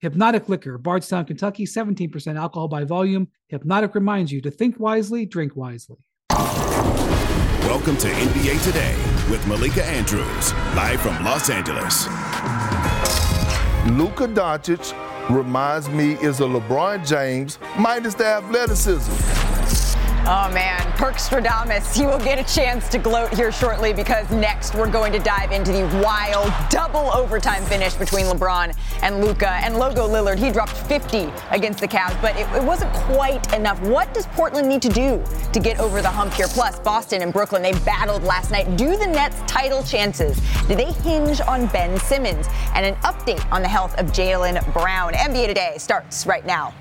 Hypnotic 0.00 0.48
Liquor, 0.48 0.78
Bardstown, 0.78 1.26
Kentucky, 1.26 1.66
17% 1.66 2.38
alcohol 2.38 2.68
by 2.68 2.84
volume. 2.84 3.28
Hypnotic 3.48 3.94
reminds 3.94 4.32
you 4.32 4.40
to 4.40 4.50
think 4.50 4.80
wisely, 4.80 5.26
drink 5.26 5.54
wisely. 5.54 5.98
Welcome 6.30 7.98
to 7.98 8.08
NBA 8.08 8.64
Today 8.64 8.96
with 9.30 9.46
Malika 9.46 9.84
Andrews, 9.84 10.54
live 10.74 11.02
from 11.02 11.22
Los 11.22 11.50
Angeles. 11.50 12.06
Luka 13.98 14.26
Doncic 14.26 14.94
reminds 15.28 15.90
me 15.90 16.14
is 16.14 16.40
a 16.40 16.44
LeBron 16.44 17.06
James 17.06 17.58
minus 17.78 18.14
the 18.14 18.24
athleticism. 18.24 19.49
Oh 20.26 20.50
man, 20.52 20.80
Perk 20.92 21.14
Stradamus, 21.14 21.96
he 21.96 22.06
will 22.06 22.18
get 22.18 22.38
a 22.38 22.54
chance 22.54 22.90
to 22.90 22.98
gloat 22.98 23.32
here 23.32 23.50
shortly 23.50 23.94
because 23.94 24.30
next 24.30 24.74
we're 24.74 24.90
going 24.90 25.12
to 25.14 25.18
dive 25.18 25.50
into 25.50 25.72
the 25.72 25.84
wild 26.04 26.52
double 26.68 27.10
overtime 27.14 27.64
finish 27.64 27.94
between 27.94 28.26
LeBron 28.26 28.76
and 29.02 29.24
Luka. 29.24 29.50
And 29.50 29.78
Logo 29.78 30.06
Lillard, 30.06 30.38
he 30.38 30.52
dropped 30.52 30.76
50 30.76 31.32
against 31.50 31.80
the 31.80 31.88
Cavs, 31.88 32.20
but 32.20 32.36
it, 32.36 32.46
it 32.54 32.62
wasn't 32.62 32.92
quite 32.92 33.52
enough. 33.54 33.80
What 33.80 34.12
does 34.12 34.26
Portland 34.26 34.68
need 34.68 34.82
to 34.82 34.90
do 34.90 35.24
to 35.54 35.58
get 35.58 35.80
over 35.80 36.02
the 36.02 36.10
hump 36.10 36.34
here? 36.34 36.48
Plus, 36.48 36.78
Boston 36.80 37.22
and 37.22 37.32
Brooklyn, 37.32 37.62
they 37.62 37.72
battled 37.72 38.22
last 38.22 38.50
night. 38.50 38.76
Do 38.76 38.98
the 38.98 39.06
Nets' 39.06 39.40
title 39.50 39.82
chances, 39.82 40.38
do 40.68 40.74
they 40.74 40.92
hinge 40.92 41.40
on 41.40 41.66
Ben 41.68 41.98
Simmons? 41.98 42.46
And 42.74 42.84
an 42.84 42.94
update 42.96 43.50
on 43.50 43.62
the 43.62 43.68
health 43.68 43.98
of 43.98 44.06
Jaylen 44.08 44.60
Brown. 44.74 45.14
NBA 45.14 45.46
Today 45.46 45.76
starts 45.78 46.26
right 46.26 46.44
now. 46.44 46.74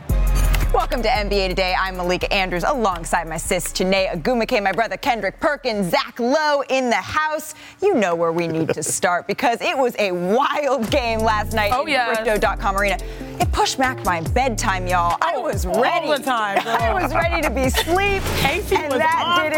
Welcome 0.73 1.01
to 1.01 1.09
NBA 1.09 1.49
Today. 1.49 1.73
I'm 1.77 1.97
Malika 1.97 2.31
Andrews 2.31 2.63
alongside 2.63 3.27
my 3.27 3.37
sis 3.37 3.73
Chiney 3.73 4.07
Ogwumike, 4.07 4.61
my 4.61 4.71
brother 4.71 4.97
Kendrick 4.97 5.39
Perkins, 5.39 5.89
Zach 5.89 6.19
Lowe 6.19 6.61
in 6.69 6.89
the 6.89 6.95
house. 6.95 7.55
You 7.81 7.95
know 7.95 8.13
where 8.13 8.31
we 8.31 8.47
need 8.47 8.69
to 8.75 8.83
start 8.97 9.25
because 9.27 9.59
it 9.61 9.75
was 9.77 9.95
a 9.97 10.11
wild 10.11 10.89
game 10.91 11.19
last 11.21 11.53
night 11.53 11.71
oh, 11.73 11.81
in 11.83 11.89
yes. 11.89 12.19
Crypto.com 12.21 12.77
Arena. 12.77 12.97
It 13.39 13.51
pushed 13.51 13.77
back 13.79 14.03
my 14.05 14.21
bedtime, 14.21 14.85
y'all. 14.85 15.17
I 15.21 15.33
Oh, 15.37 15.41
was 15.41 15.65
all 15.65 15.81
ready. 15.81 16.07
the 16.07 16.17
time, 16.19 16.63
girl. 16.63 16.77
I 16.79 16.93
was 16.93 17.13
ready 17.15 17.41
to 17.41 17.49
be 17.49 17.61
asleep, 17.63 18.21
AC 18.45 18.75
and 18.75 18.89
was 18.93 18.99
that 18.99 19.49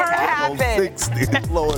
didn't 0.56 0.62
happen. 0.62 0.98
60, 0.98 1.48
low. 1.54 1.72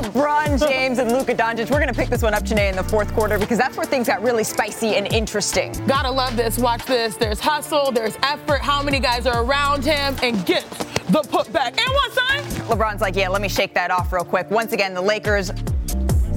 LeBron 0.00 0.68
James 0.68 0.98
and 0.98 1.10
Luka 1.10 1.34
Doncic. 1.34 1.70
We're 1.70 1.80
going 1.80 1.92
to 1.92 1.94
pick 1.94 2.08
this 2.08 2.22
one 2.22 2.34
up 2.34 2.44
today 2.44 2.68
in 2.68 2.76
the 2.76 2.84
fourth 2.84 3.12
quarter 3.14 3.38
because 3.38 3.58
that's 3.58 3.76
where 3.76 3.86
things 3.86 4.06
got 4.06 4.22
really 4.22 4.44
spicy 4.44 4.94
and 4.96 5.12
interesting. 5.12 5.72
Gotta 5.86 6.10
love 6.10 6.36
this. 6.36 6.56
Watch 6.58 6.84
this. 6.86 7.16
There's 7.16 7.40
hustle, 7.40 7.90
there's 7.90 8.16
effort. 8.22 8.60
How 8.60 8.75
many 8.82 9.00
guys 9.00 9.26
are 9.26 9.42
around 9.44 9.84
him 9.84 10.16
and 10.22 10.44
get 10.46 10.68
the 11.08 11.22
putback? 11.22 11.78
And 11.78 11.92
what, 11.94 12.12
son? 12.12 12.44
LeBron's 12.68 13.00
like, 13.00 13.16
yeah, 13.16 13.28
let 13.28 13.40
me 13.42 13.48
shake 13.48 13.74
that 13.74 13.90
off 13.90 14.12
real 14.12 14.24
quick. 14.24 14.50
Once 14.50 14.72
again, 14.72 14.94
the 14.94 15.00
Lakers. 15.02 15.50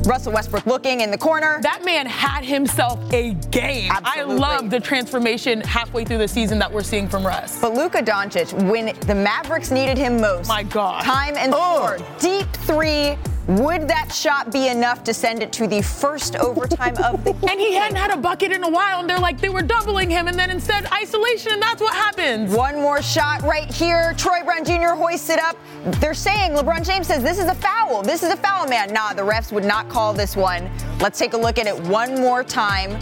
Russell 0.05 0.31
Westbrook 0.31 0.65
looking 0.65 1.01
in 1.01 1.11
the 1.11 1.17
corner. 1.17 1.59
That 1.61 1.83
man 1.83 2.05
had 2.05 2.43
himself 2.45 2.99
a 3.13 3.33
game. 3.51 3.91
Absolutely. 3.91 4.33
I 4.33 4.37
love 4.37 4.69
the 4.69 4.79
transformation 4.79 5.59
halfway 5.61 6.05
through 6.05 6.19
the 6.19 6.27
season 6.27 6.57
that 6.59 6.71
we're 6.71 6.83
seeing 6.83 7.07
from 7.09 7.25
Russ. 7.27 7.59
But 7.59 7.73
Luka 7.73 8.01
Doncic, 8.01 8.53
when 8.71 8.97
the 9.01 9.13
Mavericks 9.13 9.71
needed 9.71 9.97
him 9.97 10.19
most, 10.21 10.47
My 10.47 10.63
God. 10.63 11.03
time 11.03 11.35
and 11.37 11.53
Oh. 11.53 11.95
score, 11.97 12.07
deep 12.19 12.47
three. 12.65 13.17
Would 13.47 13.87
that 13.87 14.11
shot 14.13 14.51
be 14.51 14.67
enough 14.67 15.03
to 15.05 15.13
send 15.13 15.41
it 15.41 15.51
to 15.53 15.65
the 15.65 15.81
first 15.81 16.35
overtime 16.35 16.95
of 16.97 17.23
the 17.23 17.33
game? 17.33 17.39
And 17.49 17.59
he 17.59 17.73
hadn't 17.73 17.97
had 17.97 18.11
a 18.11 18.17
bucket 18.17 18.51
in 18.51 18.63
a 18.63 18.69
while, 18.69 18.99
and 18.99 19.09
they're 19.09 19.19
like, 19.19 19.41
they 19.41 19.49
were 19.49 19.63
doubling 19.63 20.09
him, 20.09 20.27
and 20.27 20.37
then 20.37 20.51
instead, 20.51 20.85
isolation, 20.91 21.53
and 21.53 21.61
that's 21.61 21.81
what 21.81 21.95
happens. 21.95 22.53
One 22.53 22.75
more 22.75 23.01
shot 23.01 23.41
right 23.41 23.73
here. 23.73 24.13
Troy 24.17 24.43
Brown 24.43 24.63
Jr. 24.63 24.93
hoists 24.95 25.29
it 25.29 25.39
up. 25.39 25.57
They're 25.99 26.13
saying 26.13 26.51
LeBron 26.51 26.85
James 26.85 27.07
says 27.07 27.23
this 27.23 27.39
is 27.39 27.45
a 27.45 27.55
foul. 27.55 28.03
This 28.03 28.21
is 28.21 28.31
a 28.31 28.37
foul, 28.37 28.67
man. 28.67 28.93
Nah, 28.93 29.13
the 29.13 29.23
refs 29.23 29.51
would 29.51 29.65
not 29.65 29.89
call 29.89 30.13
this 30.13 30.35
one. 30.35 30.69
Let's 30.99 31.17
take 31.17 31.33
a 31.33 31.37
look 31.37 31.57
at 31.57 31.65
it 31.65 31.79
one 31.87 32.15
more 32.15 32.43
time. 32.43 32.99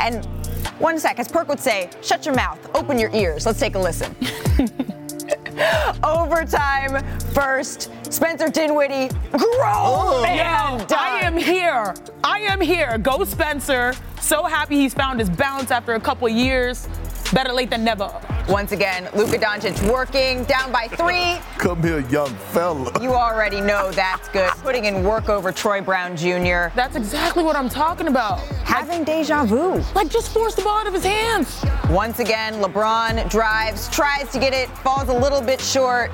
And 0.00 0.24
one 0.78 0.98
sec, 0.98 1.18
as 1.18 1.28
Perk 1.28 1.48
would 1.48 1.60
say, 1.60 1.90
shut 2.02 2.24
your 2.24 2.34
mouth, 2.34 2.58
open 2.74 2.98
your 2.98 3.10
ears. 3.14 3.44
Let's 3.44 3.60
take 3.60 3.74
a 3.74 3.78
listen. 3.78 4.14
Overtime 6.02 7.04
first. 7.32 7.90
Spencer 8.12 8.48
Dinwiddie, 8.48 9.08
grown 9.32 10.22
man 10.22 10.80
oh, 10.80 10.86
Yo, 10.88 10.96
I 10.96 11.20
am 11.22 11.36
here. 11.36 11.94
I 12.22 12.40
am 12.40 12.60
here. 12.60 12.98
Go 12.98 13.24
Spencer. 13.24 13.94
So 14.20 14.44
happy 14.44 14.76
he's 14.76 14.94
found 14.94 15.20
his 15.20 15.30
bounce 15.30 15.70
after 15.70 15.94
a 15.94 16.00
couple 16.00 16.28
years. 16.28 16.88
Better 17.32 17.52
late 17.52 17.70
than 17.70 17.84
never. 17.84 18.10
Once 18.48 18.70
again, 18.70 19.08
Luka 19.12 19.36
Doncic 19.38 19.90
working 19.90 20.44
down 20.44 20.70
by 20.70 20.86
three. 20.86 21.40
Come 21.58 21.82
here, 21.82 21.98
young 22.08 22.32
fella. 22.52 22.92
You 23.02 23.12
already 23.12 23.60
know 23.60 23.90
that's 23.90 24.28
good. 24.28 24.50
Putting 24.62 24.84
in 24.84 25.02
work 25.02 25.28
over 25.28 25.50
Troy 25.50 25.80
Brown 25.80 26.16
Jr. 26.16 26.72
That's 26.76 26.94
exactly 26.94 27.42
what 27.42 27.56
I'm 27.56 27.68
talking 27.68 28.06
about. 28.06 28.38
Having 28.64 29.02
deja 29.02 29.44
vu. 29.44 29.82
Like, 29.96 30.08
just 30.10 30.32
force 30.32 30.54
the 30.54 30.62
ball 30.62 30.78
out 30.78 30.86
of 30.86 30.94
his 30.94 31.04
hands. 31.04 31.64
Once 31.90 32.20
again, 32.20 32.54
LeBron 32.62 33.28
drives, 33.28 33.90
tries 33.90 34.30
to 34.30 34.38
get 34.38 34.52
it, 34.52 34.68
falls 34.78 35.08
a 35.08 35.18
little 35.18 35.40
bit 35.40 35.60
short. 35.60 36.12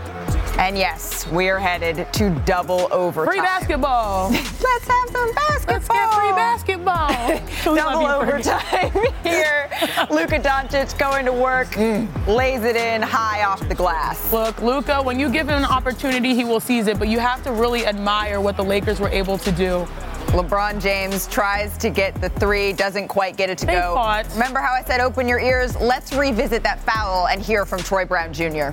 And 0.59 0.77
yes, 0.77 1.27
we're 1.29 1.59
headed 1.59 2.13
to 2.13 2.31
double 2.47 2.89
overtime. 2.93 3.33
Free 3.33 3.41
basketball. 3.41 4.31
Let's 4.31 4.87
have 4.87 5.09
some 5.11 5.35
basketball. 5.35 5.75
Let's 5.75 5.89
get 5.89 6.15
free 6.15 6.31
basketball. 6.31 7.75
Double 7.77 8.07
overtime 8.07 8.93
here. 9.23 9.71
Luka 10.11 10.39
Doncic 10.39 10.99
going 10.99 11.25
to 11.25 11.33
work, 11.33 11.69
mm. 11.69 12.09
lays 12.27 12.65
it 12.65 12.77
in 12.77 13.01
high 13.03 13.45
off 13.45 13.67
the 13.69 13.75
glass. 13.75 14.33
Look, 14.33 14.61
Luka, 14.61 15.03
when 15.03 15.19
you 15.19 15.31
give 15.31 15.49
him 15.49 15.59
an 15.59 15.65
opportunity, 15.65 16.35
he 16.35 16.45
will 16.45 16.61
seize 16.61 16.87
it, 16.87 16.99
but 16.99 17.09
you 17.09 17.19
have 17.19 17.43
to 17.45 17.53
really 17.53 17.87
admire 17.87 18.41
what 18.41 18.57
the 18.57 18.65
Lakers 18.65 19.01
were 19.01 19.09
able 19.09 19.39
to 19.39 19.53
do. 19.53 19.87
LeBron 20.33 20.81
James 20.81 21.27
tries 21.27 21.77
to 21.79 21.91
get 21.91 22.19
the 22.21 22.29
three, 22.31 22.73
doesn't 22.73 23.09
quite 23.09 23.37
get 23.37 23.51
it 23.51 23.59
to 23.59 23.67
They 23.67 23.75
go. 23.75 23.95
fought. 23.95 24.27
Remember 24.33 24.61
how 24.61 24.73
I 24.73 24.83
said 24.83 25.01
open 25.01 25.29
your 25.29 25.41
ears? 25.41 25.77
Let's 25.77 26.13
revisit 26.13 26.63
that 26.63 26.81
foul 26.81 27.29
and 27.29 27.41
hear 27.43 27.67
from 27.67 27.81
Troy 27.81 28.05
Brown 28.05 28.33
Jr. 28.33 28.71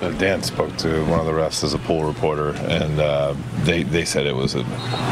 Uh, 0.00 0.10
Dan 0.18 0.42
spoke 0.42 0.76
to 0.76 1.04
one 1.06 1.20
of 1.20 1.26
the 1.26 1.32
refs 1.32 1.64
as 1.64 1.72
a 1.72 1.78
pool 1.78 2.04
reporter, 2.04 2.50
and 2.68 3.00
uh, 3.00 3.34
they 3.64 3.82
they 3.82 4.04
said 4.04 4.26
it 4.26 4.34
was 4.34 4.54
a, 4.54 4.64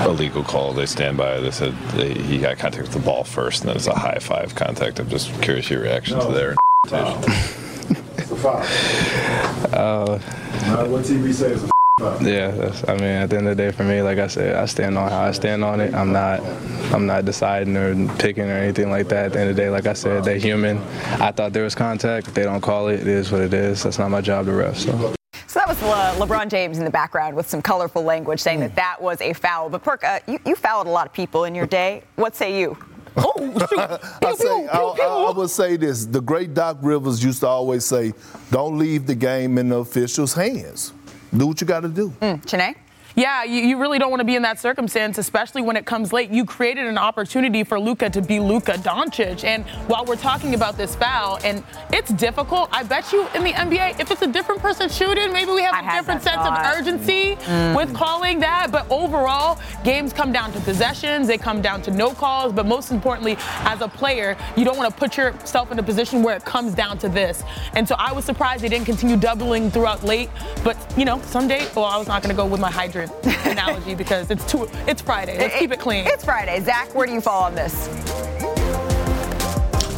a 0.06 0.10
legal 0.12 0.44
call. 0.44 0.74
They 0.74 0.84
stand 0.86 1.16
by 1.16 1.36
it. 1.36 1.40
They 1.40 1.50
said 1.50 1.74
they, 1.92 2.12
he 2.12 2.38
got 2.38 2.58
contact 2.58 2.82
with 2.84 2.92
the 2.92 2.98
ball 3.00 3.24
first, 3.24 3.62
and 3.62 3.70
then 3.70 3.76
it's 3.76 3.86
a 3.86 3.94
high 3.94 4.18
five 4.18 4.54
contact. 4.54 4.98
I'm 5.00 5.08
just 5.08 5.32
curious 5.40 5.70
your 5.70 5.80
reaction 5.80 6.18
to. 6.28 6.56
It's 8.18 8.30
a 8.30 8.36
foul. 8.36 8.62
Uh, 9.74 10.86
what 10.86 11.02
TV 11.02 11.32
says. 11.32 11.70
Is 12.00 12.06
a 12.06 12.10
foul. 12.10 12.26
Yeah, 12.26 12.50
that's, 12.50 12.88
I 12.88 12.94
mean, 12.94 13.04
at 13.04 13.30
the 13.30 13.38
end 13.38 13.48
of 13.48 13.56
the 13.56 13.62
day, 13.62 13.70
for 13.70 13.84
me, 13.84 14.02
like 14.02 14.18
I 14.18 14.26
said, 14.26 14.56
I 14.56 14.66
stand 14.66 14.98
on 14.98 15.10
how 15.10 15.22
I 15.22 15.32
stand 15.32 15.64
on 15.64 15.80
it. 15.80 15.94
I'm 15.94 16.12
not, 16.12 16.40
I'm 16.92 17.06
not 17.06 17.24
deciding 17.24 17.76
or 17.76 17.94
picking 18.16 18.44
or 18.44 18.54
anything 18.54 18.90
like 18.90 19.08
that. 19.08 19.26
At 19.26 19.32
the 19.32 19.40
end 19.40 19.50
of 19.50 19.56
the 19.56 19.62
day, 19.62 19.70
like 19.70 19.86
I 19.86 19.92
said, 19.92 20.24
they're 20.24 20.38
human. 20.38 20.78
I 21.20 21.32
thought 21.32 21.52
there 21.52 21.64
was 21.64 21.74
contact. 21.74 22.28
If 22.28 22.34
they 22.34 22.42
don't 22.42 22.60
call 22.60 22.88
it, 22.88 23.00
it 23.00 23.06
is 23.06 23.30
what 23.30 23.42
it 23.42 23.54
is. 23.54 23.82
That's 23.82 23.98
not 23.98 24.10
my 24.10 24.20
job 24.20 24.46
to 24.46 24.52
ref. 24.52 24.78
So. 24.78 25.14
So 25.46 25.60
that 25.60 25.68
was 25.68 25.80
uh, 25.84 26.16
LeBron 26.18 26.48
James 26.48 26.78
in 26.78 26.84
the 26.84 26.90
background 26.90 27.36
with 27.36 27.48
some 27.48 27.62
colorful 27.62 28.02
language 28.02 28.40
saying 28.40 28.58
that 28.60 28.74
that 28.74 29.00
was 29.00 29.20
a 29.20 29.32
foul. 29.32 29.68
But 29.68 29.84
Perk, 29.84 30.02
uh, 30.02 30.18
you, 30.26 30.40
you 30.44 30.56
fouled 30.56 30.88
a 30.88 30.90
lot 30.90 31.06
of 31.06 31.12
people 31.12 31.44
in 31.44 31.54
your 31.54 31.66
day. 31.66 32.02
What 32.16 32.34
say 32.34 32.58
you? 32.58 32.76
Oh, 33.16 33.32
shoot. 33.70 33.78
I, 33.78 33.98
Pew, 34.20 34.36
say, 34.36 34.66
I, 34.66 34.76
pew, 34.78 34.92
pew. 34.96 35.04
I, 35.04 35.30
I 35.30 35.30
would 35.30 35.50
say 35.50 35.76
this. 35.76 36.04
The 36.04 36.20
great 36.20 36.52
Doc 36.52 36.78
Rivers 36.82 37.22
used 37.22 37.40
to 37.40 37.46
always 37.46 37.84
say, 37.84 38.12
don't 38.50 38.76
leave 38.76 39.06
the 39.06 39.14
game 39.14 39.56
in 39.56 39.68
the 39.68 39.76
officials' 39.76 40.34
hands. 40.34 40.92
Do 41.36 41.48
what 41.48 41.60
you 41.60 41.66
got 41.66 41.80
to 41.80 41.88
do. 41.88 42.10
Mm, 42.20 42.46
Chiney? 42.46 42.74
Yeah, 43.16 43.44
you, 43.44 43.62
you 43.62 43.78
really 43.78 44.00
don't 44.00 44.10
want 44.10 44.20
to 44.20 44.24
be 44.24 44.34
in 44.34 44.42
that 44.42 44.58
circumstance, 44.58 45.18
especially 45.18 45.62
when 45.62 45.76
it 45.76 45.86
comes 45.86 46.12
late. 46.12 46.30
You 46.30 46.44
created 46.44 46.86
an 46.86 46.98
opportunity 46.98 47.62
for 47.62 47.78
Luka 47.78 48.10
to 48.10 48.20
be 48.20 48.40
Luka 48.40 48.72
Doncic. 48.72 49.44
And 49.44 49.64
while 49.88 50.04
we're 50.04 50.16
talking 50.16 50.54
about 50.54 50.76
this 50.76 50.96
foul, 50.96 51.38
and 51.44 51.62
it's 51.92 52.12
difficult, 52.12 52.70
I 52.72 52.82
bet 52.82 53.12
you 53.12 53.28
in 53.36 53.44
the 53.44 53.52
NBA, 53.52 54.00
if 54.00 54.10
it's 54.10 54.22
a 54.22 54.26
different 54.26 54.60
person 54.60 54.88
shooting, 54.88 55.32
maybe 55.32 55.52
we 55.52 55.62
have 55.62 55.74
I 55.74 55.94
a 55.96 56.00
different 56.00 56.22
sense 56.22 56.36
thought. 56.36 56.66
of 56.66 56.76
urgency 56.76 57.36
mm. 57.36 57.76
with 57.76 57.94
calling 57.94 58.40
that. 58.40 58.72
But 58.72 58.90
overall, 58.90 59.60
games 59.84 60.12
come 60.12 60.32
down 60.32 60.52
to 60.52 60.60
possessions, 60.60 61.28
they 61.28 61.38
come 61.38 61.62
down 61.62 61.82
to 61.82 61.92
no 61.92 62.10
calls. 62.10 62.52
But 62.52 62.66
most 62.66 62.90
importantly, 62.90 63.36
as 63.60 63.80
a 63.80 63.88
player, 63.88 64.36
you 64.56 64.64
don't 64.64 64.76
want 64.76 64.92
to 64.92 64.98
put 64.98 65.16
yourself 65.16 65.70
in 65.70 65.78
a 65.78 65.84
position 65.84 66.24
where 66.24 66.36
it 66.36 66.44
comes 66.44 66.74
down 66.74 66.98
to 66.98 67.08
this. 67.08 67.44
And 67.74 67.86
so 67.86 67.94
I 67.96 68.12
was 68.12 68.24
surprised 68.24 68.64
they 68.64 68.68
didn't 68.68 68.86
continue 68.86 69.16
doubling 69.16 69.70
throughout 69.70 70.02
late. 70.02 70.30
But, 70.64 70.76
you 70.98 71.04
know, 71.04 71.20
someday, 71.22 71.68
well, 71.76 71.84
I 71.84 71.96
was 71.96 72.08
not 72.08 72.20
going 72.20 72.34
to 72.34 72.36
go 72.36 72.46
with 72.46 72.60
my 72.60 72.72
hydrant 72.72 73.03
analogy 73.44 73.94
because 74.04 74.30
it's 74.30 74.50
too, 74.50 74.68
it's 74.86 75.02
Friday. 75.02 75.38
Let's 75.38 75.58
keep 75.58 75.72
it 75.72 75.80
clean. 75.80 76.06
It's 76.06 76.24
Friday. 76.24 76.60
Zach, 76.60 76.94
where 76.94 77.06
do 77.06 77.12
you 77.12 77.20
fall 77.20 77.44
on 77.44 77.54
this? 77.54 77.88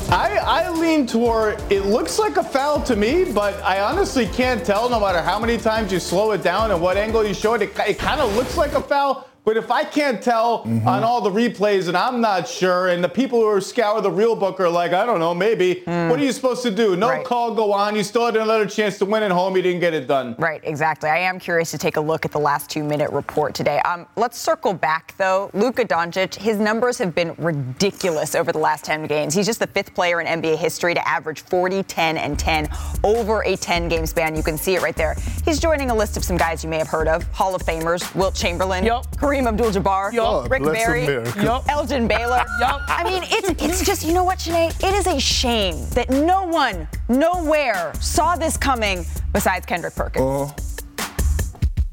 I, 0.08 0.36
I 0.36 0.70
lean 0.70 1.04
toward 1.04 1.60
it 1.70 1.84
looks 1.86 2.18
like 2.18 2.36
a 2.36 2.44
foul 2.44 2.80
to 2.84 2.94
me, 2.94 3.24
but 3.24 3.60
I 3.62 3.80
honestly 3.80 4.26
can't 4.26 4.64
tell 4.64 4.88
no 4.88 5.00
matter 5.00 5.20
how 5.20 5.40
many 5.40 5.58
times 5.58 5.90
you 5.90 5.98
slow 5.98 6.30
it 6.30 6.44
down 6.44 6.70
and 6.70 6.80
what 6.80 6.96
angle 6.96 7.26
you 7.26 7.34
show 7.34 7.54
it. 7.54 7.62
It, 7.62 7.76
it 7.88 7.98
kind 7.98 8.20
of 8.20 8.34
looks 8.36 8.56
like 8.56 8.72
a 8.74 8.80
foul. 8.80 9.25
But 9.46 9.56
if 9.56 9.70
I 9.70 9.84
can't 9.84 10.20
tell 10.20 10.64
mm-hmm. 10.64 10.88
on 10.88 11.04
all 11.04 11.20
the 11.20 11.30
replays 11.30 11.86
and 11.86 11.96
I'm 11.96 12.20
not 12.20 12.48
sure, 12.48 12.88
and 12.88 13.02
the 13.02 13.08
people 13.08 13.38
who 13.38 13.46
are 13.46 13.60
scour 13.60 14.00
the 14.00 14.10
real 14.10 14.34
book 14.34 14.58
are 14.58 14.68
like, 14.68 14.92
I 14.92 15.06
don't 15.06 15.20
know, 15.20 15.36
maybe, 15.36 15.84
mm. 15.86 16.10
what 16.10 16.18
are 16.18 16.24
you 16.24 16.32
supposed 16.32 16.64
to 16.64 16.70
do? 16.72 16.96
No 16.96 17.10
right. 17.10 17.24
call, 17.24 17.54
go 17.54 17.72
on. 17.72 17.94
You 17.94 18.02
still 18.02 18.26
had 18.26 18.34
another 18.34 18.66
chance 18.66 18.98
to 18.98 19.04
win 19.04 19.22
at 19.22 19.30
home. 19.30 19.54
You 19.54 19.62
didn't 19.62 19.78
get 19.78 19.94
it 19.94 20.08
done. 20.08 20.34
Right, 20.36 20.60
exactly. 20.64 21.10
I 21.10 21.18
am 21.18 21.38
curious 21.38 21.70
to 21.70 21.78
take 21.78 21.96
a 21.96 22.00
look 22.00 22.24
at 22.24 22.32
the 22.32 22.40
last 22.40 22.70
two 22.70 22.82
minute 22.82 23.08
report 23.12 23.54
today. 23.54 23.78
Um, 23.82 24.06
let's 24.16 24.36
circle 24.36 24.74
back, 24.74 25.14
though. 25.16 25.48
Luka 25.54 25.84
Doncic, 25.84 26.34
his 26.34 26.58
numbers 26.58 26.98
have 26.98 27.14
been 27.14 27.32
ridiculous 27.38 28.34
over 28.34 28.50
the 28.50 28.58
last 28.58 28.84
10 28.84 29.06
games. 29.06 29.32
He's 29.32 29.46
just 29.46 29.60
the 29.60 29.68
fifth 29.68 29.94
player 29.94 30.20
in 30.20 30.26
NBA 30.26 30.56
history 30.56 30.92
to 30.92 31.08
average 31.08 31.42
40, 31.42 31.84
10, 31.84 32.16
and 32.16 32.36
10 32.36 32.68
over 33.04 33.44
a 33.44 33.54
10 33.54 33.86
game 33.86 34.06
span. 34.06 34.34
You 34.34 34.42
can 34.42 34.58
see 34.58 34.74
it 34.74 34.82
right 34.82 34.96
there. 34.96 35.14
He's 35.44 35.60
joining 35.60 35.90
a 35.90 35.94
list 35.94 36.16
of 36.16 36.24
some 36.24 36.36
guys 36.36 36.64
you 36.64 36.68
may 36.68 36.78
have 36.78 36.88
heard 36.88 37.06
of 37.06 37.22
Hall 37.28 37.54
of 37.54 37.62
Famers, 37.62 38.12
Wilt 38.16 38.34
Chamberlain, 38.34 38.84
yep. 38.84 39.06
Kareem 39.12 39.35
Kareem 39.36 39.48
Abdul-Jabbar, 39.48 40.12
yep. 40.12 40.50
Rick 40.50 40.62
Barry, 40.64 41.04
yep. 41.04 41.64
Elgin 41.68 42.08
Baylor. 42.08 42.42
yep. 42.60 42.80
I 42.88 43.04
mean, 43.04 43.22
it's 43.26 43.62
it's 43.62 43.84
just 43.84 44.06
you 44.06 44.14
know 44.14 44.24
what, 44.24 44.38
Chiney? 44.38 44.68
It 44.82 44.94
is 44.94 45.06
a 45.06 45.20
shame 45.20 45.86
that 45.90 46.08
no 46.08 46.44
one, 46.44 46.88
nowhere 47.08 47.92
saw 48.00 48.36
this 48.36 48.56
coming 48.56 49.04
besides 49.32 49.66
Kendrick 49.66 49.94
Perkins. 49.94 50.24
Uh, 50.24 51.04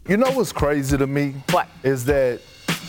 you 0.07 0.17
know 0.17 0.31
what's 0.31 0.53
crazy 0.53 0.97
to 0.97 1.07
me? 1.07 1.35
What 1.51 1.67
is 1.83 2.05
that 2.05 2.39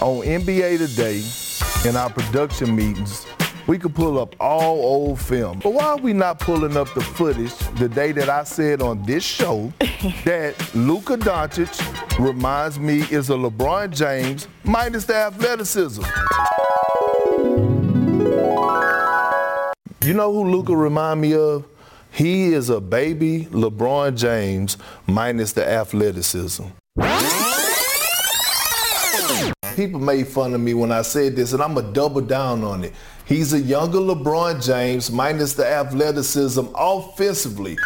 on 0.01 0.23
NBA 0.23 0.79
Today 0.79 1.89
in 1.89 1.97
our 1.97 2.11
production 2.11 2.75
meetings? 2.77 3.27
We 3.67 3.79
could 3.79 3.95
pull 3.95 4.19
up 4.19 4.35
all 4.41 4.83
old 4.83 5.21
film. 5.21 5.61
But 5.61 5.73
why 5.73 5.85
are 5.85 5.97
we 5.97 6.13
not 6.13 6.39
pulling 6.41 6.77
up 6.77 6.93
the 6.95 7.01
footage 7.01 7.55
the 7.79 7.89
day 7.89 8.13
that 8.13 8.29
I 8.29 8.45
said 8.45 8.83
on 8.83 9.03
this 9.05 9.25
show 9.25 9.73
that 10.25 10.55
Luka 10.75 11.17
Doncic 11.17 12.19
reminds 12.19 12.79
me 12.79 13.01
is 13.11 13.31
a 13.31 13.35
LeBron 13.35 13.91
James 13.91 14.49
minus 14.65 15.05
the 15.05 15.17
athleticism? 15.17 16.03
You 20.03 20.13
know 20.13 20.33
who 20.33 20.51
Luka 20.51 20.77
remind 20.77 21.21
me 21.23 21.35
of? 21.35 21.67
He 22.13 22.53
is 22.53 22.69
a 22.71 22.81
baby 22.81 23.47
LeBron 23.47 24.17
James 24.17 24.77
minus 25.07 25.53
the 25.53 25.69
athleticism. 25.69 26.65
People 29.75 29.99
made 29.99 30.29
fun 30.29 30.55
of 30.55 30.61
me 30.61 30.73
when 30.75 30.93
I 30.93 31.03
said 31.03 31.35
this, 31.35 31.53
and 31.53 31.61
I'm 31.61 31.75
going 31.75 31.87
to 31.87 31.93
double 31.93 32.21
down 32.21 32.63
on 32.63 32.85
it. 32.85 32.93
He's 33.27 33.55
a 33.55 33.59
younger 33.59 33.99
LeBron 33.99 34.63
James, 34.63 35.11
minus 35.11 35.55
the 35.55 35.67
athleticism 35.67 36.67
offensively. 36.75 37.79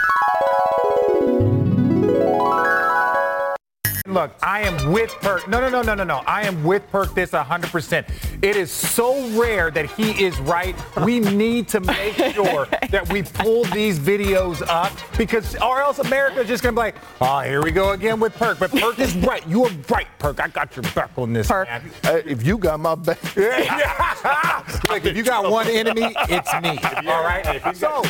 Look, 4.09 4.33
I 4.43 4.63
am 4.63 4.91
with 4.91 5.11
Perk. 5.21 5.47
No, 5.49 5.61
no, 5.61 5.69
no, 5.69 5.83
no, 5.83 5.95
no, 5.95 6.03
no. 6.03 6.23
I 6.27 6.47
am 6.47 6.65
with 6.65 6.91
Perk 6.91 7.15
this 7.15 7.33
100%. 7.33 8.09
It 8.43 8.57
is 8.57 8.71
so 8.71 9.29
rare 9.39 9.71
that 9.71 9.85
he 9.91 10.25
is 10.25 10.41
right. 10.41 10.75
We 11.05 11.21
need 11.21 11.69
to 11.69 11.81
make 11.81 12.15
sure 12.35 12.67
that 12.91 13.07
we 13.13 13.23
pull 13.23 13.65
these 13.65 13.99
videos 13.99 14.67
up 14.67 14.93
because, 15.19 15.57
or 15.57 15.83
else 15.83 15.99
America 15.99 16.41
is 16.41 16.49
just 16.49 16.63
going 16.63 16.75
to 16.75 16.81
be 16.81 16.85
like, 16.85 16.97
oh, 17.21 17.41
here 17.41 17.63
we 17.63 17.71
go 17.71 17.91
again 17.93 18.19
with 18.19 18.35
Perk. 18.35 18.59
But 18.59 18.71
Perk 18.71 18.99
is 18.99 19.15
right. 19.17 19.47
You 19.47 19.65
are 19.65 19.71
right, 19.91 20.09
Perk. 20.19 20.41
I 20.41 20.49
got 20.49 20.75
your 20.75 20.85
back 20.95 21.11
on 21.17 21.35
this, 21.35 21.49
Perk. 21.49 21.69
Man. 21.69 21.91
Hey, 22.03 22.23
if 22.25 22.47
you 22.47 22.57
got 22.57 22.81
my 22.81 22.95
back. 22.95 23.23
Look, 23.37 25.05
if 25.05 25.17
you 25.19 25.23
got 25.23 25.51
one 25.51 25.69
enemy, 25.69 26.15
it's 26.31 26.53
me. 26.63 26.79
All 27.11 27.23
right? 27.23 27.45
if 27.57 27.63
Hey, 27.63 27.75
so, 27.75 28.03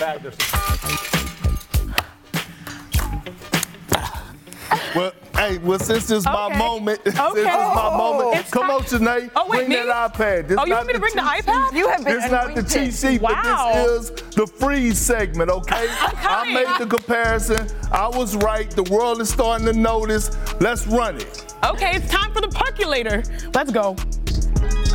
well, 4.94 5.12
hey, 5.35 5.59
well, 5.59 5.79
since 5.79 6.06
this 6.06 6.19
is 6.19 6.26
okay. 6.26 6.35
my 6.35 6.56
moment, 6.56 7.00
okay. 7.00 7.11
since 7.17 7.35
this 7.35 7.47
is 7.47 7.75
my 7.75 7.91
oh, 7.93 7.97
moment, 7.97 8.41
it's 8.41 8.50
come 8.50 8.62
time. 8.62 8.70
on, 8.73 8.82
Janae, 8.82 9.31
oh, 9.37 9.49
wait, 9.49 9.67
bring 9.67 9.69
me? 9.69 9.76
that 9.76 10.12
iPad. 10.15 10.49
This 10.49 10.59
oh, 10.59 10.67
you 10.67 10.75
want 10.75 10.87
me 10.87 10.93
to 10.94 11.00
bring 11.00 11.15
the 11.15 11.23
iPad? 11.23 11.73
You 11.73 11.88
have 11.88 12.05
been 12.05 12.17
It's 12.17 12.31
not 12.31 12.55
the 12.55 12.62
cheat 12.62 12.94
sheet, 12.94 13.20
wow. 13.20 13.31
but 13.43 13.75
this 13.75 14.11
is 14.11 14.11
the 14.35 14.47
freeze 14.47 14.99
segment, 14.99 15.50
okay? 15.50 15.87
I 15.91 16.53
made 16.53 16.81
the 16.81 16.87
comparison. 16.87 17.69
I 17.93 18.09
was 18.09 18.37
right. 18.37 18.70
The 18.70 18.85
world 18.85 19.20
is 19.20 19.31
starting 19.31 19.67
to 19.67 19.73
notice. 19.73 20.37
Let's 20.61 20.87
run 20.87 21.17
it. 21.17 21.55
Okay, 21.65 21.97
it's 21.97 22.11
time 22.11 22.32
for 22.32 22.41
the 22.41 22.49
percolator. 22.49 23.23
Let's 23.55 23.70
go. 23.70 23.97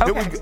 Okay. 0.00 0.38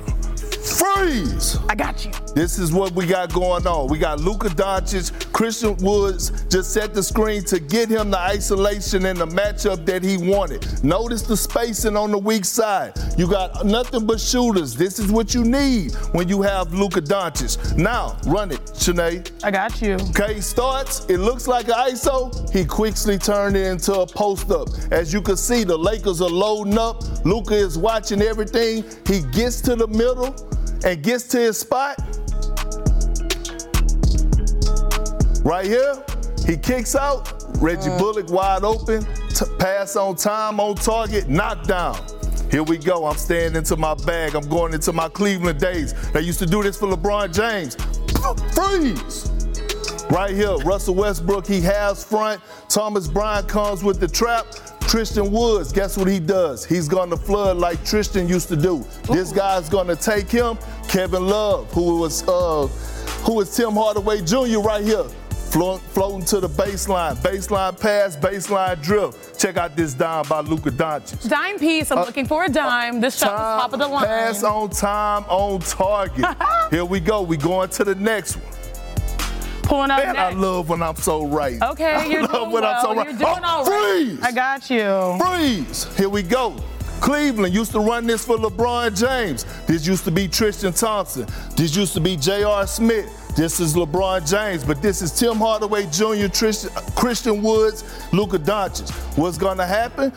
Freeze! 0.63 1.59
I 1.69 1.75
got 1.75 2.05
you. 2.05 2.13
This 2.35 2.59
is 2.59 2.73
what 2.73 2.93
we 2.93 3.07
got 3.07 3.33
going 3.33 3.67
on. 3.67 3.89
We 3.89 3.99
got 3.99 4.21
Luka 4.21 4.49
Doncic, 4.49 5.32
Christian 5.43 5.77
Woods 5.79 6.31
just 6.49 6.73
set 6.73 6.95
the 6.95 7.03
screen 7.03 7.43
to 7.47 7.59
get 7.59 7.89
him 7.89 8.13
the 8.13 8.19
isolation 8.21 9.07
and 9.07 9.19
the 9.19 9.27
matchup 9.27 9.85
that 9.87 10.05
he 10.05 10.17
wanted. 10.17 10.85
Notice 10.85 11.23
the 11.23 11.37
spacing 11.37 11.97
on 11.97 12.13
the 12.13 12.19
weak 12.19 12.45
side. 12.45 12.93
You 13.19 13.29
got 13.29 13.67
nothing 13.67 14.07
but 14.07 14.21
shooters. 14.21 14.77
This 14.77 15.01
is 15.01 15.11
what 15.11 15.35
you 15.35 15.43
need 15.43 15.95
when 16.13 16.29
you 16.29 16.43
have 16.43 16.73
Luka 16.73 17.01
Doncic. 17.01 17.77
Now, 17.77 18.17
run 18.25 18.53
it, 18.53 18.61
Shanae. 18.67 19.29
I 19.43 19.51
got 19.51 19.83
you. 19.83 19.95
Okay, 20.11 20.41
starts. 20.41 21.07
It 21.07 21.19
looks 21.19 21.49
like 21.49 21.67
an 21.67 21.75
ISO. 21.75 22.49
He 22.53 22.65
quickly 22.65 23.19
turned 23.19 23.57
it 23.57 23.67
into 23.67 23.95
a 23.99 24.07
post 24.07 24.49
up. 24.53 24.69
As 24.93 25.13
you 25.13 25.21
can 25.21 25.37
see, 25.37 25.65
the 25.65 25.77
Lakers 25.77 26.21
are 26.21 26.31
loading 26.31 26.79
up. 26.79 27.03
Luka 27.27 27.57
is 27.57 27.77
watching 27.77 28.23
everything. 28.23 28.85
He 29.09 29.23
gets 29.33 29.61
to 29.63 29.75
the 29.75 29.89
middle 29.89 30.37
and 30.85 31.03
gets 31.03 31.25
to 31.29 31.39
his 31.39 31.59
spot, 31.59 31.99
right 35.43 35.67
here, 35.67 36.03
he 36.47 36.57
kicks 36.57 36.95
out. 36.95 37.45
Reggie 37.59 37.91
mm. 37.91 37.99
Bullock 37.99 38.31
wide 38.31 38.65
open, 38.65 39.05
t- 39.29 39.45
pass 39.59 39.97
on 39.97 40.17
time, 40.17 40.59
on 40.59 40.75
target, 40.75 41.29
knockdown. 41.29 41.99
Here 42.51 42.63
we 42.63 42.77
go. 42.77 43.07
I'm 43.07 43.17
staying 43.17 43.57
into 43.57 43.77
my 43.77 43.95
bag. 43.95 44.35
I'm 44.35 44.47
going 44.49 44.75
into 44.75 44.93
my 44.93 45.09
Cleveland 45.09 45.59
days. 45.59 45.95
They 46.11 46.21
used 46.21 46.39
to 46.41 46.47
do 46.47 46.63
this 46.63 46.77
for 46.77 46.87
LeBron 46.87 47.33
James. 47.35 47.77
Freeze! 48.55 49.31
Right 50.11 50.35
here, 50.35 50.55
Russell 50.59 50.95
Westbrook, 50.95 51.47
he 51.47 51.63
has 51.63 52.05
front. 52.05 52.43
Thomas 52.69 53.09
Bryant 53.09 53.49
comes 53.49 53.83
with 53.83 54.01
the 54.01 54.09
trap. 54.09 54.45
Tristan 54.83 55.33
Woods, 55.33 55.73
guess 55.73 55.97
what 55.97 56.07
he 56.07 56.21
does? 56.21 56.67
He's 56.67 56.87
going 56.87 57.09
to 57.09 57.17
flood 57.17 57.57
like 57.57 57.83
Tristan 57.83 58.29
used 58.29 58.49
to 58.49 58.57
do. 58.57 58.77
Ooh. 58.77 59.15
This 59.15 59.33
guy's 59.33 59.71
going 59.71 59.87
to 59.87 59.97
take 59.97 60.29
him. 60.29 60.59
Kevin 60.87 61.27
Love, 61.27 61.73
who 61.73 62.01
was 62.01 62.23
uh, 62.29 62.67
who 63.25 63.41
is 63.41 63.57
Tim 63.57 63.73
Hardaway 63.73 64.21
Jr. 64.21 64.59
right 64.59 64.85
here, 64.85 65.05
floating 65.53 66.25
to 66.27 66.41
the 66.41 66.49
baseline, 66.49 67.15
baseline 67.17 67.79
pass, 67.79 68.17
baseline 68.17 68.83
drift. 68.83 69.39
Check 69.39 69.57
out 69.57 69.77
this 69.77 69.95
dime 69.95 70.27
by 70.29 70.41
Luka 70.41 70.71
Doncic. 70.71 71.29
Dime 71.29 71.59
piece. 71.59 71.91
I'm 71.91 71.99
uh, 71.99 72.05
looking 72.05 72.27
for 72.27 72.45
a 72.45 72.49
dime. 72.49 73.01
This 73.01 73.19
shot 73.19 73.33
was 73.33 73.63
top 73.63 73.73
of 73.73 73.79
the 73.79 73.89
line. 73.89 74.07
Pass 74.07 74.43
on 74.43 74.71
time, 74.71 75.25
on 75.29 75.61
target. 75.61 76.25
Here 76.71 76.85
we 76.85 77.01
go. 77.01 77.23
We 77.23 77.37
going 77.37 77.69
to 77.71 77.85
the 77.85 77.95
next 77.95 78.37
one 78.37 78.53
pulling 79.63 79.91
up 79.91 80.05
Man, 80.05 80.15
next. 80.15 80.37
I 80.37 80.39
love 80.39 80.69
when 80.69 80.83
I'm 80.83 80.97
so 80.97 81.27
right. 81.27 81.61
Okay, 81.63 82.11
you're 82.11 82.27
doing 82.27 82.51
when 82.51 82.63
well. 82.63 82.75
I'm 82.75 82.83
so 82.83 82.95
right. 82.95 83.09
You're 83.09 83.19
doing 83.19 83.41
oh, 83.43 83.49
all 83.49 83.65
freeze! 83.65 84.21
I 84.23 84.33
got 84.33 84.69
you. 84.69 85.19
Freeze! 85.19 85.97
Here 85.97 86.09
we 86.09 86.23
go. 86.23 86.57
Cleveland 87.01 87.55
used 87.55 87.73
to 87.73 87.81
run 87.81 88.07
this 88.07 88.25
for 88.25 88.37
LeBron 88.37 88.99
James. 88.99 89.45
This 89.67 89.87
used 89.87 90.05
to 90.05 90.11
be 90.11 90.29
Tristan 90.29 90.73
Thompson. 90.73 91.27
This 91.57 91.75
used 91.75 91.95
to 91.95 92.01
be 92.01 92.17
J.R. 92.17 92.67
Smith. 92.67 93.22
This 93.35 93.61
is 93.61 93.75
LeBron 93.75 94.29
James, 94.29 94.63
but 94.63 94.83
this 94.83 95.01
is 95.01 95.11
Tim 95.11 95.37
Hardaway 95.37 95.87
Jr., 95.87 96.27
Christian 96.95 97.43
Woods, 97.43 97.83
Luka 98.13 98.39
Doncic. 98.39 98.91
What's 99.17 99.39
going 99.39 99.57
to 99.57 99.65
happen? 99.65 100.13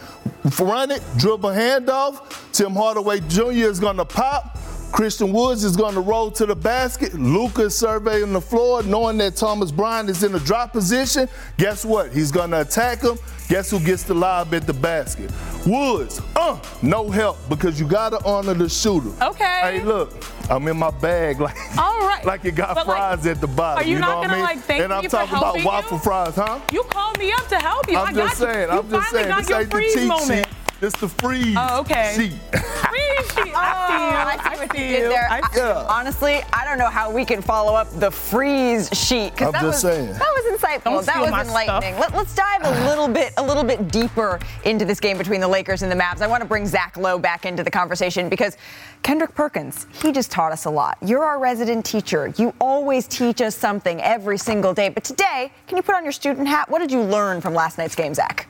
Run 0.60 0.92
it, 0.92 1.02
dribble 1.16 1.52
handoff. 1.52 2.52
Tim 2.52 2.74
Hardaway 2.74 3.22
Jr. 3.22 3.52
is 3.52 3.80
going 3.80 3.96
to 3.98 4.06
pop. 4.06 4.58
Christian 4.96 5.34
Woods 5.34 5.66
is 5.66 5.76
going 5.76 5.94
to 5.94 6.00
roll 6.00 6.32
to 6.32 6.46
the 6.46 6.56
basket. 6.56 7.14
Luka 7.16 7.64
is 7.64 7.78
surveying 7.78 8.32
the 8.32 8.40
floor, 8.40 8.82
knowing 8.82 9.18
that 9.18 9.36
Thomas 9.36 9.70
Bryant 9.70 10.10
is 10.10 10.24
in 10.24 10.34
a 10.34 10.40
drop 10.40 10.72
position. 10.72 11.28
Guess 11.58 11.84
what? 11.84 12.14
He's 12.14 12.32
going 12.32 12.52
to 12.52 12.62
attack 12.62 13.02
him. 13.02 13.18
Guess 13.50 13.72
who 13.72 13.82
gets 13.82 14.04
the 14.04 14.14
lob 14.14 14.54
at 14.54 14.66
the 14.66 14.74
basket? 14.74 15.34
Woods. 15.68 16.22
Uh, 16.38 16.58
no 16.82 17.10
help 17.10 17.38
because 17.50 17.78
you 17.78 17.86
got 17.86 18.12
to 18.12 18.24
honor 18.24 18.54
the 18.54 18.70
shooter. 18.70 19.12
Okay. 19.22 19.60
Hey, 19.64 19.84
look, 19.84 20.14
I'm 20.50 20.66
in 20.70 20.78
my 20.78 20.92
bag 20.92 21.40
like, 21.42 21.58
All 21.78 22.00
right. 22.08 22.24
like 22.24 22.46
it 22.46 22.56
got 22.56 22.76
but 22.76 22.86
fries 22.86 23.26
like, 23.26 23.36
at 23.36 23.42
the 23.42 23.48
bottom. 23.48 23.84
Are 23.84 23.86
you, 23.86 23.96
you 23.96 24.00
not 24.00 24.22
know 24.22 24.30
gonna 24.30 24.34
I 24.34 24.36
mean? 24.38 24.46
like 24.46 24.60
thank 24.60 24.82
and 24.82 24.94
I'm 24.94 25.04
me 25.04 25.10
talking 25.10 25.28
for 25.28 25.36
about 25.36 25.62
waffle 25.66 25.98
you? 25.98 26.04
fries, 26.04 26.36
huh? 26.36 26.62
You 26.72 26.84
called 26.84 27.20
me 27.20 27.34
up 27.34 27.46
to 27.50 27.58
help 27.58 27.92
you. 27.92 27.98
I'm 27.98 28.08
I 28.08 28.14
just 28.14 28.38
saying. 28.38 28.70
You. 28.72 28.78
I'm 28.80 28.90
just 28.90 29.12
saying. 29.12 29.28
This 29.28 29.52
ain't 29.52 29.70
the 29.72 29.82
cheat 29.94 30.08
moment. 30.08 30.48
sheet. 30.48 30.55
It's 30.86 31.00
the 31.00 31.10
freeze. 31.10 31.56
Oh, 31.58 31.80
okay. 31.82 32.14
sheet. 32.16 32.34
Freeze 32.52 33.34
sheet. 33.36 33.54
Oh, 33.56 33.58
I 33.58 34.38
I 34.40 34.54
see 34.54 34.60
what 34.60 34.78
you 34.78 34.88
did 34.88 35.12
there. 35.12 35.28
I 35.32 35.40
I- 35.40 35.50
Yeah. 35.56 35.86
honestly, 35.90 36.42
I 36.54 36.64
don't 36.64 36.78
know 36.78 36.90
how 36.90 37.10
we 37.12 37.26
can 37.26 37.42
follow 37.42 37.74
up 37.74 37.88
the 38.00 38.12
freeze 38.12 38.90
sheet 38.94 39.32
because 39.32 39.48
I'm 39.48 39.54
that 39.54 39.62
just 39.62 39.84
was 39.84 39.94
saying. 39.94 40.14
that 40.14 40.20
was 40.20 40.60
insightful. 40.60 40.84
Don't 40.84 41.06
that 41.08 41.22
was 41.22 41.32
my 41.32 41.42
enlightening. 41.42 41.98
Let, 42.00 42.14
us 42.14 42.36
dive 42.36 42.62
a 42.64 42.88
little 42.88 43.08
bit 43.08 43.34
a 43.38 43.44
little 43.44 43.64
bit 43.64 43.92
deeper 43.92 44.40
into 44.64 44.86
this 44.86 45.00
game 45.00 45.18
between 45.18 45.42
the 45.42 45.48
Lakers 45.48 45.82
and 45.82 45.92
the 45.92 45.96
Mavs. 45.96 46.22
I 46.22 46.28
want 46.28 46.42
to 46.42 46.48
bring 46.48 46.68
Zach 46.68 46.98
Lowe 46.98 47.18
back 47.18 47.46
into 47.46 47.64
the 47.64 47.72
conversation 47.72 48.30
because 48.30 48.56
Kendrick 49.02 49.34
Perkins, 49.34 49.88
he 50.02 50.12
just 50.12 50.30
taught 50.32 50.52
us 50.52 50.66
a 50.66 50.70
lot. 50.70 50.98
You're 51.02 51.24
our 51.26 51.40
resident 51.40 51.84
teacher. 51.86 52.32
You 52.38 52.54
always 52.62 53.08
teach 53.08 53.42
us 53.42 53.56
something 53.56 54.00
every 54.02 54.38
single 54.38 54.74
day. 54.74 54.90
But 54.90 55.04
today, 55.04 55.52
can 55.68 55.78
you 55.78 55.84
put 55.84 55.96
on 55.96 56.04
your 56.04 56.12
student 56.12 56.48
hat? 56.48 56.70
What 56.70 56.80
did 56.80 56.92
you 56.92 57.02
learn 57.02 57.42
from 57.42 57.54
last 57.56 57.78
night's 57.80 57.96
game, 57.96 58.14
Zach? 58.14 58.48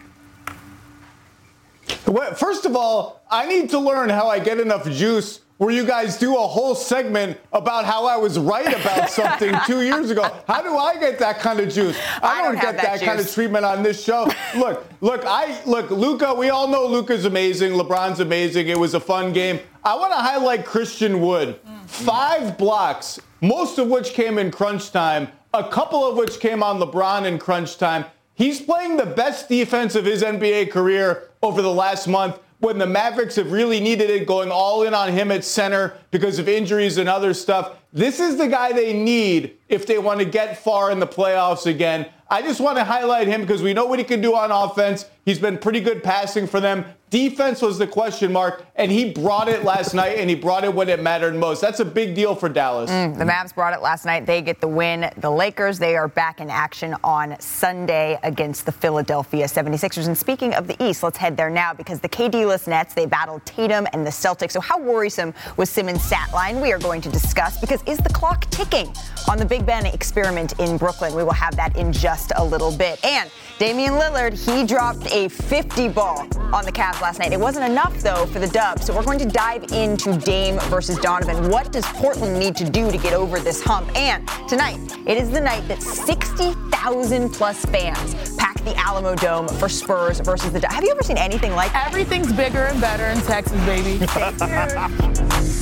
Well, 2.08 2.34
first 2.36 2.66
of 2.66 2.76
all, 2.76 3.22
I 3.30 3.48
need 3.48 3.70
to 3.72 3.80
learn 3.80 4.10
how 4.10 4.28
I 4.28 4.40
get 4.40 4.60
enough 4.60 4.90
juice 4.90 5.42
where 5.58 5.72
you 5.72 5.86
guys 5.86 6.18
do 6.18 6.36
a 6.36 6.48
whole 6.48 6.76
segment 6.76 7.38
about 7.54 7.86
how 7.86 8.06
I 8.06 8.18
was 8.18 8.38
right 8.38 8.68
about 8.68 9.10
something 9.22 9.56
two 9.66 9.82
years 9.82 10.10
ago. 10.12 10.24
How 10.48 10.62
do 10.62 10.78
I 10.78 11.00
get 11.00 11.18
that 11.20 11.40
kind 11.40 11.60
of 11.60 11.72
juice? 11.72 11.98
I 12.22 12.42
don't 12.42 12.56
get 12.56 12.76
that 12.78 13.00
that, 13.00 13.02
kind 13.02 13.20
of 13.20 13.32
treatment 13.32 13.64
on 13.64 13.82
this 13.82 14.04
show. 14.04 14.30
look, 14.58 14.86
look, 15.02 15.24
I 15.26 15.64
look, 15.66 15.90
Luka, 15.92 16.34
we 16.34 16.50
all 16.50 16.68
know 16.68 16.86
Luka's 16.86 17.26
amazing, 17.26 17.74
LeBron's 17.74 18.20
amazing. 18.20 18.68
It 18.68 18.78
was 18.78 18.94
a 18.94 19.00
fun 19.00 19.32
game. 19.32 19.60
I 19.84 19.96
want 19.96 20.12
to 20.12 20.18
highlight 20.18 20.66
Christian 20.66 21.22
Wood. 21.22 21.60
Mm. 21.64 21.86
Five 21.90 22.58
blocks, 22.58 23.20
most 23.42 23.78
of 23.78 23.88
which 23.88 24.10
came 24.10 24.38
in 24.38 24.52
crunch 24.52 24.92
time, 24.92 25.30
a 25.54 25.64
couple 25.64 26.06
of 26.06 26.18
which 26.18 26.40
came 26.40 26.62
on 26.64 26.80
LeBron 26.80 27.26
in 27.26 27.40
crunch 27.40 27.78
time. 27.78 28.06
He's 28.34 28.60
playing 28.60 28.98
the 28.98 29.06
best 29.06 29.48
defense 29.48 29.96
of 29.96 30.04
his 30.04 30.22
NBA 30.22 30.70
career 30.70 31.30
over 31.46 31.62
the 31.62 31.74
last 31.74 32.08
month 32.08 32.40
when 32.60 32.78
the 32.78 32.88
Mavericks 32.88 33.36
have 33.36 33.52
really 33.52 33.80
needed 33.80 34.10
it, 34.10 34.26
going 34.26 34.50
all 34.52 34.84
in 34.84 34.94
on 34.94 35.12
him 35.12 35.32
at 35.32 35.44
center 35.44 35.94
because 36.10 36.40
of 36.40 36.50
injuries 36.50 36.98
and 36.98 37.08
other 37.08 37.34
stuff. 37.34 37.78
This 37.94 38.20
is 38.20 38.38
the 38.38 38.48
guy 38.48 38.74
they 38.74 38.92
need 38.92 39.58
if 39.70 39.86
they 39.86 40.00
want 40.00 40.20
to 40.20 40.26
get 40.26 40.58
far 40.58 40.90
in 40.90 41.00
the 41.00 41.08
playoffs 41.08 41.68
again. 41.68 42.08
I 42.28 42.42
just 42.42 42.60
want 42.60 42.78
to 42.78 42.84
highlight 42.84 43.28
him 43.28 43.42
because 43.42 43.62
we 43.62 43.74
know 43.74 43.86
what 43.86 44.00
he 44.00 44.06
can 44.06 44.22
do 44.22 44.36
on 44.36 44.52
offense. 44.52 45.06
He's 45.26 45.40
been 45.40 45.58
pretty 45.58 45.82
good 45.82 46.04
passing 46.04 46.46
for 46.46 46.60
them. 46.60 46.86
Defense 47.10 47.62
was 47.62 47.78
the 47.78 47.88
question 47.88 48.32
mark, 48.32 48.66
and 48.76 48.92
he 48.92 49.12
brought 49.12 49.48
it 49.48 49.64
last 49.64 49.94
night, 49.94 50.18
and 50.18 50.30
he 50.30 50.36
brought 50.36 50.64
it 50.64 50.74
when 50.74 50.90
it 50.90 51.02
mattered 51.02 51.36
most. 51.36 51.62
That's 51.62 51.80
a 51.80 51.86
big 51.86 52.14
deal 52.14 52.36
for 52.36 52.50
Dallas. 52.50 52.92
Mm, 52.92 53.18
the 53.18 53.24
Mavs 53.24 53.56
brought 53.56 53.74
it 53.74 53.82
last 53.82 54.06
night. 54.06 54.26
They 54.26 54.42
get 54.42 54.60
the 54.60 54.68
win. 54.68 55.10
The 55.18 55.30
Lakers, 55.30 55.80
they 55.80 55.96
are 55.96 56.08
back 56.08 56.42
in 56.42 56.50
action 56.50 56.96
on 57.04 57.40
Sunday 57.40 58.20
against 58.24 58.66
the 58.66 58.72
Philadelphia 58.72 59.46
76ers. 59.46 60.08
And 60.08 60.18
speaking 60.18 60.54
of 60.56 60.68
the 60.68 60.76
East, 60.84 61.04
let's 61.04 61.18
head 61.18 61.38
there 61.38 61.50
now 61.50 61.74
because 61.74 62.00
the 62.00 62.10
KD-less 62.10 62.68
Nets, 62.68 62.94
they 62.94 63.06
battled 63.06 63.46
Tatum 63.46 63.88
and 63.94 64.06
the 64.06 64.12
Celtics. 64.12 64.52
So 64.52 64.60
how 64.60 64.80
worrisome 64.80 65.34
was 65.58 65.70
Simmons' 65.70 66.04
stat 66.04 66.34
line? 66.34 66.60
We 66.60 66.74
are 66.74 66.80
going 66.80 67.02
to 67.02 67.10
discuss 67.10 67.60
because 67.62 67.82
is 67.84 68.00
the 68.00 68.10
clock 68.10 68.50
ticking 68.50 68.92
on 69.30 69.38
the 69.38 69.46
Big 69.46 69.66
Ben 69.66 69.86
experiment 69.86 70.60
in 70.60 70.76
Brooklyn? 70.78 71.16
We 71.16 71.24
will 71.24 71.34
have 71.34 71.56
that 71.56 71.78
in 71.78 71.94
just 71.94 72.34
a 72.36 72.44
little 72.44 72.76
bit. 72.76 73.04
And 73.06 73.32
Damian 73.58 73.94
Lillard, 73.94 74.34
he 74.34 74.66
dropped 74.66 75.06
a 75.16 75.30
50 75.30 75.88
ball 75.88 76.28
on 76.54 76.66
the 76.66 76.72
Cavs 76.72 77.00
last 77.00 77.20
night. 77.20 77.32
It 77.32 77.40
wasn't 77.40 77.66
enough, 77.72 77.98
though, 78.02 78.26
for 78.26 78.40
the 78.40 78.50
dub. 78.50 78.80
So 78.80 78.94
we're 78.94 79.06
going 79.06 79.20
to 79.20 79.26
dive 79.26 79.64
into 79.72 80.18
Dame 80.18 80.60
versus 80.64 80.98
Donovan. 80.98 81.50
What 81.50 81.72
does 81.72 81.86
Portland 81.86 82.38
need 82.38 82.58
to 82.58 82.70
do 82.70 82.92
to 82.92 82.98
get 82.98 83.14
over 83.14 83.40
this 83.40 83.64
hump? 83.64 83.96
And 83.96 84.28
tonight, 84.50 84.78
it 85.08 85.18
is 85.18 85.32
the 85.32 85.40
night 85.40 85.66
that 85.70 85.82
60,000 85.82 87.30
plus 87.30 87.64
fans 87.66 88.36
pack 88.36 88.56
the 88.66 88.72
Alamodome 88.72 89.50
for 89.58 89.70
Spurs 89.70 90.20
versus 90.20 90.52
the 90.52 90.60
Dub. 90.60 90.74
Have 90.74 90.84
you 90.84 90.92
ever 90.92 91.04
seen 91.04 91.18
anything 91.18 91.54
like 91.54 91.72
that? 91.72 91.88
Everything's 91.88 92.34
bigger 92.34 92.66
and 92.66 92.82
better 92.82 93.06
in 93.06 93.22
Texas, 93.22 93.64
baby. 93.66 94.06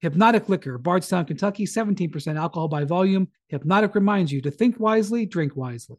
Hypnotic 0.00 0.48
Liquor, 0.48 0.78
Bardstown, 0.78 1.26
Kentucky, 1.26 1.66
17% 1.66 2.36
alcohol 2.36 2.68
by 2.68 2.84
volume. 2.84 3.28
Hypnotic 3.48 3.94
reminds 3.94 4.32
you 4.32 4.40
to 4.40 4.50
think 4.50 4.80
wisely, 4.80 5.26
drink 5.26 5.56
wisely. 5.56 5.98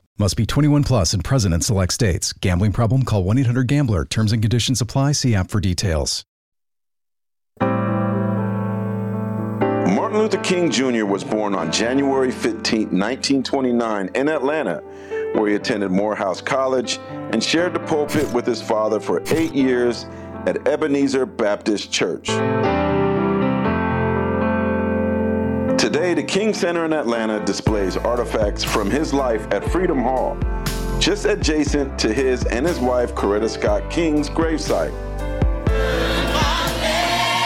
Must 0.21 0.37
be 0.37 0.45
21 0.45 0.83
plus 0.83 1.13
and 1.15 1.23
present 1.23 1.51
in 1.51 1.61
select 1.61 1.93
states. 1.93 2.31
Gambling 2.31 2.73
problem? 2.73 3.01
Call 3.05 3.23
1 3.23 3.39
800 3.39 3.65
Gambler. 3.65 4.05
Terms 4.05 4.31
and 4.31 4.39
conditions 4.39 4.79
apply. 4.79 5.13
See 5.13 5.33
app 5.33 5.49
for 5.49 5.59
details. 5.59 6.23
Martin 9.89 10.19
Luther 10.19 10.37
King 10.37 10.69
Jr. 10.69 11.05
was 11.05 11.23
born 11.23 11.55
on 11.55 11.71
January 11.71 12.29
15, 12.29 12.81
1929, 12.81 14.11
in 14.13 14.29
Atlanta, 14.29 14.83
where 15.33 15.47
he 15.49 15.55
attended 15.55 15.89
Morehouse 15.89 16.39
College 16.39 16.99
and 17.09 17.43
shared 17.43 17.73
the 17.73 17.79
pulpit 17.79 18.31
with 18.31 18.45
his 18.45 18.61
father 18.61 18.99
for 18.99 19.23
eight 19.33 19.55
years 19.55 20.05
at 20.45 20.67
Ebenezer 20.67 21.25
Baptist 21.25 21.91
Church. 21.91 22.29
Today, 25.81 26.13
the 26.13 26.21
King 26.21 26.53
Center 26.53 26.85
in 26.85 26.93
Atlanta 26.93 27.43
displays 27.43 27.97
artifacts 27.97 28.63
from 28.63 28.91
his 28.91 29.15
life 29.15 29.51
at 29.51 29.65
Freedom 29.71 29.97
Hall, 30.03 30.37
just 30.99 31.25
adjacent 31.25 31.97
to 31.97 32.13
his 32.13 32.45
and 32.45 32.67
his 32.67 32.77
wife 32.77 33.15
Coretta 33.15 33.49
Scott 33.49 33.89
King's 33.89 34.29
gravesite. 34.29 34.91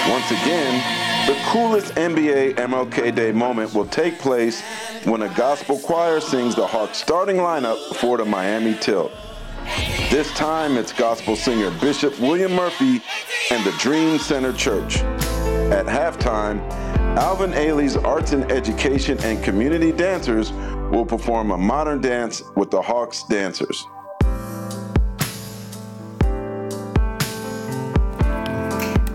Once 0.10 0.32
again, 0.32 1.28
the 1.28 1.42
coolest 1.46 1.96
NBA 1.96 2.56
MLK 2.56 3.16
Day 3.16 3.32
moment 3.32 3.74
will 3.74 3.88
take 3.88 4.20
place 4.20 4.62
when 5.06 5.22
a 5.22 5.34
gospel 5.36 5.80
choir 5.80 6.20
sings 6.20 6.56
the 6.56 6.68
Hawks 6.68 6.98
starting 6.98 7.38
lineup 7.38 7.96
for 7.96 8.18
the 8.18 8.26
Miami 8.26 8.74
Tilt. 8.82 9.14
This 10.12 10.30
time, 10.34 10.76
it's 10.76 10.92
gospel 10.92 11.38
singer 11.38 11.72
Bishop 11.80 12.20
William 12.20 12.52
Murphy 12.52 13.02
and 13.50 13.64
the 13.64 13.74
Dream 13.80 14.20
Center 14.20 14.52
Church. 14.52 14.98
At 15.72 15.86
halftime, 15.86 16.60
Alvin 17.18 17.52
Ailey's 17.52 17.96
Arts 17.96 18.34
and 18.34 18.52
Education 18.52 19.18
and 19.24 19.42
Community 19.42 19.94
Dancers 19.94 20.52
will 20.92 21.06
perform 21.06 21.52
a 21.52 21.58
modern 21.58 22.02
dance 22.02 22.44
with 22.58 22.70
the 22.70 22.82
Hawks 22.82 23.24
dancers. 23.24 23.86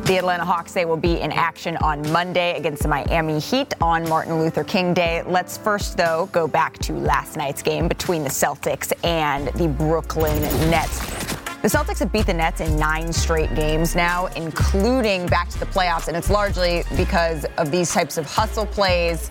The 0.06 0.16
Atlanta 0.16 0.46
Hawks, 0.46 0.72
they 0.72 0.86
will 0.86 0.96
be 0.96 1.20
in 1.20 1.30
action 1.30 1.76
on 1.76 2.00
Monday 2.10 2.56
against 2.56 2.82
the 2.82 2.88
Miami 2.88 3.38
Heat 3.38 3.74
on 3.82 4.08
Martin 4.08 4.40
Luther 4.40 4.64
King 4.64 4.94
Day. 4.94 5.22
Let's 5.26 5.58
first, 5.58 5.98
though, 5.98 6.30
go 6.32 6.48
back 6.48 6.78
to 6.78 6.94
last 6.94 7.36
night's 7.36 7.60
game 7.60 7.86
between 7.86 8.24
the 8.24 8.30
Celtics 8.30 8.92
and 9.04 9.48
the 9.48 9.68
Brooklyn 9.68 10.40
Nets. 10.70 11.19
The 11.62 11.68
Celtics 11.68 11.98
have 11.98 12.10
beat 12.10 12.24
the 12.24 12.32
Nets 12.32 12.62
in 12.62 12.78
nine 12.78 13.12
straight 13.12 13.54
games 13.54 13.94
now, 13.94 14.28
including 14.28 15.26
back 15.26 15.50
to 15.50 15.60
the 15.60 15.66
playoffs, 15.66 16.08
and 16.08 16.16
it's 16.16 16.30
largely 16.30 16.84
because 16.96 17.44
of 17.58 17.70
these 17.70 17.92
types 17.92 18.16
of 18.16 18.24
hustle 18.24 18.64
plays. 18.64 19.28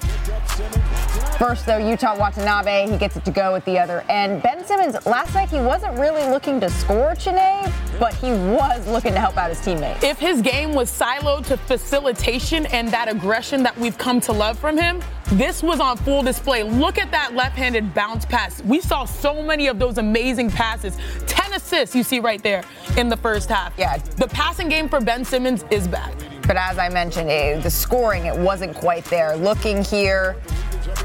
First, 1.39 1.65
though, 1.65 1.79
Yuta 1.79 2.15
Watanabe, 2.19 2.87
he 2.87 2.97
gets 2.97 3.17
it 3.17 3.25
to 3.25 3.31
go 3.31 3.55
at 3.55 3.65
the 3.65 3.79
other 3.79 4.05
end. 4.09 4.43
Ben 4.43 4.63
Simmons, 4.63 4.95
last 5.07 5.33
night 5.33 5.49
he 5.49 5.59
wasn't 5.59 5.97
really 5.97 6.29
looking 6.29 6.59
to 6.59 6.69
score, 6.69 7.15
Chiney, 7.15 7.67
but 7.97 8.13
he 8.13 8.29
was 8.29 8.87
looking 8.87 9.13
to 9.13 9.19
help 9.19 9.35
out 9.35 9.49
his 9.49 9.59
teammates. 9.61 10.03
If 10.03 10.19
his 10.19 10.43
game 10.43 10.75
was 10.75 10.91
siloed 10.91 11.47
to 11.47 11.57
facilitation 11.57 12.67
and 12.67 12.89
that 12.89 13.07
aggression 13.07 13.63
that 13.63 13.75
we've 13.75 13.97
come 13.97 14.21
to 14.21 14.33
love 14.33 14.59
from 14.59 14.77
him, 14.77 15.01
this 15.31 15.61
was 15.61 15.79
on 15.79 15.97
full 15.97 16.23
display. 16.23 16.63
Look 16.63 16.97
at 16.97 17.11
that 17.11 17.35
left 17.35 17.55
handed 17.55 17.93
bounce 17.93 18.25
pass. 18.25 18.63
We 18.63 18.81
saw 18.81 19.05
so 19.05 19.43
many 19.43 19.67
of 19.67 19.77
those 19.77 19.97
amazing 19.97 20.49
passes. 20.49 20.97
10 21.27 21.53
assists 21.53 21.95
you 21.95 22.03
see 22.03 22.19
right 22.19 22.41
there 22.41 22.63
in 22.97 23.09
the 23.09 23.17
first 23.17 23.49
half. 23.49 23.73
Yeah. 23.77 23.97
The 23.97 24.27
passing 24.27 24.69
game 24.69 24.89
for 24.89 24.99
Ben 24.99 25.23
Simmons 25.23 25.65
is 25.69 25.87
back. 25.87 26.13
But 26.47 26.57
as 26.57 26.79
I 26.79 26.89
mentioned, 26.89 27.29
eh, 27.29 27.59
the 27.59 27.69
scoring, 27.69 28.25
it 28.25 28.35
wasn't 28.35 28.75
quite 28.75 29.05
there. 29.05 29.35
Looking 29.35 29.83
here, 29.83 30.35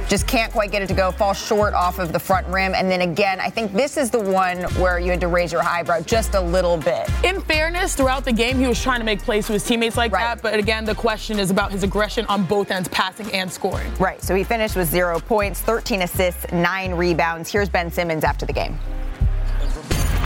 just 0.08 0.26
can't 0.26 0.52
quite 0.52 0.70
get 0.70 0.82
it 0.82 0.86
to 0.88 0.94
go, 0.94 1.10
fall 1.10 1.34
short 1.34 1.74
off 1.74 1.98
of 1.98 2.12
the 2.12 2.18
front 2.18 2.46
rim. 2.48 2.74
And 2.74 2.90
then 2.90 3.00
again, 3.00 3.40
I 3.40 3.50
think 3.50 3.72
this 3.72 3.96
is 3.96 4.10
the 4.10 4.20
one 4.20 4.58
where 4.74 4.98
you 4.98 5.10
had 5.10 5.20
to 5.20 5.28
raise 5.28 5.52
your 5.52 5.62
eyebrow 5.62 6.00
just 6.00 6.34
a 6.34 6.40
little 6.40 6.76
bit. 6.76 7.08
In 7.24 7.40
fairness, 7.40 7.94
throughout 7.94 8.24
the 8.24 8.32
game, 8.32 8.58
he 8.58 8.66
was 8.66 8.80
trying 8.80 9.00
to 9.00 9.04
make 9.04 9.20
plays 9.20 9.46
to 9.46 9.54
his 9.54 9.64
teammates 9.64 9.96
like 9.96 10.12
that. 10.12 10.42
But 10.42 10.58
again, 10.58 10.84
the 10.84 10.94
question 10.94 11.38
is 11.38 11.50
about 11.50 11.72
his 11.72 11.82
aggression 11.82 12.26
on 12.26 12.44
both 12.44 12.70
ends, 12.70 12.88
passing 12.88 13.30
and 13.32 13.50
scoring. 13.50 13.92
Right. 13.96 14.22
So 14.22 14.34
he 14.34 14.44
finished 14.44 14.76
with 14.76 14.88
zero 14.88 15.18
points, 15.18 15.60
13 15.60 16.02
assists, 16.02 16.50
nine 16.52 16.94
rebounds. 16.94 17.50
Here's 17.50 17.68
Ben 17.68 17.90
Simmons 17.90 18.24
after 18.24 18.46
the 18.46 18.52
game. 18.52 18.78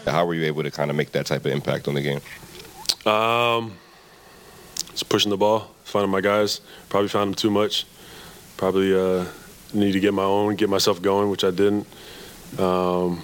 How 0.06 0.24
were 0.26 0.34
you 0.34 0.46
able 0.46 0.62
to 0.62 0.70
kind 0.70 0.90
of 0.90 0.96
make 0.96 1.12
that 1.12 1.26
type 1.26 1.44
of 1.44 1.52
impact 1.52 1.86
on 1.88 1.94
the 1.94 2.02
game? 2.02 2.20
Um, 3.06 3.72
just 4.90 5.08
pushing 5.08 5.30
the 5.30 5.36
ball, 5.36 5.74
finding 5.84 6.10
my 6.10 6.20
guys. 6.20 6.60
Probably 6.88 7.08
found 7.08 7.28
them 7.28 7.34
too 7.34 7.50
much. 7.50 7.86
Probably 8.56 8.94
uh, 8.94 9.26
need 9.72 9.92
to 9.92 10.00
get 10.00 10.14
my 10.14 10.22
own, 10.22 10.56
get 10.56 10.68
myself 10.68 11.00
going, 11.02 11.30
which 11.30 11.44
I 11.44 11.50
didn't. 11.50 11.86
Um, 12.58 13.22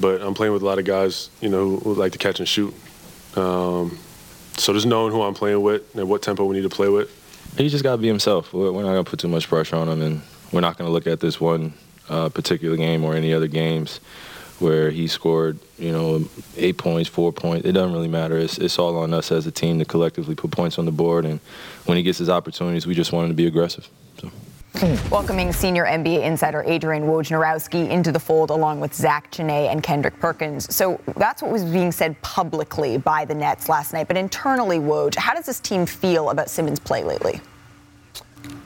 but 0.00 0.22
I'm 0.22 0.34
playing 0.34 0.52
with 0.52 0.62
a 0.62 0.64
lot 0.66 0.78
of 0.78 0.84
guys, 0.84 1.30
you 1.40 1.48
know, 1.48 1.76
who, 1.76 1.94
like 1.94 2.12
to 2.12 2.18
catch 2.18 2.38
and 2.38 2.48
shoot. 2.48 2.74
Um, 3.36 3.98
so 4.56 4.72
just 4.72 4.86
knowing 4.86 5.12
who 5.12 5.22
I'm 5.22 5.34
playing 5.34 5.62
with 5.62 5.94
and 5.96 6.08
what 6.08 6.22
tempo 6.22 6.44
we 6.44 6.56
need 6.56 6.62
to 6.62 6.68
play 6.68 6.88
with. 6.88 7.10
He 7.56 7.68
just 7.68 7.84
got 7.84 7.92
to 7.92 7.98
be 7.98 8.08
himself. 8.08 8.52
We're 8.52 8.70
not 8.70 8.92
going 8.92 9.04
to 9.04 9.10
put 9.10 9.20
too 9.20 9.28
much 9.28 9.48
pressure 9.48 9.76
on 9.76 9.88
him, 9.88 10.00
and 10.00 10.22
we're 10.52 10.60
not 10.60 10.78
going 10.78 10.88
to 10.88 10.92
look 10.92 11.06
at 11.06 11.20
this 11.20 11.40
one 11.40 11.74
uh, 12.08 12.28
particular 12.28 12.76
game 12.76 13.04
or 13.04 13.14
any 13.14 13.32
other 13.32 13.46
games 13.46 14.00
where 14.58 14.90
he 14.90 15.08
scored, 15.08 15.58
you 15.78 15.90
know, 15.90 16.24
eight 16.56 16.78
points, 16.78 17.08
four 17.08 17.32
points. 17.32 17.66
It 17.66 17.72
doesn't 17.72 17.92
really 17.92 18.08
matter. 18.08 18.38
It's, 18.38 18.58
it's 18.58 18.78
all 18.78 18.96
on 18.96 19.12
us 19.12 19.32
as 19.32 19.46
a 19.46 19.50
team 19.50 19.78
to 19.80 19.84
collectively 19.84 20.34
put 20.34 20.50
points 20.50 20.78
on 20.78 20.84
the 20.84 20.92
board. 20.92 21.24
And 21.24 21.40
when 21.84 21.96
he 21.96 22.02
gets 22.02 22.18
his 22.18 22.30
opportunities, 22.30 22.86
we 22.86 22.94
just 22.94 23.12
want 23.12 23.24
him 23.24 23.30
to 23.32 23.36
be 23.36 23.46
aggressive. 23.46 23.88
Welcoming 25.10 25.52
senior 25.52 25.84
NBA 25.84 26.22
insider 26.22 26.62
Adrian 26.66 27.04
Wojnarowski 27.04 27.90
into 27.90 28.10
the 28.10 28.18
fold 28.18 28.50
along 28.50 28.80
with 28.80 28.94
Zach 28.94 29.30
Chiney 29.30 29.68
and 29.68 29.82
Kendrick 29.82 30.18
Perkins. 30.18 30.74
So 30.74 30.98
that's 31.16 31.42
what 31.42 31.52
was 31.52 31.62
being 31.62 31.92
said 31.92 32.20
publicly 32.22 32.96
by 32.96 33.24
the 33.24 33.34
Nets 33.34 33.68
last 33.68 33.92
night. 33.92 34.08
But 34.08 34.16
internally, 34.16 34.78
Woj, 34.78 35.14
how 35.14 35.34
does 35.34 35.46
this 35.46 35.60
team 35.60 35.84
feel 35.84 36.30
about 36.30 36.48
Simmons' 36.48 36.80
play 36.80 37.04
lately? 37.04 37.40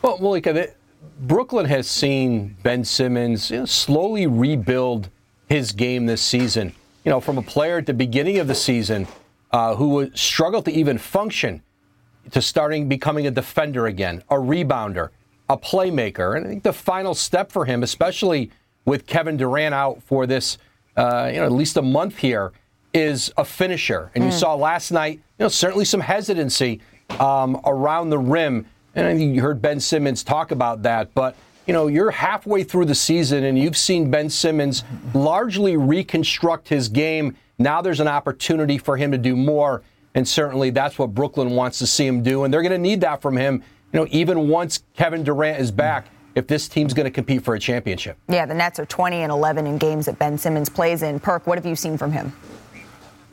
Well, 0.00 0.18
Malika, 0.18 0.52
the, 0.52 0.75
Brooklyn 1.20 1.66
has 1.66 1.88
seen 1.88 2.56
Ben 2.62 2.84
Simmons 2.84 3.50
you 3.50 3.58
know, 3.58 3.64
slowly 3.64 4.26
rebuild 4.26 5.10
his 5.48 5.72
game 5.72 6.06
this 6.06 6.22
season. 6.22 6.72
You 7.04 7.10
know, 7.10 7.20
from 7.20 7.36
a 7.36 7.42
player 7.42 7.78
at 7.78 7.86
the 7.86 7.94
beginning 7.94 8.38
of 8.38 8.46
the 8.46 8.54
season 8.54 9.08
uh, 9.50 9.75
who 9.75 9.88
was 9.88 10.10
struggled 10.14 10.64
to 10.66 10.72
even 10.72 10.98
function 10.98 11.62
to 12.30 12.40
starting 12.40 12.88
becoming 12.88 13.26
a 13.26 13.30
defender 13.30 13.86
again, 13.86 14.22
a 14.30 14.34
rebounder, 14.34 15.10
a 15.48 15.56
playmaker. 15.56 16.36
And 16.36 16.46
I 16.46 16.48
think 16.48 16.62
the 16.62 16.72
final 16.72 17.14
step 17.14 17.52
for 17.52 17.64
him, 17.64 17.82
especially 17.82 18.50
with 18.84 19.06
Kevin 19.06 19.36
Durant 19.36 19.74
out 19.74 20.02
for 20.02 20.26
this, 20.26 20.58
uh, 20.96 21.30
you 21.32 21.38
know, 21.38 21.46
at 21.46 21.52
least 21.52 21.76
a 21.76 21.82
month 21.82 22.18
here, 22.18 22.52
is 22.94 23.32
a 23.36 23.44
finisher. 23.44 24.10
And 24.14 24.24
you 24.24 24.32
saw 24.32 24.54
last 24.54 24.90
night, 24.90 25.20
you 25.38 25.44
know, 25.44 25.48
certainly 25.48 25.84
some 25.84 26.00
hesitancy 26.00 26.80
um, 27.20 27.60
around 27.66 28.10
the 28.10 28.18
rim. 28.18 28.66
And 28.94 29.06
I 29.06 29.14
think 29.14 29.34
you 29.34 29.42
heard 29.42 29.60
Ben 29.60 29.80
Simmons 29.80 30.24
talk 30.24 30.50
about 30.50 30.82
that. 30.84 31.12
But, 31.14 31.36
you 31.66 31.74
know, 31.74 31.88
you're 31.88 32.10
halfway 32.10 32.64
through 32.64 32.86
the 32.86 32.94
season 32.94 33.44
and 33.44 33.58
you've 33.58 33.76
seen 33.76 34.10
Ben 34.10 34.30
Simmons 34.30 34.84
largely 35.12 35.76
reconstruct 35.76 36.68
his 36.68 36.88
game. 36.88 37.36
Now 37.58 37.82
there's 37.82 38.00
an 38.00 38.08
opportunity 38.08 38.78
for 38.78 38.96
him 38.96 39.12
to 39.12 39.18
do 39.18 39.36
more. 39.36 39.82
And 40.14 40.26
certainly 40.26 40.70
that's 40.70 40.98
what 40.98 41.12
Brooklyn 41.12 41.50
wants 41.50 41.78
to 41.80 41.86
see 41.86 42.06
him 42.06 42.22
do. 42.22 42.44
And 42.44 42.54
they're 42.54 42.62
going 42.62 42.72
to 42.72 42.78
need 42.78 43.02
that 43.02 43.20
from 43.20 43.36
him, 43.36 43.62
you 43.96 44.02
know, 44.02 44.08
even 44.10 44.48
once 44.48 44.82
Kevin 44.94 45.24
Durant 45.24 45.58
is 45.58 45.70
back, 45.70 46.08
if 46.34 46.46
this 46.46 46.68
team's 46.68 46.92
going 46.92 47.04
to 47.04 47.10
compete 47.10 47.42
for 47.42 47.54
a 47.54 47.58
championship. 47.58 48.18
Yeah, 48.28 48.44
the 48.44 48.52
Nets 48.52 48.78
are 48.78 48.84
20 48.84 49.22
and 49.22 49.32
11 49.32 49.66
in 49.66 49.78
games 49.78 50.04
that 50.04 50.18
Ben 50.18 50.36
Simmons 50.36 50.68
plays 50.68 51.02
in. 51.02 51.18
Perk, 51.18 51.46
what 51.46 51.56
have 51.56 51.64
you 51.64 51.74
seen 51.74 51.96
from 51.96 52.12
him? 52.12 52.30